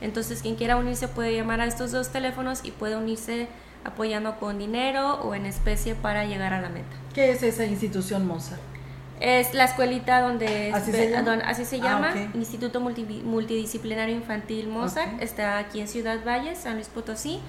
Entonces, 0.00 0.42
quien 0.42 0.56
quiera 0.56 0.76
unirse 0.76 1.08
puede 1.08 1.34
llamar 1.34 1.60
a 1.60 1.66
estos 1.66 1.92
dos 1.92 2.10
teléfonos 2.10 2.60
y 2.64 2.70
puede 2.70 2.96
unirse 2.96 3.48
apoyando 3.84 4.38
con 4.38 4.58
dinero 4.58 5.20
o 5.22 5.34
en 5.34 5.46
especie 5.46 5.94
para 5.94 6.24
llegar 6.24 6.52
a 6.52 6.60
la 6.60 6.68
meta. 6.68 6.96
¿Qué 7.14 7.30
es 7.30 7.42
esa 7.42 7.64
institución 7.64 8.26
Mozart? 8.26 8.60
Es 9.20 9.52
la 9.52 9.64
escuelita 9.64 10.22
donde 10.22 10.72
así 10.72 10.92
se 10.92 11.10
llama, 11.10 11.34
así 11.44 11.64
se 11.66 11.78
llama 11.78 12.14
ah, 12.14 12.30
Instituto 12.34 12.80
Multidisciplinario 12.80 14.14
Infantil 14.14 14.68
Mozart, 14.68 15.20
está 15.20 15.58
aquí 15.58 15.80
en 15.80 15.88
Ciudad 15.88 16.24
Valles, 16.24 16.58
San 16.58 16.74
Luis 16.74 16.88
Potosí. 16.88 17.40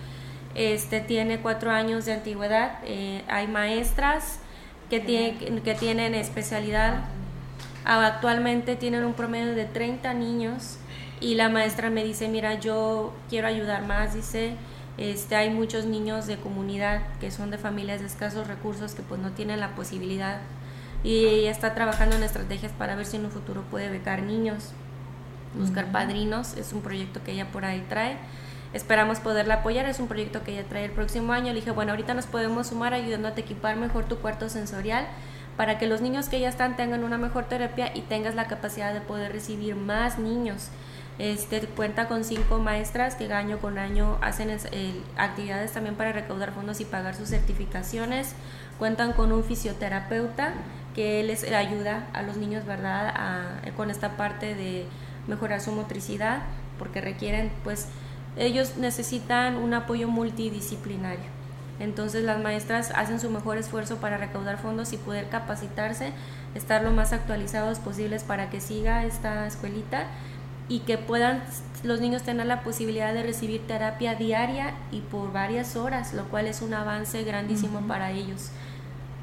Este 0.54 1.00
tiene 1.00 1.40
cuatro 1.40 1.72
años 1.72 2.04
de 2.04 2.12
antigüedad. 2.12 2.80
Eh, 2.84 3.24
hay 3.30 3.48
maestras 3.48 4.40
que, 4.90 5.00
tiene, 5.00 5.62
que 5.62 5.76
tienen 5.76 6.14
especialidad. 6.14 7.06
Actualmente 7.86 8.76
tienen 8.76 9.06
un 9.06 9.14
promedio 9.14 9.56
de 9.56 9.64
30 9.64 10.14
niños 10.14 10.78
y 11.22 11.36
la 11.36 11.50
maestra 11.50 11.90
me 11.90 12.04
dice, 12.04 12.28
mira, 12.28 12.60
yo 12.60 13.14
quiero 13.30 13.48
ayudar 13.48 13.86
más, 13.86 14.14
dice, 14.16 14.56
este, 14.98 15.36
hay 15.36 15.52
muchos 15.52 15.86
niños 15.86 16.28
de 16.28 16.38
comunidad 16.38 17.04
que 17.20 17.32
son 17.32 17.52
de 17.52 17.58
familias 17.58 18.02
de 18.02 18.08
escasos 18.08 18.48
recursos 18.48 18.94
que 18.94 19.04
pues 19.04 19.22
no 19.22 19.32
tienen 19.32 19.60
la 19.60 19.76
posibilidad 19.76 20.42
y 21.04 21.26
ella 21.26 21.52
está 21.52 21.74
trabajando 21.74 22.16
en 22.16 22.24
estrategias 22.24 22.72
para 22.74 22.96
ver 22.96 23.06
si 23.06 23.18
en 23.18 23.26
un 23.26 23.32
futuro 23.32 23.64
puede 23.72 23.90
becar 23.90 24.24
niños, 24.24 24.72
buscar 25.58 25.92
padrinos, 25.92 26.58
es 26.58 26.74
un 26.74 26.82
proyecto 26.82 27.24
que 27.24 27.32
ella 27.32 27.52
por 27.52 27.66
ahí 27.66 27.84
trae. 27.88 28.18
Esperamos 28.74 29.20
poderla 29.20 29.56
apoyar, 29.56 29.86
es 29.86 30.00
un 30.00 30.08
proyecto 30.08 30.44
que 30.44 30.54
ella 30.54 30.68
trae 30.68 30.86
el 30.86 30.92
próximo 30.92 31.34
año. 31.34 31.48
Le 31.48 31.56
dije, 31.56 31.72
bueno, 31.72 31.92
ahorita 31.92 32.14
nos 32.14 32.26
podemos 32.26 32.68
sumar 32.68 32.94
ayudándote 32.94 33.42
a 33.42 33.44
equipar 33.44 33.76
mejor 33.76 34.06
tu 34.06 34.18
cuarto 34.18 34.48
sensorial 34.48 35.08
para 35.58 35.78
que 35.78 35.88
los 35.88 36.00
niños 36.00 36.30
que 36.30 36.40
ya 36.40 36.48
están 36.48 36.78
tengan 36.78 37.04
una 37.04 37.18
mejor 37.18 37.46
terapia 37.46 37.92
y 37.94 38.02
tengas 38.02 38.36
la 38.36 38.48
capacidad 38.48 38.94
de 38.94 39.02
poder 39.02 39.34
recibir 39.34 39.76
más 39.76 40.20
niños. 40.20 40.70
Este, 41.20 41.60
cuenta 41.68 42.08
con 42.08 42.24
cinco 42.24 42.58
maestras 42.60 43.16
que 43.16 43.32
año 43.32 43.60
con 43.60 43.78
año 43.78 44.18
hacen 44.22 44.50
actividades 45.18 45.72
también 45.72 45.96
para 45.96 46.12
recaudar 46.12 46.52
fondos 46.52 46.82
y 46.82 46.86
pagar 46.86 47.16
sus 47.16 47.30
certificaciones. 47.30 48.34
Cuentan 48.80 49.14
con 49.14 49.32
un 49.32 49.44
fisioterapeuta 49.44 50.54
que 50.96 51.24
les 51.24 51.44
ayuda 51.44 52.08
a 52.14 52.24
los 52.24 52.38
niños, 52.38 52.66
¿verdad?, 52.66 53.14
con 53.78 53.92
esta 53.92 54.18
parte 54.18 54.56
de 54.56 54.88
mejorar 55.28 55.62
su 55.62 55.72
motricidad, 55.72 56.42
porque 56.80 57.00
requieren, 57.02 57.52
pues, 57.64 57.88
ellos 58.36 58.78
necesitan 58.78 59.58
un 59.58 59.74
apoyo 59.74 60.08
multidisciplinario. 60.08 61.30
Entonces 61.80 62.24
las 62.24 62.40
maestras 62.40 62.92
hacen 62.96 63.20
su 63.20 63.30
mejor 63.30 63.58
esfuerzo 63.58 63.98
para 63.98 64.18
recaudar 64.18 64.58
fondos 64.58 64.94
y 64.94 64.98
poder 64.98 65.30
capacitarse, 65.30 66.12
estar 66.56 66.84
lo 66.84 66.92
más 66.92 67.12
actualizados 67.14 67.80
posibles 67.80 68.24
para 68.24 68.50
que 68.50 68.62
siga 68.62 69.04
esta 69.04 69.48
escuelita 69.48 70.06
y 70.68 70.80
que 70.80 70.98
puedan 70.98 71.44
los 71.84 72.00
niños 72.00 72.24
tener 72.24 72.46
la 72.46 72.64
posibilidad 72.64 73.14
de 73.14 73.24
recibir 73.24 73.66
terapia 73.66 74.16
diaria 74.16 74.76
y 74.92 75.02
por 75.02 75.32
varias 75.32 75.76
horas, 75.76 76.14
lo 76.14 76.26
cual 76.26 76.48
es 76.48 76.62
un 76.62 76.74
avance 76.74 77.24
grandísimo 77.24 77.82
para 77.88 78.12
ellos. 78.12 78.52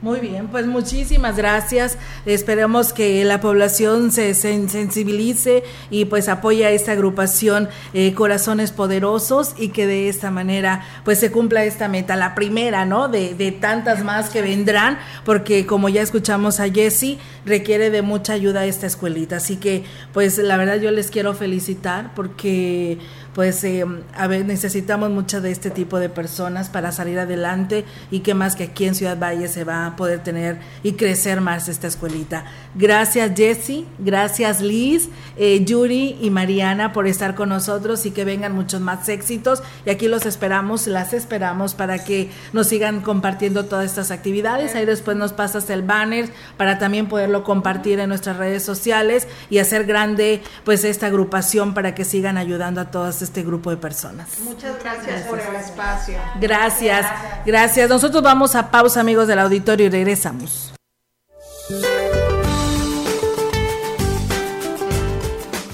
Muy 0.01 0.20
bien, 0.20 0.46
pues 0.46 0.64
muchísimas 0.64 1.36
gracias. 1.36 1.99
Esperemos 2.24 2.92
que 2.92 3.24
la 3.24 3.40
población 3.40 4.12
se 4.12 4.32
sensibilice 4.32 5.64
y 5.90 6.05
pues 6.05 6.28
apoye 6.28 6.64
a 6.66 6.70
esta 6.70 6.92
agrupación 6.92 7.68
eh, 7.94 8.14
Corazones 8.14 8.70
Poderosos 8.70 9.55
y 9.59 9.70
que 9.70 9.88
de 9.88 10.09
esta 10.09 10.30
manera 10.30 10.84
pues 11.05 11.18
se 11.18 11.32
cumpla 11.32 11.64
esta 11.64 11.88
meta, 11.88 12.14
la 12.14 12.36
primera, 12.36 12.84
¿no? 12.84 13.09
De, 13.09 13.34
de 13.34 13.51
tantas 13.51 14.05
más 14.05 14.30
que 14.30 14.40
vendrán, 14.40 15.01
porque 15.24 15.66
como 15.66 15.88
ya 15.88 16.01
escuchamos 16.01 16.61
a 16.61 16.70
Jesse, 16.70 17.18
requiere 17.44 17.90
de 17.90 18.03
mucha 18.03 18.34
ayuda 18.34 18.66
esta 18.66 18.86
escuelita. 18.86 19.38
Así 19.38 19.57
que 19.57 19.82
pues 20.12 20.38
la 20.38 20.57
verdad 20.57 20.76
yo 20.76 20.92
les 20.92 21.11
quiero 21.11 21.34
felicitar 21.34 22.14
porque 22.14 22.99
pues 23.39 23.62
eh, 23.62 23.84
a 24.16 24.26
ver, 24.26 24.45
necesitamos 24.47 25.11
mucho 25.11 25.41
de 25.41 25.53
este 25.53 25.70
tipo 25.70 26.01
de 26.01 26.09
personas 26.09 26.70
para 26.70 26.91
salir 26.91 27.20
adelante 27.20 27.84
y 28.11 28.18
que 28.18 28.34
más 28.34 28.57
que 28.57 28.64
aquí 28.64 28.84
en 28.84 28.97
Ciudad 28.97 29.16
Valle 29.16 29.47
se 29.47 29.62
va 29.62 29.86
a 29.86 29.95
poder 29.95 30.24
tener 30.24 30.59
y 30.82 30.95
crecer 30.95 31.41
más 31.41 31.68
esta 31.68 31.86
escuelita. 31.86 32.47
Gracias 32.74 33.30
Jesse, 33.36 33.84
gracias 34.01 34.61
Liz, 34.61 35.09
eh, 35.36 35.64
Yuri 35.64 36.18
y 36.20 36.30
Mariana 36.30 36.93
por 36.93 37.07
estar 37.07 37.36
con 37.36 37.51
nosotros 37.51 38.07
y 38.07 38.11
que 38.11 38.24
vengan 38.24 38.57
muchos 38.57 38.80
más 38.80 39.09
éxitos 39.09 39.62
y 39.86 39.91
aquí 39.91 40.09
los 40.09 40.26
esperamos, 40.26 40.89
las 40.89 41.12
esperamos 41.12 41.74
para 41.74 42.03
que 42.03 42.30
nos 42.53 42.66
sigan 42.66 43.03
compartiendo 43.03 43.66
todas 43.66 43.84
estas 43.84 44.11
actividades. 44.11 44.74
Ahí 44.74 44.84
después 44.84 45.16
nos 45.16 45.32
pasas 45.32 45.70
el 45.70 45.82
banner 45.82 46.28
para 46.57 46.80
también 46.80 47.07
poderlo 47.07 47.45
compartir 47.45 48.01
en 48.01 48.09
nuestras 48.09 48.36
redes 48.36 48.64
sociales 48.64 49.28
y 49.49 49.59
hacer 49.59 49.84
grande 49.84 50.43
pues 50.64 50.82
esta 50.82 51.07
agrupación 51.07 51.72
para 51.72 51.95
que 51.95 52.05
sigan 52.05 52.36
ayudando 52.36 52.80
a 52.80 52.91
todas 52.91 53.22
este 53.28 53.42
grupo 53.42 53.70
de 53.70 53.76
personas. 53.76 54.40
Muchas 54.40 54.82
gracias, 54.82 55.22
por 55.28 55.38
el 55.38 55.54
espacio. 55.56 56.18
Gracias, 56.40 57.06
gracias. 57.44 57.88
Nosotros 57.88 58.22
vamos 58.22 58.54
a 58.54 58.70
pausa, 58.70 59.00
amigos 59.00 59.28
del 59.28 59.38
auditorio, 59.38 59.86
y 59.86 59.90
regresamos. 59.90 60.72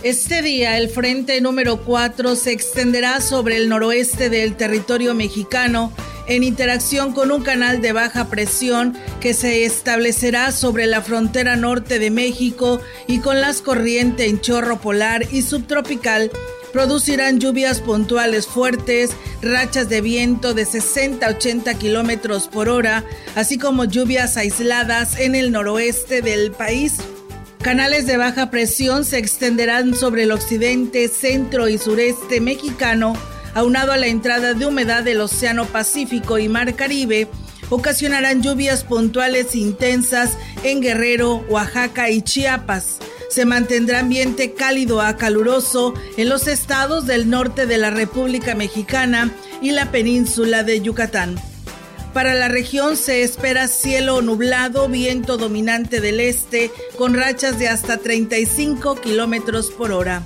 Este 0.03 0.43
día 0.43 0.77
el 0.77 0.91
frente 0.91 1.41
número 1.41 1.79
4 1.85 2.37
se 2.37 2.53
extenderá 2.53 3.21
sobre 3.21 3.57
el 3.57 3.69
noroeste 3.69 4.29
del 4.29 4.57
territorio 4.57 5.15
mexicano 5.15 5.93
en 6.27 6.43
interacción 6.43 7.13
con 7.13 7.31
un 7.31 7.43
canal 7.43 7.81
de 7.81 7.93
baja 7.93 8.29
presión 8.29 8.95
que 9.21 9.33
se 9.33 9.65
establecerá 9.65 10.53
sobre 10.53 10.87
la 10.87 11.01
frontera 11.03 11.57
norte 11.57 11.99
de 11.99 12.11
México 12.11 12.81
y 13.07 13.21
con 13.21 13.41
las 13.41 13.63
corrientes 13.63 14.29
en 14.29 14.41
chorro 14.41 14.79
polar 14.79 15.27
y 15.33 15.43
subtropical 15.43 16.31
producirán 16.75 17.39
lluvias 17.39 17.81
puntuales 17.81 18.49
fuertes, 18.49 19.13
rachas 19.41 19.89
de 19.89 20.01
viento 20.01 20.55
de 20.55 20.65
60 20.65 21.25
a 21.25 21.31
80 21.31 21.73
kilómetros 21.75 22.49
por 22.49 22.69
hora, 22.69 23.05
así 23.37 23.59
como 23.59 23.85
lluvias 23.85 24.37
aisladas 24.37 25.21
en 25.21 25.37
el 25.37 25.53
noroeste 25.53 26.21
del 26.21 26.51
país. 26.51 26.97
Canales 27.63 28.09
de 28.09 28.17
baja 28.17 28.51
presión 28.51 29.05
se 29.05 29.19
extenderán 29.19 29.95
sobre 29.95 30.25
el 30.25 30.33
occidente, 30.33 31.07
centro 31.07 31.69
y 31.69 31.79
sureste 31.79 32.41
mexicano, 32.41 33.17
aunado 33.55 33.93
a 33.93 33.97
la 33.97 34.09
entrada 34.09 34.53
de 34.55 34.67
humedad 34.67 35.05
del 35.05 35.21
Océano 35.21 35.67
Pacífico 35.67 36.41
y 36.41 36.49
Mar 36.49 36.75
Caribe, 36.75 37.29
ocasionarán 37.71 38.43
lluvias 38.43 38.83
puntuales 38.83 39.55
intensas 39.55 40.37
en 40.65 40.81
Guerrero, 40.81 41.37
Oaxaca 41.49 42.11
y 42.11 42.21
Chiapas. 42.23 42.99
Se 43.29 43.45
mantendrá 43.45 44.01
ambiente 44.01 44.55
cálido 44.55 45.01
a 45.01 45.17
caluroso 45.17 45.95
en 46.17 46.29
los 46.29 46.47
estados 46.47 47.07
del 47.07 47.31
norte 47.31 47.67
de 47.67 47.79
la 47.79 47.91
República 47.91 48.55
Mexicana 48.55 49.35
y 49.61 49.73
la 49.73 49.91
península 49.91 50.63
de 50.63 50.81
Yucatán. 50.81 51.37
Para 52.13 52.35
la 52.35 52.47
región 52.47 52.97
se 52.97 53.23
espera 53.23 53.67
cielo 53.67 54.23
nublado, 54.23 54.89
viento 54.89 55.37
dominante 55.37 56.01
del 56.01 56.21
este, 56.21 56.71
con 56.97 57.15
rachas 57.15 57.59
de 57.59 57.69
hasta 57.69 57.99
35 57.99 59.01
kilómetros 59.01 59.73
por 59.73 59.91
hora. 59.91 60.23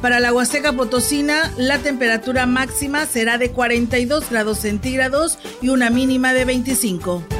Para 0.00 0.20
la 0.20 0.32
Huasteca 0.32 0.72
Potosina, 0.72 1.52
la 1.58 1.78
temperatura 1.78 2.46
máxima 2.46 3.06
será 3.06 3.38
de 3.38 3.50
42 3.50 4.30
grados 4.30 4.58
centígrados 4.58 5.38
y 5.60 5.68
una 5.68 5.90
mínima 5.90 6.32
de 6.32 6.44
25. 6.44 7.39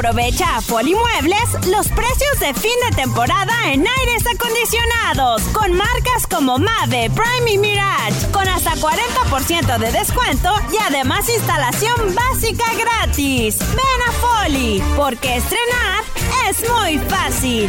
Aprovecha 0.00 0.56
a 0.56 0.60
Muebles 0.62 1.68
los 1.68 1.88
precios 1.88 2.40
de 2.40 2.54
fin 2.54 2.72
de 2.88 2.96
temporada 2.96 3.52
en 3.66 3.86
aires 3.86 4.24
acondicionados 4.34 5.42
con 5.52 5.74
marcas 5.74 6.26
como 6.26 6.56
Mave, 6.56 7.10
Prime 7.10 7.52
y 7.52 7.58
Mirage 7.58 8.32
con 8.32 8.48
hasta 8.48 8.76
40% 8.76 9.78
de 9.78 9.92
descuento 9.92 10.54
y 10.72 10.78
además 10.88 11.28
instalación 11.28 12.14
básica 12.14 12.64
gratis. 12.78 13.58
Ven 13.58 14.08
a 14.08 14.12
Foli 14.12 14.82
porque 14.96 15.36
estrenar 15.36 16.02
es 16.48 16.64
muy 16.66 16.96
fácil. 17.00 17.68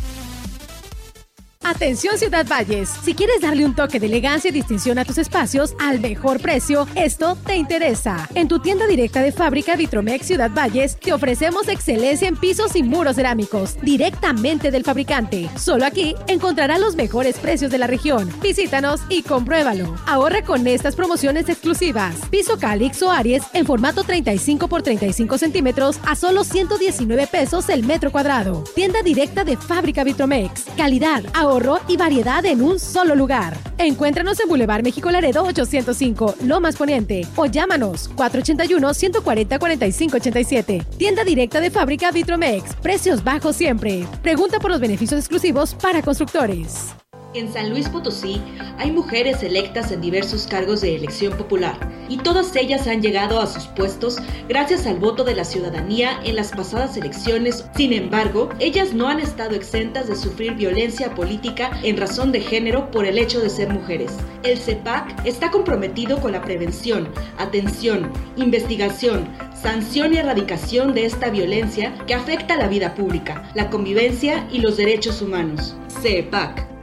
Atención 1.63 2.17
Ciudad 2.17 2.45
Valles, 2.47 2.89
si 3.03 3.13
quieres 3.13 3.41
darle 3.41 3.63
un 3.65 3.75
toque 3.75 3.99
de 3.99 4.07
elegancia 4.07 4.49
y 4.49 4.51
distinción 4.51 4.97
a 4.97 5.05
tus 5.05 5.19
espacios 5.19 5.75
al 5.79 5.99
mejor 5.99 6.39
precio, 6.41 6.87
esto 6.95 7.37
te 7.45 7.55
interesa. 7.55 8.27
En 8.33 8.47
tu 8.47 8.59
tienda 8.59 8.87
directa 8.87 9.21
de 9.21 9.31
fábrica 9.31 9.75
Vitromex 9.75 10.25
Ciudad 10.25 10.49
Valles 10.51 10.97
te 10.97 11.13
ofrecemos 11.13 11.67
excelencia 11.67 12.27
en 12.27 12.35
pisos 12.35 12.75
y 12.75 12.81
muros 12.81 13.15
cerámicos 13.15 13.77
directamente 13.81 14.71
del 14.71 14.83
fabricante. 14.83 15.49
Solo 15.55 15.85
aquí 15.85 16.15
encontrarás 16.27 16.79
los 16.79 16.95
mejores 16.95 17.37
precios 17.37 17.71
de 17.71 17.77
la 17.77 17.87
región. 17.87 18.29
Visítanos 18.41 19.01
y 19.07 19.21
compruébalo. 19.21 19.95
Ahorra 20.07 20.41
con 20.43 20.65
estas 20.65 20.95
promociones 20.95 21.47
exclusivas. 21.47 22.15
Piso 22.31 22.57
Calix 22.57 23.03
o 23.03 23.11
Aries 23.11 23.43
en 23.53 23.67
formato 23.67 24.03
35 24.03 24.67
por 24.67 24.81
35 24.81 25.37
centímetros 25.37 25.99
a 26.07 26.15
solo 26.15 26.43
119 26.43 27.27
pesos 27.27 27.69
el 27.69 27.83
metro 27.83 28.11
cuadrado. 28.11 28.63
Tienda 28.73 29.03
directa 29.03 29.43
de 29.43 29.57
fábrica 29.57 30.03
Vitromex. 30.03 30.65
Calidad, 30.75 31.23
ahorro 31.51 31.79
y 31.87 31.97
variedad 31.97 32.45
en 32.45 32.61
un 32.61 32.79
solo 32.79 33.15
lugar. 33.15 33.57
Encuéntranos 33.77 34.39
en 34.39 34.47
Boulevard 34.47 34.83
México 34.83 35.11
Laredo 35.11 35.43
805, 35.43 36.35
Lomas 36.45 36.77
Poniente, 36.77 37.27
o 37.35 37.45
llámanos 37.45 38.09
481-140-4587. 38.15 40.85
Tienda 40.97 41.23
directa 41.23 41.59
de 41.59 41.69
fábrica 41.69 42.09
Vitromex. 42.11 42.75
Precios 42.77 43.23
bajos 43.23 43.55
siempre. 43.55 44.07
Pregunta 44.21 44.59
por 44.59 44.71
los 44.71 44.79
beneficios 44.79 45.19
exclusivos 45.19 45.75
para 45.75 46.01
constructores. 46.01 46.95
En 47.33 47.51
San 47.51 47.69
Luis 47.69 47.87
Potosí 47.87 48.41
hay 48.77 48.91
mujeres 48.91 49.41
electas 49.41 49.91
en 49.91 50.01
diversos 50.01 50.47
cargos 50.47 50.81
de 50.81 50.95
elección 50.95 51.37
popular 51.37 51.77
y 52.09 52.17
todas 52.17 52.53
ellas 52.57 52.87
han 52.87 53.01
llegado 53.01 53.39
a 53.39 53.47
sus 53.47 53.67
puestos 53.67 54.17
gracias 54.49 54.85
al 54.85 54.97
voto 54.97 55.23
de 55.23 55.33
la 55.33 55.45
ciudadanía 55.45 56.19
en 56.25 56.35
las 56.35 56.51
pasadas 56.51 56.97
elecciones. 56.97 57.63
Sin 57.77 57.93
embargo, 57.93 58.49
ellas 58.59 58.93
no 58.93 59.07
han 59.07 59.21
estado 59.21 59.55
exentas 59.55 60.09
de 60.09 60.17
sufrir 60.17 60.55
violencia 60.55 61.15
política 61.15 61.71
en 61.83 61.95
razón 61.95 62.33
de 62.33 62.41
género 62.41 62.91
por 62.91 63.05
el 63.05 63.17
hecho 63.17 63.39
de 63.39 63.49
ser 63.49 63.69
mujeres. 63.69 64.11
El 64.43 64.57
CEPAC 64.57 65.25
está 65.25 65.51
comprometido 65.51 66.19
con 66.19 66.33
la 66.33 66.41
prevención, 66.41 67.07
atención, 67.37 68.11
investigación, 68.35 69.25
sanción 69.53 70.13
y 70.13 70.17
erradicación 70.17 70.93
de 70.93 71.05
esta 71.05 71.29
violencia 71.29 71.93
que 72.07 72.13
afecta 72.13 72.57
la 72.57 72.67
vida 72.67 72.93
pública, 72.93 73.49
la 73.53 73.69
convivencia 73.69 74.45
y 74.51 74.59
los 74.59 74.75
derechos 74.75 75.21
humanos. 75.21 75.77
CEPAC 76.01 76.80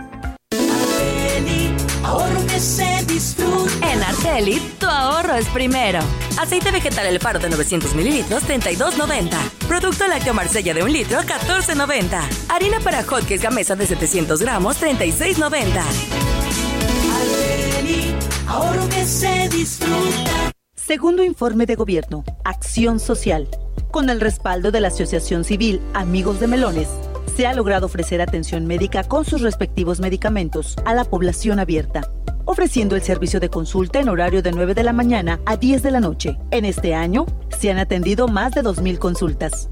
Ahorro 2.09 2.47
que 2.47 2.59
se 2.59 3.05
disfruta. 3.05 3.93
En 3.93 4.03
Arceli, 4.03 4.59
tu 4.81 4.87
ahorro 4.87 5.35
es 5.35 5.47
primero. 5.49 5.99
Aceite 6.41 6.71
vegetal 6.71 7.07
El 7.07 7.21
Faro 7.21 7.39
de 7.39 7.51
900 7.51 7.95
mililitros, 7.95 8.45
32.90. 8.45 9.37
Producto 9.69 10.07
lácteo 10.07 10.33
Marsella 10.33 10.73
de 10.73 10.83
un 10.83 10.91
litro, 10.91 11.21
14.90. 11.21 12.19
Harina 12.49 12.81
para 12.81 13.03
hotcakes 13.03 13.43
gamesa 13.43 13.77
de 13.77 13.87
700 13.87 14.41
gramos, 14.41 14.81
36.90. 14.81 15.83
ahorro 18.47 18.89
que 18.89 19.05
se 19.05 19.51
disfruta. 19.51 20.51
Segundo 20.75 21.23
informe 21.23 21.67
de 21.67 21.75
gobierno, 21.75 22.25
Acción 22.43 23.01
Social. 23.01 23.49
Con 23.91 24.09
el 24.09 24.23
respaldo 24.23 24.71
de 24.71 24.81
la 24.81 24.89
Asociación 24.89 25.45
Civil 25.45 25.83
Amigos 25.93 26.41
de 26.41 26.47
Melones 26.47 26.89
se 27.29 27.47
ha 27.47 27.55
logrado 27.55 27.87
ofrecer 27.87 28.21
atención 28.21 28.67
médica 28.67 29.05
con 29.05 29.25
sus 29.25 29.41
respectivos 29.41 30.01
medicamentos 30.01 30.77
a 30.85 30.95
la 30.95 31.05
población 31.05 31.59
abierta, 31.59 32.11
ofreciendo 32.45 32.97
el 32.97 33.03
servicio 33.03 33.41
de 33.41 33.49
consulta 33.49 34.01
en 34.01 34.09
horario 34.09 34.43
de 34.43 34.53
9 34.53 34.75
de 34.75 34.83
la 34.83 34.93
mañana 34.93 35.41
a 35.47 35.57
10 35.57 35.83
de 35.83 35.91
la 35.91 36.01
noche. 36.01 36.39
En 36.51 36.65
este 36.65 36.95
año 36.95 37.27
se 37.59 37.71
han 37.71 37.79
atendido 37.79 38.29
más 38.29 38.53
de 38.53 38.63
2.000 38.63 38.99
consultas. 38.99 39.71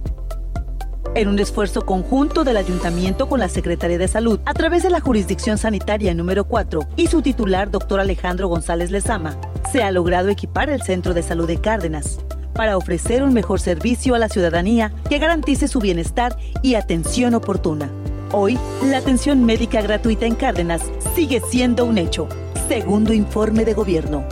En 1.14 1.28
un 1.28 1.38
esfuerzo 1.38 1.86
conjunto 1.86 2.44
del 2.44 2.58
Ayuntamiento 2.58 3.28
con 3.28 3.40
la 3.40 3.48
Secretaría 3.48 3.96
de 3.96 4.08
Salud, 4.08 4.38
a 4.44 4.52
través 4.52 4.82
de 4.82 4.90
la 4.90 5.00
Jurisdicción 5.00 5.56
Sanitaria 5.56 6.12
número 6.12 6.44
4 6.44 6.80
y 6.96 7.06
su 7.06 7.22
titular, 7.22 7.70
doctor 7.70 8.00
Alejandro 8.00 8.48
González 8.48 8.90
Lezama, 8.90 9.36
se 9.72 9.82
ha 9.82 9.90
logrado 9.90 10.28
equipar 10.28 10.68
el 10.68 10.82
Centro 10.82 11.14
de 11.14 11.22
Salud 11.22 11.46
de 11.46 11.58
Cárdenas, 11.58 12.18
para 12.56 12.76
ofrecer 12.76 13.22
un 13.22 13.34
mejor 13.34 13.60
servicio 13.60 14.14
a 14.14 14.18
la 14.18 14.28
ciudadanía 14.28 14.92
que 15.08 15.18
garantice 15.18 15.68
su 15.68 15.78
bienestar 15.78 16.36
y 16.62 16.74
atención 16.74 17.34
oportuna. 17.34 17.90
Hoy, 18.32 18.58
la 18.82 18.98
atención 18.98 19.44
médica 19.44 19.82
gratuita 19.82 20.26
en 20.26 20.34
Cárdenas 20.34 20.82
sigue 21.14 21.40
siendo 21.48 21.84
un 21.84 21.98
hecho, 21.98 22.28
segundo 22.68 23.12
informe 23.12 23.64
de 23.64 23.74
gobierno. 23.74 24.24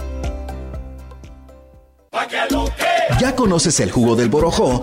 ¿Ya 3.21 3.37
conoces 3.37 3.79
el 3.81 3.93
jugo 3.93 4.17
del 4.17 4.29
Borojó? 4.29 4.83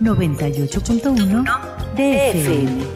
98.1 0.00 1.44
DFM. 1.94 2.86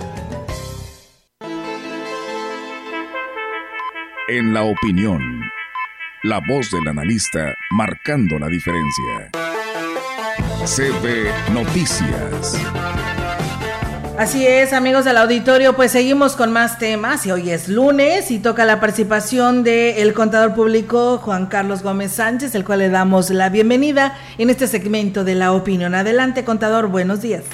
En 4.29 4.55
la 4.55 4.63
opinión, 4.63 5.21
la 6.23 6.41
voz 6.49 6.71
del 6.71 6.87
analista 6.89 7.55
marcando 7.73 8.39
la 8.39 8.47
diferencia. 8.49 9.31
CB 10.65 11.53
Noticias. 11.53 13.12
Así 14.19 14.47
es, 14.47 14.75
amigos 14.75 15.07
del 15.07 15.17
auditorio, 15.17 15.75
pues 15.75 15.91
seguimos 15.91 16.37
con 16.37 16.53
más 16.53 16.79
temas 16.79 17.25
y 17.25 17.33
hoy 17.33 17.49
es 17.49 17.69
lunes 17.69 18.31
y 18.31 18.41
toca 18.41 18.67
la 18.67 18.79
participación 18.79 19.65
del 19.65 20.13
contador 20.13 20.55
público 20.55 21.17
Juan 21.17 21.47
Carlos 21.47 21.83
Gómez 21.83 22.13
Sánchez, 22.13 22.55
el 22.55 22.63
cual 22.63 22.81
le 22.81 22.91
damos 22.91 23.31
la 23.31 23.49
bienvenida 23.49 24.19
en 24.37 24.51
este 24.51 24.67
segmento 24.67 25.25
de 25.25 25.35
la 25.35 25.53
opinión. 25.53 25.95
Adelante, 25.95 26.45
contador, 26.45 26.89
buenos 26.89 27.23
días. 27.23 27.45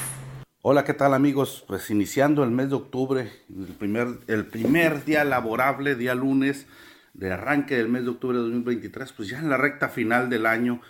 Hola, 0.61 0.85
¿qué 0.85 0.95
tal 0.95 1.15
amigos? 1.15 1.65
Pues 1.69 1.89
iniciando 1.91 2.43
el 2.43 2.51
mes 2.51 2.71
de 2.71 2.75
octubre, 2.75 3.31
el 3.49 3.75
primer, 3.75 4.09
el 4.27 4.45
primer 4.47 5.05
día 5.05 5.23
laborable, 5.23 5.95
día 5.95 6.17
lunes 6.17 6.67
de 7.15 7.33
arranque 7.33 7.77
del 7.77 7.89
mes 7.89 8.03
de 8.03 8.11
octubre 8.11 8.37
de 8.37 8.43
2023, 8.43 9.13
pues 9.13 9.29
ya 9.29 9.39
en 9.39 9.49
la 9.49 9.57
recta 9.57 9.89
final 9.89 10.29
del 10.29 10.45
año, 10.45 10.81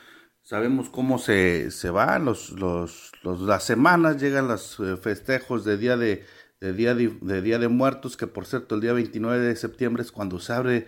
sabemos 0.49 0.89
cómo 0.89 1.19
se, 1.19 1.71
se 1.71 1.91
van 1.91 2.25
los, 2.25 2.53
los, 2.53 3.13
las 3.23 3.65
semanas, 3.65 4.19
llegan 4.19 4.49
los 4.49 4.81
eh, 4.81 4.97
festejos 4.97 5.63
de 5.63 5.77
día 5.77 5.99
de, 5.99 6.25
día 6.63 6.95
de, 6.95 7.43
Día 7.43 7.59
de 7.59 7.69
Muertos, 7.69 8.17
que 8.17 8.27
por 8.27 8.47
cierto 8.47 8.77
el 8.77 8.81
día 8.81 8.95
29 8.95 9.45
de 9.45 9.57
septiembre 9.57 10.03
es 10.03 10.11
cuando 10.11 10.41
se 10.41 10.55
abre 10.55 10.87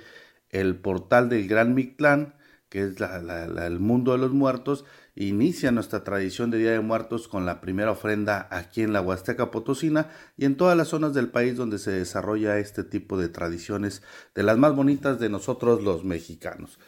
el 0.49 0.77
portal 0.77 1.29
del 1.29 1.47
Gran 1.47 1.75
Mictlán, 1.75 2.37
que 2.71 2.85
es 2.85 2.97
el 3.01 3.81
mundo 3.81 4.13
de 4.13 4.19
los 4.19 4.33
muertos, 4.33 4.87
inicia 5.15 5.73
nuestra 5.73 6.05
tradición 6.05 6.51
de 6.51 6.57
Día 6.57 6.71
de 6.71 6.81
Muertos 6.81 7.29
con 7.29 7.45
la 7.45 7.61
primera 7.61 7.91
ofrenda 7.91 8.49
aquí 8.51 8.81
en 8.81 8.95
la 8.95 9.03
Huasteca 9.03 9.51
Potosina 9.51 10.09
y 10.39 10.47
en 10.47 10.57
todas 10.57 10.75
las 10.75 10.89
zonas 10.89 11.13
del 11.13 11.29
país 11.29 11.57
donde 11.57 11.79
se 11.79 11.91
desarrolla 11.91 12.59
este 12.59 12.83
tipo 12.83 13.19
de 13.19 13.29
tradiciones 13.29 14.03
de 14.35 14.43
las 14.43 14.57
más 14.57 14.75
bonitas 14.75 15.21
de 15.21 15.29
nosotros 15.29 15.83
los 15.83 16.03
mexicanos. 16.03 16.79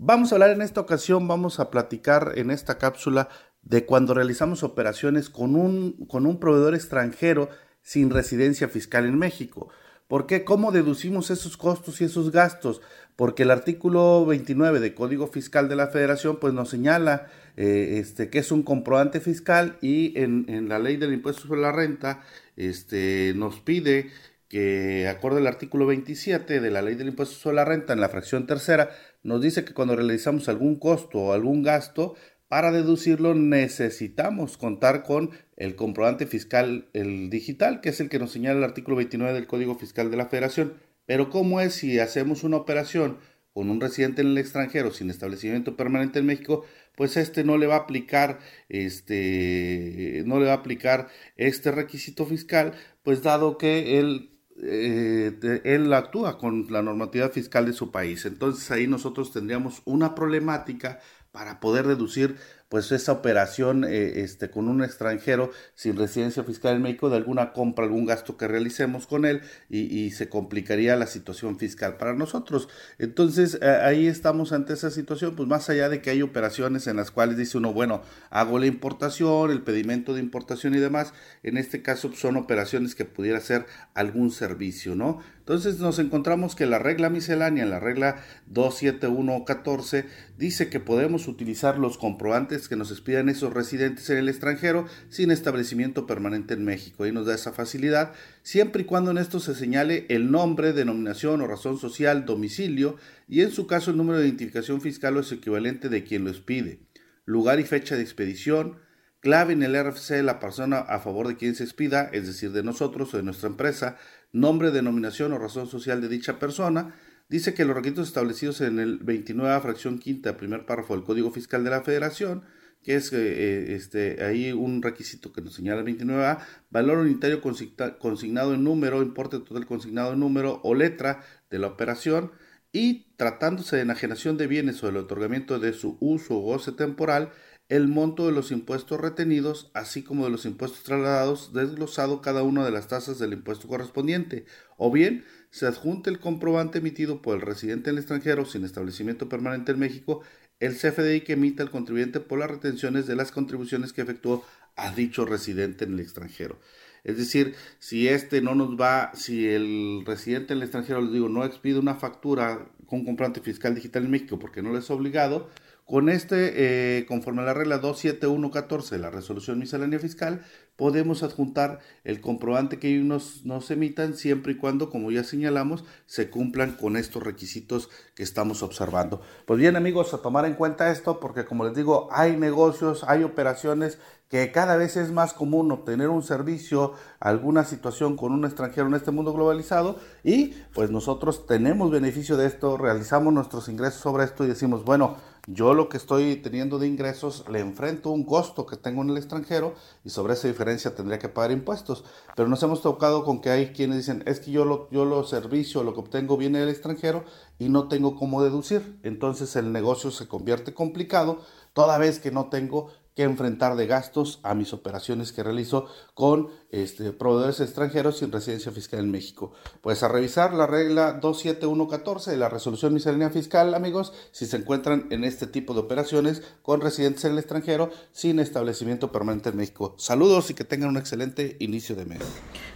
Vamos 0.00 0.30
a 0.30 0.36
hablar 0.36 0.50
en 0.50 0.62
esta 0.62 0.80
ocasión, 0.80 1.26
vamos 1.26 1.58
a 1.58 1.72
platicar 1.72 2.34
en 2.36 2.52
esta 2.52 2.78
cápsula 2.78 3.28
de 3.62 3.84
cuando 3.84 4.14
realizamos 4.14 4.62
operaciones 4.62 5.28
con 5.28 5.56
un, 5.56 6.06
con 6.06 6.24
un 6.24 6.38
proveedor 6.38 6.76
extranjero 6.76 7.48
sin 7.82 8.10
residencia 8.10 8.68
fiscal 8.68 9.06
en 9.06 9.18
México. 9.18 9.70
¿Por 10.06 10.26
qué? 10.26 10.44
¿Cómo 10.44 10.70
deducimos 10.70 11.32
esos 11.32 11.56
costos 11.56 12.00
y 12.00 12.04
esos 12.04 12.30
gastos? 12.30 12.80
Porque 13.16 13.42
el 13.42 13.50
artículo 13.50 14.24
29 14.24 14.78
del 14.78 14.94
Código 14.94 15.26
Fiscal 15.26 15.68
de 15.68 15.74
la 15.74 15.88
Federación 15.88 16.38
pues 16.38 16.54
nos 16.54 16.68
señala 16.68 17.26
eh, 17.56 17.98
este, 17.98 18.30
que 18.30 18.38
es 18.38 18.52
un 18.52 18.62
comprobante 18.62 19.18
fiscal 19.18 19.78
y 19.80 20.16
en, 20.16 20.68
la 20.68 20.78
ley 20.78 20.96
del 20.96 21.12
impuesto 21.12 21.48
sobre 21.48 21.60
la 21.60 21.72
renta 21.72 22.22
este, 22.56 23.32
nos 23.34 23.58
pide 23.58 24.12
que, 24.48 25.08
acorde 25.08 25.40
al 25.40 25.46
artículo 25.46 25.86
27 25.86 26.60
de 26.60 26.70
la 26.70 26.82
ley 26.82 26.94
del 26.94 27.08
impuesto 27.08 27.34
sobre 27.34 27.56
la 27.56 27.64
renta, 27.64 27.92
en 27.92 28.00
la 28.00 28.08
fracción 28.08 28.46
tercera, 28.46 28.90
nos 29.22 29.40
dice 29.42 29.64
que 29.64 29.74
cuando 29.74 29.96
realizamos 29.96 30.48
algún 30.48 30.76
costo 30.76 31.18
o 31.18 31.32
algún 31.32 31.62
gasto, 31.62 32.14
para 32.48 32.72
deducirlo 32.72 33.34
necesitamos 33.34 34.56
contar 34.56 35.02
con 35.02 35.30
el 35.56 35.76
comprobante 35.76 36.26
fiscal, 36.26 36.88
el 36.94 37.28
digital, 37.28 37.80
que 37.80 37.90
es 37.90 38.00
el 38.00 38.08
que 38.08 38.18
nos 38.18 38.32
señala 38.32 38.58
el 38.58 38.64
artículo 38.64 38.96
29 38.96 39.34
del 39.34 39.46
Código 39.46 39.74
Fiscal 39.74 40.10
de 40.10 40.16
la 40.16 40.26
Federación. 40.26 40.74
Pero 41.04 41.28
¿cómo 41.30 41.60
es 41.60 41.74
si 41.74 41.98
hacemos 41.98 42.44
una 42.44 42.56
operación 42.56 43.18
con 43.52 43.70
un 43.70 43.80
residente 43.80 44.22
en 44.22 44.28
el 44.28 44.38
extranjero 44.38 44.92
sin 44.92 45.10
establecimiento 45.10 45.76
permanente 45.76 46.20
en 46.20 46.26
México? 46.26 46.64
Pues 46.96 47.16
este 47.16 47.44
no 47.44 47.58
le 47.58 47.66
va 47.66 47.76
a 47.76 47.80
aplicar 47.80 48.38
este 48.68 50.22
no 50.26 50.40
le 50.40 50.46
va 50.46 50.52
a 50.52 50.56
aplicar 50.56 51.08
este 51.36 51.70
requisito 51.70 52.24
fiscal, 52.24 52.72
pues 53.02 53.22
dado 53.22 53.58
que 53.58 53.98
él 53.98 54.37
eh, 54.62 55.60
él 55.64 55.92
actúa 55.92 56.38
con 56.38 56.66
la 56.70 56.82
normativa 56.82 57.28
fiscal 57.28 57.66
de 57.66 57.72
su 57.72 57.90
país. 57.90 58.24
Entonces 58.26 58.70
ahí 58.70 58.86
nosotros 58.86 59.32
tendríamos 59.32 59.82
una 59.84 60.14
problemática 60.14 61.00
para 61.32 61.60
poder 61.60 61.86
reducir 61.86 62.36
pues 62.68 62.92
esa 62.92 63.12
operación 63.12 63.84
eh, 63.84 64.20
este, 64.20 64.50
con 64.50 64.68
un 64.68 64.82
extranjero 64.82 65.50
sin 65.74 65.96
residencia 65.96 66.44
fiscal 66.44 66.76
en 66.76 66.82
México 66.82 67.08
de 67.10 67.16
alguna 67.16 67.52
compra, 67.52 67.84
algún 67.84 68.04
gasto 68.04 68.36
que 68.36 68.48
realicemos 68.48 69.06
con 69.06 69.24
él 69.24 69.42
y, 69.70 70.08
se 70.08 70.28
complicaría 70.28 70.96
la 70.96 71.06
situación 71.06 71.58
fiscal 71.58 71.96
para 71.96 72.14
nosotros. 72.14 72.68
Entonces 72.98 73.60
ahí 73.62 74.06
estamos 74.06 74.52
ante 74.52 74.72
esa 74.72 74.90
situación, 74.90 75.36
pues 75.36 75.48
más 75.48 75.68
allá 75.68 75.88
de 75.88 76.00
que 76.00 76.10
hay 76.10 76.22
operaciones 76.22 76.86
en 76.86 76.96
las 76.96 77.10
cuales 77.10 77.36
dice 77.36 77.58
uno, 77.58 77.72
bueno, 77.72 78.02
hago 78.30 78.58
la 78.58 78.66
importación, 78.66 79.50
el 79.50 79.62
pedimento 79.62 80.14
de 80.14 80.20
importación 80.20 80.74
y 80.74 80.78
demás, 80.78 81.12
en 81.42 81.56
este 81.58 81.82
caso 81.82 82.12
son 82.14 82.36
operaciones 82.36 82.94
que 82.94 83.04
pudiera 83.04 83.40
ser 83.40 83.66
algún 83.94 84.30
servicio, 84.30 84.94
¿no? 84.94 85.20
Entonces 85.38 85.78
nos 85.78 85.98
encontramos 85.98 86.54
que 86.54 86.66
la 86.66 86.78
regla 86.78 87.08
miscelánea, 87.08 87.64
la 87.64 87.80
regla 87.80 88.16
27114, 88.48 90.04
dice 90.36 90.68
que 90.68 90.78
podemos 90.80 91.26
utilizar 91.26 91.78
los 91.78 91.96
comprobantes 91.96 92.57
que 92.66 92.76
nos 92.76 92.90
expidan 92.90 93.28
esos 93.28 93.52
residentes 93.52 94.08
en 94.08 94.16
el 94.16 94.28
extranjero 94.28 94.86
sin 95.10 95.30
establecimiento 95.30 96.06
permanente 96.06 96.54
en 96.54 96.64
México. 96.64 97.06
Y 97.06 97.12
nos 97.12 97.26
da 97.26 97.34
esa 97.34 97.52
facilidad, 97.52 98.14
siempre 98.42 98.82
y 98.82 98.84
cuando 98.86 99.10
en 99.10 99.18
esto 99.18 99.38
se 99.38 99.54
señale 99.54 100.06
el 100.08 100.30
nombre, 100.30 100.72
denominación 100.72 101.42
o 101.42 101.46
razón 101.46 101.78
social, 101.78 102.24
domicilio 102.24 102.96
y 103.28 103.42
en 103.42 103.50
su 103.50 103.66
caso 103.66 103.90
el 103.90 103.98
número 103.98 104.18
de 104.18 104.26
identificación 104.26 104.80
fiscal 104.80 105.16
o 105.18 105.22
su 105.22 105.34
equivalente 105.34 105.90
de 105.90 106.04
quien 106.04 106.24
lo 106.24 106.30
expide, 106.30 106.80
lugar 107.26 107.60
y 107.60 107.64
fecha 107.64 107.94
de 107.94 108.02
expedición, 108.02 108.78
clave 109.20 109.52
en 109.52 109.62
el 109.62 109.76
RFC 109.78 110.14
de 110.14 110.22
la 110.22 110.40
persona 110.40 110.78
a 110.78 111.00
favor 111.00 111.28
de 111.28 111.36
quien 111.36 111.54
se 111.54 111.64
expida, 111.64 112.08
es 112.12 112.26
decir, 112.26 112.52
de 112.52 112.62
nosotros 112.62 113.12
o 113.12 113.16
de 113.16 113.22
nuestra 113.22 113.48
empresa, 113.48 113.96
nombre, 114.32 114.70
denominación 114.70 115.32
o 115.32 115.38
razón 115.38 115.68
social 115.68 116.00
de 116.00 116.08
dicha 116.08 116.38
persona, 116.38 116.94
dice 117.28 117.54
que 117.54 117.64
los 117.64 117.76
requisitos 117.76 118.08
establecidos 118.08 118.60
en 118.60 118.78
el 118.78 118.98
29 118.98 119.60
fracción 119.60 119.98
quinta, 119.98 120.36
primer 120.36 120.66
párrafo 120.66 120.94
del 120.94 121.04
Código 121.04 121.30
Fiscal 121.30 121.64
de 121.64 121.70
la 121.70 121.82
Federación, 121.82 122.44
que 122.82 122.94
es 122.94 123.12
eh, 123.12 123.74
este, 123.74 124.24
ahí 124.24 124.52
un 124.52 124.82
requisito 124.82 125.32
que 125.32 125.42
nos 125.42 125.54
señala 125.54 125.80
el 125.80 125.86
29A, 125.86 126.38
valor 126.70 126.98
unitario 126.98 127.40
consignado 127.40 128.54
en 128.54 128.64
número, 128.64 129.02
importe 129.02 129.38
total 129.40 129.66
consignado 129.66 130.12
en 130.12 130.20
número 130.20 130.60
o 130.64 130.74
letra 130.74 131.22
de 131.50 131.58
la 131.58 131.66
operación, 131.66 132.32
y 132.72 133.06
tratándose 133.16 133.76
de 133.76 133.82
enajenación 133.82 134.36
de 134.36 134.46
bienes 134.46 134.82
o 134.82 134.88
el 134.88 134.96
otorgamiento 134.96 135.58
de 135.58 135.72
su 135.72 135.96
uso 136.00 136.36
o 136.36 136.40
goce 136.40 136.72
temporal, 136.72 137.32
el 137.68 137.88
monto 137.88 138.26
de 138.26 138.32
los 138.32 138.50
impuestos 138.50 139.00
retenidos, 139.00 139.70
así 139.74 140.02
como 140.02 140.24
de 140.24 140.30
los 140.30 140.46
impuestos 140.46 140.82
trasladados, 140.84 141.52
desglosado 141.52 142.22
cada 142.22 142.42
una 142.42 142.64
de 142.64 142.70
las 142.70 142.88
tasas 142.88 143.18
del 143.18 143.34
impuesto 143.34 143.68
correspondiente, 143.68 144.46
o 144.76 144.90
bien 144.90 145.24
se 145.50 145.66
adjunta 145.66 146.10
el 146.10 146.18
comprobante 146.18 146.78
emitido 146.78 147.22
por 147.22 147.36
el 147.36 147.42
residente 147.42 147.90
en 147.90 147.96
el 147.96 148.00
extranjero 148.00 148.44
sin 148.44 148.64
establecimiento 148.64 149.28
permanente 149.28 149.72
en 149.72 149.78
México, 149.78 150.22
el 150.60 150.74
CFDI 150.74 151.22
que 151.22 151.34
emita 151.34 151.62
el 151.62 151.70
contribuyente 151.70 152.20
por 152.20 152.38
las 152.38 152.50
retenciones 152.50 153.06
de 153.06 153.16
las 153.16 153.32
contribuciones 153.32 153.92
que 153.92 154.02
efectuó 154.02 154.44
a 154.76 154.92
dicho 154.92 155.24
residente 155.24 155.84
en 155.84 155.94
el 155.94 156.00
extranjero. 156.00 156.58
Es 157.04 157.16
decir, 157.16 157.54
si 157.78 158.08
este 158.08 158.42
no 158.42 158.54
nos 158.54 158.78
va, 158.78 159.12
si 159.14 159.48
el 159.48 160.02
residente 160.04 160.52
en 160.52 160.58
el 160.58 160.64
extranjero, 160.64 161.00
les 161.00 161.12
digo, 161.12 161.28
no 161.28 161.44
expide 161.44 161.78
una 161.78 161.94
factura 161.94 162.66
con 162.86 163.04
comprobante 163.04 163.40
fiscal 163.40 163.74
digital 163.74 164.04
en 164.04 164.10
México 164.10 164.38
porque 164.38 164.62
no 164.62 164.72
le 164.72 164.80
es 164.80 164.90
obligado, 164.90 165.48
con 165.88 166.10
este, 166.10 166.98
eh, 166.98 167.06
conforme 167.06 167.40
a 167.40 167.46
la 167.46 167.54
regla 167.54 167.78
27114 167.78 168.94
de 168.94 169.00
la 169.00 169.08
resolución 169.08 169.58
miscelánea 169.58 169.98
fiscal, 169.98 170.42
podemos 170.76 171.22
adjuntar 171.22 171.78
el 172.04 172.20
comprobante 172.20 172.78
que 172.78 172.94
nos, 172.98 173.46
nos, 173.46 173.70
emitan 173.70 174.12
siempre 174.14 174.52
y 174.52 174.56
cuando, 174.56 174.90
como 174.90 175.10
ya 175.10 175.24
señalamos, 175.24 175.86
se 176.04 176.28
cumplan 176.28 176.72
con 176.72 176.98
estos 176.98 177.22
requisitos 177.22 177.88
que 178.14 178.22
estamos 178.22 178.62
observando. 178.62 179.22
Pues 179.46 179.58
bien 179.58 179.76
amigos, 179.76 180.12
a 180.12 180.18
tomar 180.18 180.44
en 180.44 180.56
cuenta 180.56 180.92
esto 180.92 181.20
porque 181.20 181.46
como 181.46 181.64
les 181.64 181.74
digo, 181.74 182.10
hay 182.12 182.36
negocios, 182.36 183.02
hay 183.08 183.24
operaciones 183.24 183.98
que 184.28 184.52
cada 184.52 184.76
vez 184.76 184.98
es 184.98 185.10
más 185.10 185.32
común 185.32 185.72
obtener 185.72 186.10
un 186.10 186.22
servicio, 186.22 186.92
alguna 187.18 187.64
situación 187.64 188.14
con 188.16 188.32
un 188.32 188.44
extranjero 188.44 188.86
en 188.86 188.94
este 188.94 189.10
mundo 189.10 189.32
globalizado 189.32 189.98
y 190.22 190.48
pues 190.74 190.90
nosotros 190.90 191.46
tenemos 191.46 191.90
beneficio 191.90 192.36
de 192.36 192.46
esto, 192.46 192.76
realizamos 192.76 193.32
nuestros 193.32 193.70
ingresos 193.70 194.02
sobre 194.02 194.24
esto 194.24 194.44
y 194.44 194.48
decimos, 194.48 194.84
bueno, 194.84 195.16
yo 195.50 195.72
lo 195.72 195.88
que 195.88 195.96
estoy 195.96 196.36
teniendo 196.36 196.78
de 196.78 196.86
ingresos 196.86 197.46
le 197.50 197.60
enfrento 197.60 198.10
un 198.10 198.24
costo 198.24 198.66
que 198.66 198.76
tengo 198.76 199.00
en 199.00 199.08
el 199.08 199.16
extranjero 199.16 199.74
y 200.04 200.10
sobre 200.10 200.34
esa 200.34 200.46
diferencia 200.46 200.94
tendría 200.94 201.18
que 201.18 201.30
pagar 201.30 201.52
impuestos. 201.52 202.04
Pero 202.36 202.50
nos 202.50 202.62
hemos 202.62 202.82
tocado 202.82 203.24
con 203.24 203.40
que 203.40 203.48
hay 203.48 203.68
quienes 203.68 203.96
dicen, 203.96 204.22
es 204.26 204.40
que 204.40 204.50
yo 204.50 204.66
lo, 204.66 204.90
yo 204.90 205.06
lo 205.06 205.24
servicio, 205.24 205.82
lo 205.84 205.94
que 205.94 206.00
obtengo 206.00 206.36
viene 206.36 206.58
del 206.58 206.68
extranjero 206.68 207.24
y 207.58 207.70
no 207.70 207.88
tengo 207.88 208.14
cómo 208.14 208.42
deducir. 208.42 209.00
Entonces 209.02 209.56
el 209.56 209.72
negocio 209.72 210.10
se 210.10 210.28
convierte 210.28 210.74
complicado 210.74 211.40
toda 211.72 211.96
vez 211.96 212.18
que 212.18 212.30
no 212.30 212.50
tengo 212.50 212.90
que 213.18 213.22
enfrentar 213.22 213.74
de 213.74 213.86
gastos 213.86 214.40
a 214.42 214.54
mis 214.54 214.72
operaciones 214.72 215.32
que 215.32 215.42
realizo 215.42 215.86
con 216.14 216.50
este, 216.70 217.12
proveedores 217.12 217.60
extranjeros 217.60 218.18
sin 218.18 218.30
residencia 218.30 218.70
fiscal 218.72 219.00
en 219.00 219.10
México. 219.10 219.52
Pues 219.80 220.02
a 220.02 220.08
revisar 220.08 220.52
la 220.52 220.66
regla 220.66 221.14
27114 221.14 222.30
de 222.30 222.36
la 222.36 222.48
resolución 222.48 222.92
miscelánea 222.92 223.30
fiscal, 223.30 223.74
amigos, 223.74 224.12
si 224.32 224.46
se 224.46 224.58
encuentran 224.58 225.06
en 225.10 225.24
este 225.24 225.46
tipo 225.46 225.72
de 225.72 225.80
operaciones 225.80 226.42
con 226.62 226.80
residentes 226.80 227.24
en 227.24 227.32
el 227.32 227.38
extranjero 227.38 227.90
sin 228.12 228.38
establecimiento 228.38 229.10
permanente 229.10 229.48
en 229.48 229.56
México. 229.56 229.94
Saludos 229.98 230.50
y 230.50 230.54
que 230.54 230.64
tengan 230.64 230.90
un 230.90 230.98
excelente 230.98 231.56
inicio 231.60 231.96
de 231.96 232.04
mes. 232.04 232.20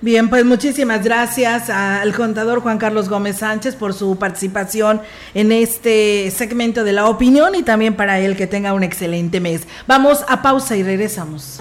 Bien, 0.01 0.31
pues 0.31 0.45
muchísimas 0.45 1.05
gracias 1.05 1.69
al 1.69 2.15
contador 2.15 2.61
Juan 2.61 2.79
Carlos 2.79 3.09
Gómez 3.09 3.39
Sánchez 3.39 3.77
por 3.77 3.95
su 3.95 4.17
participación 4.17 5.03
en 5.35 5.53
este 5.53 6.31
segmento 6.31 6.85
de 6.85 6.93
la 6.93 7.09
opinión 7.09 7.55
y 7.55 7.63
también 7.63 7.95
para 7.95 8.21
él 8.21 8.37
que 8.37 8.47
tenga 8.47 8.73
un 8.73 8.83
excelente 8.83 9.41
mes. 9.41 9.63
Vamos 9.87 10.25
a 10.29 10.43
pausa 10.43 10.77
y 10.77 10.83
regresamos. 10.83 11.61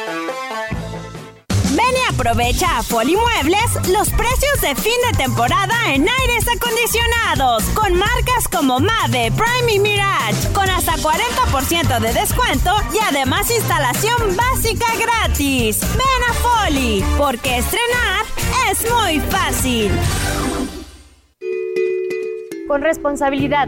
Aprovecha 2.21 2.77
a 2.77 2.83
Muebles 2.83 3.89
los 3.89 4.11
precios 4.11 4.61
de 4.61 4.75
fin 4.75 4.93
de 5.09 5.17
temporada 5.17 5.73
en 5.87 6.07
aires 6.07 6.45
acondicionados 6.55 7.63
con 7.73 7.95
marcas 7.95 8.47
como 8.47 8.79
Mave, 8.79 9.31
Prime 9.31 9.73
y 9.73 9.79
Mirage 9.79 10.53
con 10.53 10.69
hasta 10.69 10.97
40% 10.97 11.99
de 11.99 12.13
descuento 12.13 12.75
y 12.93 12.99
además 13.09 13.49
instalación 13.49 14.37
básica 14.37 14.85
gratis. 14.99 15.79
Ven 15.81 16.29
a 16.29 16.33
Foli 16.33 17.03
porque 17.17 17.57
estrenar 17.57 18.23
es 18.69 18.85
muy 18.91 19.19
fácil. 19.21 19.91
Con 22.67 22.83
responsabilidad 22.83 23.67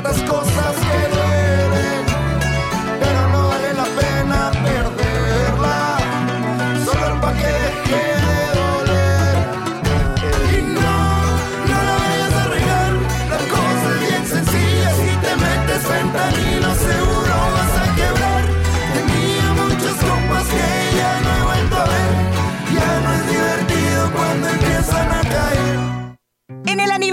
vida 0.00 0.10
hay 0.10 0.83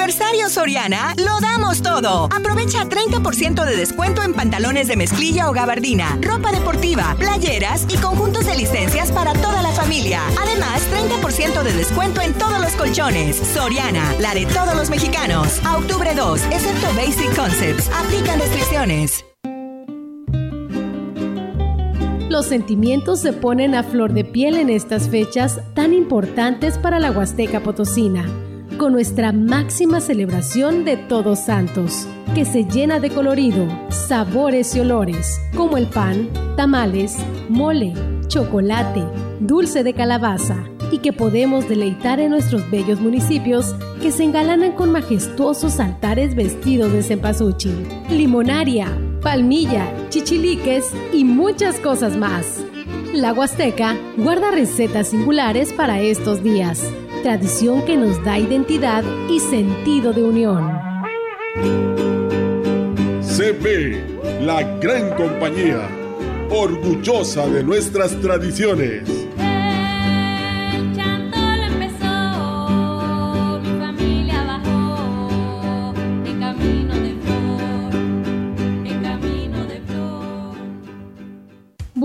aniversario 0.02 0.50
Soriana 0.50 1.14
lo 1.16 1.40
damos 1.42 1.84
todo. 1.84 2.28
Aprovecha 2.36 2.86
30% 2.86 3.64
de 3.64 3.76
descuento 3.76 4.24
en 4.24 4.34
pantalones 4.34 4.88
de 4.88 4.96
mezclilla 4.96 5.48
o 5.48 5.54
gabardina, 5.54 6.18
ropa 6.22 6.52
deportiva, 6.52 7.16
playeras 7.20 7.86
y 7.88 7.98
conjuntos 7.98 8.48
de 8.48 8.58
licencias 8.58 9.12
para 9.12 9.34
toda 9.34 9.62
la 9.62 9.70
familia. 9.70 10.22
Además, 10.42 10.82
30% 10.92 11.62
de 11.62 11.74
descuento 11.74 12.20
en 12.20 12.34
todos 12.34 12.60
los 12.60 12.72
colchones. 12.72 13.36
Soriana, 13.36 14.16
la 14.20 14.34
de 14.34 14.48
todos 14.48 14.76
los 14.76 14.90
mexicanos. 14.90 15.62
A 15.66 15.78
octubre 15.78 16.16
2, 16.16 16.42
excepto 16.46 16.88
Basic 16.96 17.36
Concepts. 17.36 17.88
Aplican 17.94 18.40
restricciones. 18.40 19.24
Los 22.28 22.48
sentimientos 22.48 23.20
se 23.22 23.34
ponen 23.34 23.76
a 23.76 23.84
flor 23.84 24.14
de 24.14 24.24
piel 24.26 24.58
en 24.58 24.72
estas 24.72 25.10
fechas 25.10 25.60
tan 25.76 25.94
importantes 25.94 26.80
para 26.80 26.98
la 26.98 27.12
Huasteca 27.12 27.60
Potosina 27.60 28.26
con 28.82 28.94
nuestra 28.94 29.32
máxima 29.32 30.02
celebración 30.02 30.86
de 30.86 30.98
Todos 30.98 31.42
Santos, 31.42 32.08
que 32.34 32.46
se 32.46 32.64
llena 32.64 33.00
de 33.00 33.12
colorido, 33.12 33.68
sabores 33.90 34.76
y 34.76 34.80
olores, 34.80 35.40
como 35.56 35.78
el 35.78 35.86
pan, 35.86 36.28
tamales, 36.58 37.16
mole, 37.48 37.94
chocolate, 38.26 39.04
dulce 39.40 39.84
de 39.84 39.94
calabaza, 39.94 40.64
y 40.92 40.98
que 40.98 41.14
podemos 41.14 41.70
deleitar 41.70 42.20
en 42.20 42.32
nuestros 42.32 42.68
bellos 42.72 43.00
municipios 43.00 43.76
que 44.02 44.12
se 44.12 44.24
engalanan 44.24 44.72
con 44.72 44.92
majestuosos 44.92 45.80
altares 45.80 46.34
vestidos 46.34 46.92
de 46.92 47.04
cempasúchil, 47.04 47.88
limonaria, 48.10 48.88
palmilla, 49.22 49.94
chichiliques 50.10 50.86
y 51.14 51.24
muchas 51.24 51.80
cosas 51.80 52.18
más. 52.18 52.64
La 53.14 53.32
Huasteca 53.32 53.96
guarda 54.18 54.50
recetas 54.50 55.10
singulares 55.10 55.72
para 55.72 56.02
estos 56.02 56.42
días 56.42 56.92
tradición 57.22 57.86
que 57.86 57.96
nos 57.96 58.24
da 58.24 58.40
identidad 58.40 59.04
y 59.30 59.40
sentido 59.40 60.12
de 60.12 60.24
unión. 60.24 60.72
CB, 63.22 64.42
la 64.42 64.64
gran 64.80 65.16
compañía, 65.16 65.88
orgullosa 66.50 67.48
de 67.48 67.64
nuestras 67.64 68.20
tradiciones. 68.22 69.31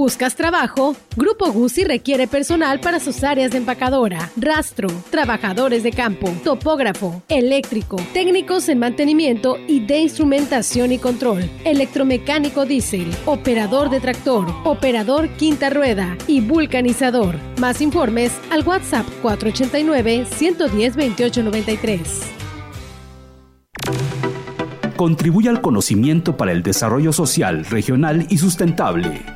¿Buscas 0.07 0.36
trabajo? 0.36 0.94
Grupo 1.16 1.50
Guzzi 1.50 1.82
requiere 1.82 2.28
personal 2.28 2.78
para 2.78 3.00
sus 3.00 3.24
áreas 3.24 3.50
de 3.50 3.59
empacadora, 3.59 4.30
rastro, 4.36 4.88
trabajadores 5.11 5.82
de 5.82 5.90
campo, 5.90 6.32
topógrafo, 6.44 7.24
eléctrico, 7.28 7.96
técnicos 8.12 8.68
en 8.68 8.78
mantenimiento 8.78 9.59
y 9.66 9.84
de 9.84 9.98
instrumentación 9.98 10.92
y 10.92 10.98
control, 10.98 11.50
electromecánico 11.64 12.66
diésel, 12.66 13.11
operador 13.24 13.90
de 13.90 13.98
tractor, 13.98 14.46
operador 14.62 15.28
quinta 15.30 15.70
rueda 15.70 16.16
y 16.28 16.40
vulcanizador. 16.40 17.34
Más 17.59 17.80
informes 17.80 18.30
al 18.50 18.64
WhatsApp 18.64 19.09
489 19.22 20.24
110 20.24 20.94
2893. 20.94 22.22
Contribuye 24.94 25.48
al 25.48 25.61
conocimiento 25.61 26.36
para 26.36 26.52
el 26.52 26.62
desarrollo 26.62 27.12
social, 27.12 27.64
regional 27.64 28.24
y 28.30 28.38
sustentable. 28.38 29.36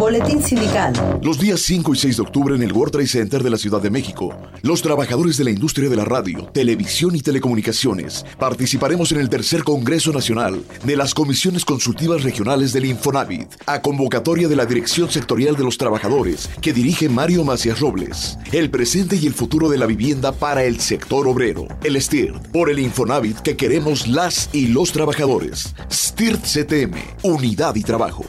Boletín 0.00 0.42
sindical. 0.42 0.94
Los 1.22 1.38
días 1.38 1.60
5 1.60 1.92
y 1.92 1.96
6 1.98 2.16
de 2.16 2.22
octubre 2.22 2.54
en 2.54 2.62
el 2.62 2.72
World 2.72 2.92
Trade 2.92 3.06
Center 3.06 3.42
de 3.42 3.50
la 3.50 3.58
Ciudad 3.58 3.82
de 3.82 3.90
México, 3.90 4.34
los 4.62 4.80
trabajadores 4.80 5.36
de 5.36 5.44
la 5.44 5.50
industria 5.50 5.90
de 5.90 5.96
la 5.96 6.06
radio, 6.06 6.48
televisión 6.54 7.14
y 7.16 7.20
telecomunicaciones 7.20 8.24
participaremos 8.38 9.12
en 9.12 9.20
el 9.20 9.28
tercer 9.28 9.62
Congreso 9.62 10.10
Nacional 10.10 10.64
de 10.84 10.96
las 10.96 11.12
Comisiones 11.12 11.66
Consultivas 11.66 12.22
Regionales 12.22 12.72
del 12.72 12.86
Infonavit, 12.86 13.48
a 13.66 13.82
convocatoria 13.82 14.48
de 14.48 14.56
la 14.56 14.64
Dirección 14.64 15.10
Sectorial 15.10 15.54
de 15.54 15.64
los 15.64 15.76
Trabajadores 15.76 16.48
que 16.62 16.72
dirige 16.72 17.10
Mario 17.10 17.44
Macías 17.44 17.78
Robles. 17.78 18.38
El 18.52 18.70
presente 18.70 19.16
y 19.16 19.26
el 19.26 19.34
futuro 19.34 19.68
de 19.68 19.76
la 19.76 19.84
vivienda 19.84 20.32
para 20.32 20.64
el 20.64 20.80
sector 20.80 21.28
obrero. 21.28 21.68
El 21.84 22.00
STIRT, 22.00 22.48
por 22.52 22.70
el 22.70 22.78
Infonavit 22.78 23.40
que 23.40 23.54
queremos 23.54 24.08
las 24.08 24.48
y 24.54 24.68
los 24.68 24.92
trabajadores. 24.92 25.74
STIRT 25.92 26.42
CTM, 26.42 26.94
Unidad 27.22 27.74
y 27.74 27.82
Trabajo. 27.82 28.24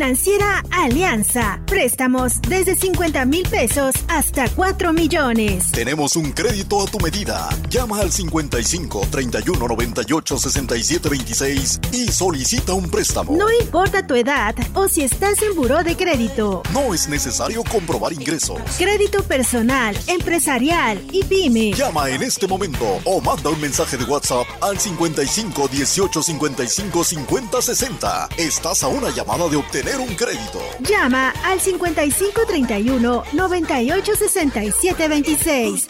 Financiera 0.00 0.64
Alianza. 0.70 1.60
Préstamos 1.66 2.40
desde 2.48 2.74
50 2.74 3.26
mil 3.26 3.46
pesos 3.46 3.94
hasta 4.08 4.48
4 4.48 4.94
millones. 4.94 5.70
Tenemos 5.72 6.16
un 6.16 6.32
crédito 6.32 6.80
a 6.80 6.86
tu 6.86 6.98
medida. 7.00 7.50
Llama 7.68 8.00
al 8.00 8.10
55 8.10 9.08
31 9.10 9.58
98 9.68 10.38
67 10.38 11.06
26 11.06 11.80
y 11.92 12.08
solicita 12.10 12.72
un 12.72 12.88
préstamo. 12.90 13.36
No 13.36 13.52
importa 13.60 14.06
tu 14.06 14.14
edad 14.14 14.54
o 14.72 14.88
si 14.88 15.02
estás 15.02 15.42
en 15.42 15.54
buró 15.54 15.84
de 15.84 15.94
crédito. 15.94 16.62
No 16.72 16.94
es 16.94 17.06
necesario 17.06 17.62
comprobar 17.62 18.14
ingresos. 18.14 18.58
Crédito 18.78 19.22
personal, 19.24 19.94
empresarial 20.06 20.98
y 21.12 21.24
pyme. 21.24 21.74
Llama 21.74 22.08
en 22.08 22.22
este 22.22 22.48
momento 22.48 22.86
o 23.04 23.20
manda 23.20 23.50
un 23.50 23.60
mensaje 23.60 23.98
de 23.98 24.04
WhatsApp 24.04 24.46
al 24.62 24.80
55 24.80 25.68
18 25.68 26.22
55 26.22 27.04
50 27.04 27.60
60. 27.60 28.28
Estás 28.38 28.82
a 28.82 28.88
una 28.88 29.10
llamada 29.10 29.46
de 29.50 29.56
obtener 29.56 29.89
tener 29.90 30.00
un 30.00 30.14
crédito. 30.14 30.60
Llama 30.80 31.32
al 31.44 31.60
5531 31.60 33.24
986726. 33.32 35.88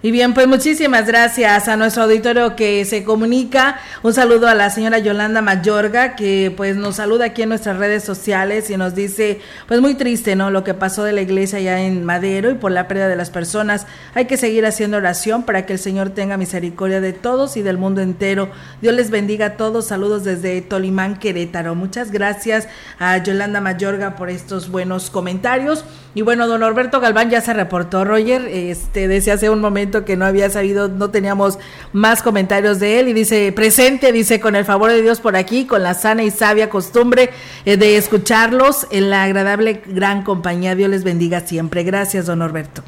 Y 0.00 0.12
bien, 0.12 0.32
pues 0.32 0.46
muchísimas 0.46 1.08
gracias 1.08 1.66
a 1.66 1.76
nuestro 1.76 2.04
auditorio 2.04 2.54
que 2.54 2.84
se 2.84 3.02
comunica. 3.02 3.80
Un 4.04 4.14
saludo 4.14 4.46
a 4.46 4.54
la 4.54 4.70
señora 4.70 5.00
Yolanda 5.00 5.42
Mayorga 5.42 6.14
que 6.14 6.54
pues 6.56 6.76
nos 6.76 6.94
saluda 6.94 7.24
aquí 7.24 7.42
en 7.42 7.48
nuestras 7.48 7.78
redes 7.78 8.04
sociales 8.04 8.70
y 8.70 8.76
nos 8.76 8.94
dice, 8.94 9.40
pues 9.66 9.80
muy 9.80 9.94
triste, 9.94 10.36
¿no? 10.36 10.52
Lo 10.52 10.62
que 10.62 10.72
pasó 10.72 11.02
de 11.02 11.10
la 11.10 11.20
iglesia 11.20 11.58
ya 11.58 11.80
en 11.80 12.04
Madero 12.04 12.48
y 12.48 12.54
por 12.54 12.70
la 12.70 12.86
pérdida 12.86 13.08
de 13.08 13.16
las 13.16 13.30
personas. 13.30 13.88
Hay 14.14 14.26
que 14.26 14.36
seguir 14.36 14.64
haciendo 14.66 14.98
oración 14.98 15.42
para 15.42 15.66
que 15.66 15.72
el 15.72 15.80
Señor 15.80 16.10
tenga 16.10 16.36
misericordia 16.36 17.00
de 17.00 17.12
todos 17.12 17.56
y 17.56 17.62
del 17.62 17.76
mundo 17.76 18.00
entero. 18.00 18.50
Dios 18.80 18.94
les 18.94 19.10
bendiga 19.10 19.46
a 19.46 19.56
todos. 19.56 19.88
Saludos 19.88 20.22
desde 20.22 20.60
Tolimán, 20.62 21.18
Querétaro. 21.18 21.74
Muchas 21.74 22.12
gracias 22.12 22.68
a 23.00 23.18
Yolanda 23.18 23.60
Mayorga 23.60 24.14
por 24.14 24.30
estos 24.30 24.70
buenos 24.70 25.10
comentarios. 25.10 25.84
Y 26.14 26.22
bueno, 26.22 26.46
don 26.46 26.60
Norberto 26.60 27.00
Galván 27.00 27.30
ya 27.30 27.40
se 27.40 27.52
reportó, 27.52 28.04
Roger, 28.04 28.46
este, 28.46 29.08
decía 29.08 29.34
hace 29.34 29.50
un 29.50 29.60
momento 29.60 29.87
que 29.90 30.16
no 30.16 30.24
había 30.24 30.50
sabido, 30.50 30.88
no 30.88 31.10
teníamos 31.10 31.58
más 31.92 32.22
comentarios 32.22 32.78
de 32.80 33.00
él 33.00 33.08
y 33.08 33.12
dice, 33.12 33.52
presente, 33.52 34.12
dice, 34.12 34.40
con 34.40 34.56
el 34.56 34.64
favor 34.64 34.90
de 34.90 35.02
Dios 35.02 35.20
por 35.20 35.36
aquí, 35.36 35.66
con 35.66 35.82
la 35.82 35.94
sana 35.94 36.22
y 36.22 36.30
sabia 36.30 36.70
costumbre 36.70 37.30
eh, 37.64 37.76
de 37.76 37.96
escucharlos 37.96 38.86
en 38.90 39.10
la 39.10 39.24
agradable 39.24 39.82
gran 39.86 40.22
compañía. 40.22 40.74
Dios 40.74 40.90
les 40.90 41.04
bendiga 41.04 41.40
siempre. 41.40 41.82
Gracias, 41.84 42.26
don 42.26 42.40
Norberto. 42.40 42.82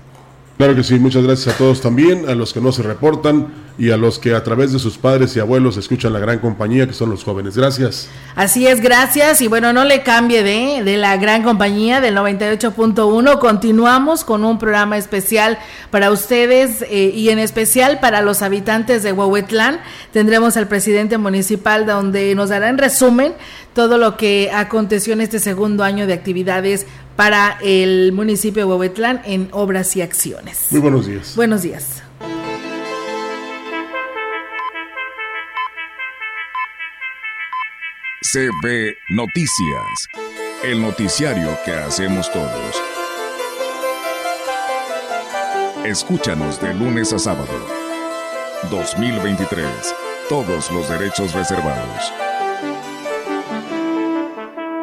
Claro 0.61 0.77
que 0.77 0.85
sí, 0.85 0.99
muchas 0.99 1.23
gracias 1.23 1.55
a 1.55 1.57
todos 1.57 1.81
también, 1.81 2.29
a 2.29 2.35
los 2.35 2.53
que 2.53 2.61
no 2.61 2.71
se 2.71 2.83
reportan 2.83 3.47
y 3.79 3.93
a 3.93 3.97
los 3.97 4.19
que 4.19 4.35
a 4.35 4.45
través 4.45 4.73
de 4.75 4.79
sus 4.79 4.99
padres 4.99 5.35
y 5.35 5.41
abuelos 5.41 5.79
escuchan 5.79 6.13
la 6.13 6.19
gran 6.19 6.39
compañía 6.39 6.87
que 6.87 6.93
son 6.93 7.09
los 7.09 7.25
jóvenes. 7.25 7.57
Gracias. 7.57 8.11
Así 8.37 8.67
es, 8.67 8.83
gracias. 8.83 9.41
Y 9.41 9.49
bueno, 9.49 9.73
no 9.73 9.85
le 9.85 10.03
cambie 10.03 10.43
de, 10.43 10.85
de 10.85 10.99
la 10.99 11.17
gran 11.17 11.43
compañía 11.45 12.03
del 12.03 12.15
98.1. 12.15 13.39
Continuamos 13.39 14.23
con 14.23 14.45
un 14.45 14.59
programa 14.59 14.99
especial 14.99 15.59
para 15.91 16.11
ustedes 16.11 16.83
eh, 16.83 17.11
y 17.15 17.31
en 17.31 17.39
especial 17.39 17.99
para 17.99 18.21
los 18.21 18.43
habitantes 18.43 19.03
de 19.03 19.13
Huehuetlán. 19.13 19.81
Tendremos 20.13 20.59
al 20.59 20.69
presidente 20.69 21.17
municipal 21.17 21.87
donde 21.87 22.35
nos 22.35 22.51
dará 22.51 22.69
en 22.69 22.77
resumen 22.77 23.33
todo 23.73 23.97
lo 23.97 24.19
que 24.19 24.51
aconteció 24.53 25.15
en 25.15 25.23
este 25.23 25.39
segundo 25.39 25.85
año 25.85 26.07
de 26.07 26.13
actividades 26.13 26.87
para 27.21 27.59
el 27.61 28.13
municipio 28.13 28.63
de 28.63 28.73
Huehuetlán 28.73 29.21
en 29.27 29.51
obras 29.53 29.95
y 29.95 30.01
acciones. 30.01 30.69
Muy 30.71 30.81
buenos 30.81 31.07
días. 31.07 31.37
Buenos 31.37 31.61
días. 31.61 32.03
CB 38.23 38.97
Noticias, 39.11 40.09
el 40.65 40.81
noticiario 40.81 41.59
que 41.67 41.73
hacemos 41.73 42.33
todos. 42.33 42.83
Escúchanos 45.85 46.59
de 46.63 46.73
lunes 46.73 47.13
a 47.13 47.19
sábado. 47.19 47.53
2023. 48.71 49.67
Todos 50.31 50.71
los 50.71 50.89
derechos 50.89 51.35
reservados. 51.35 52.30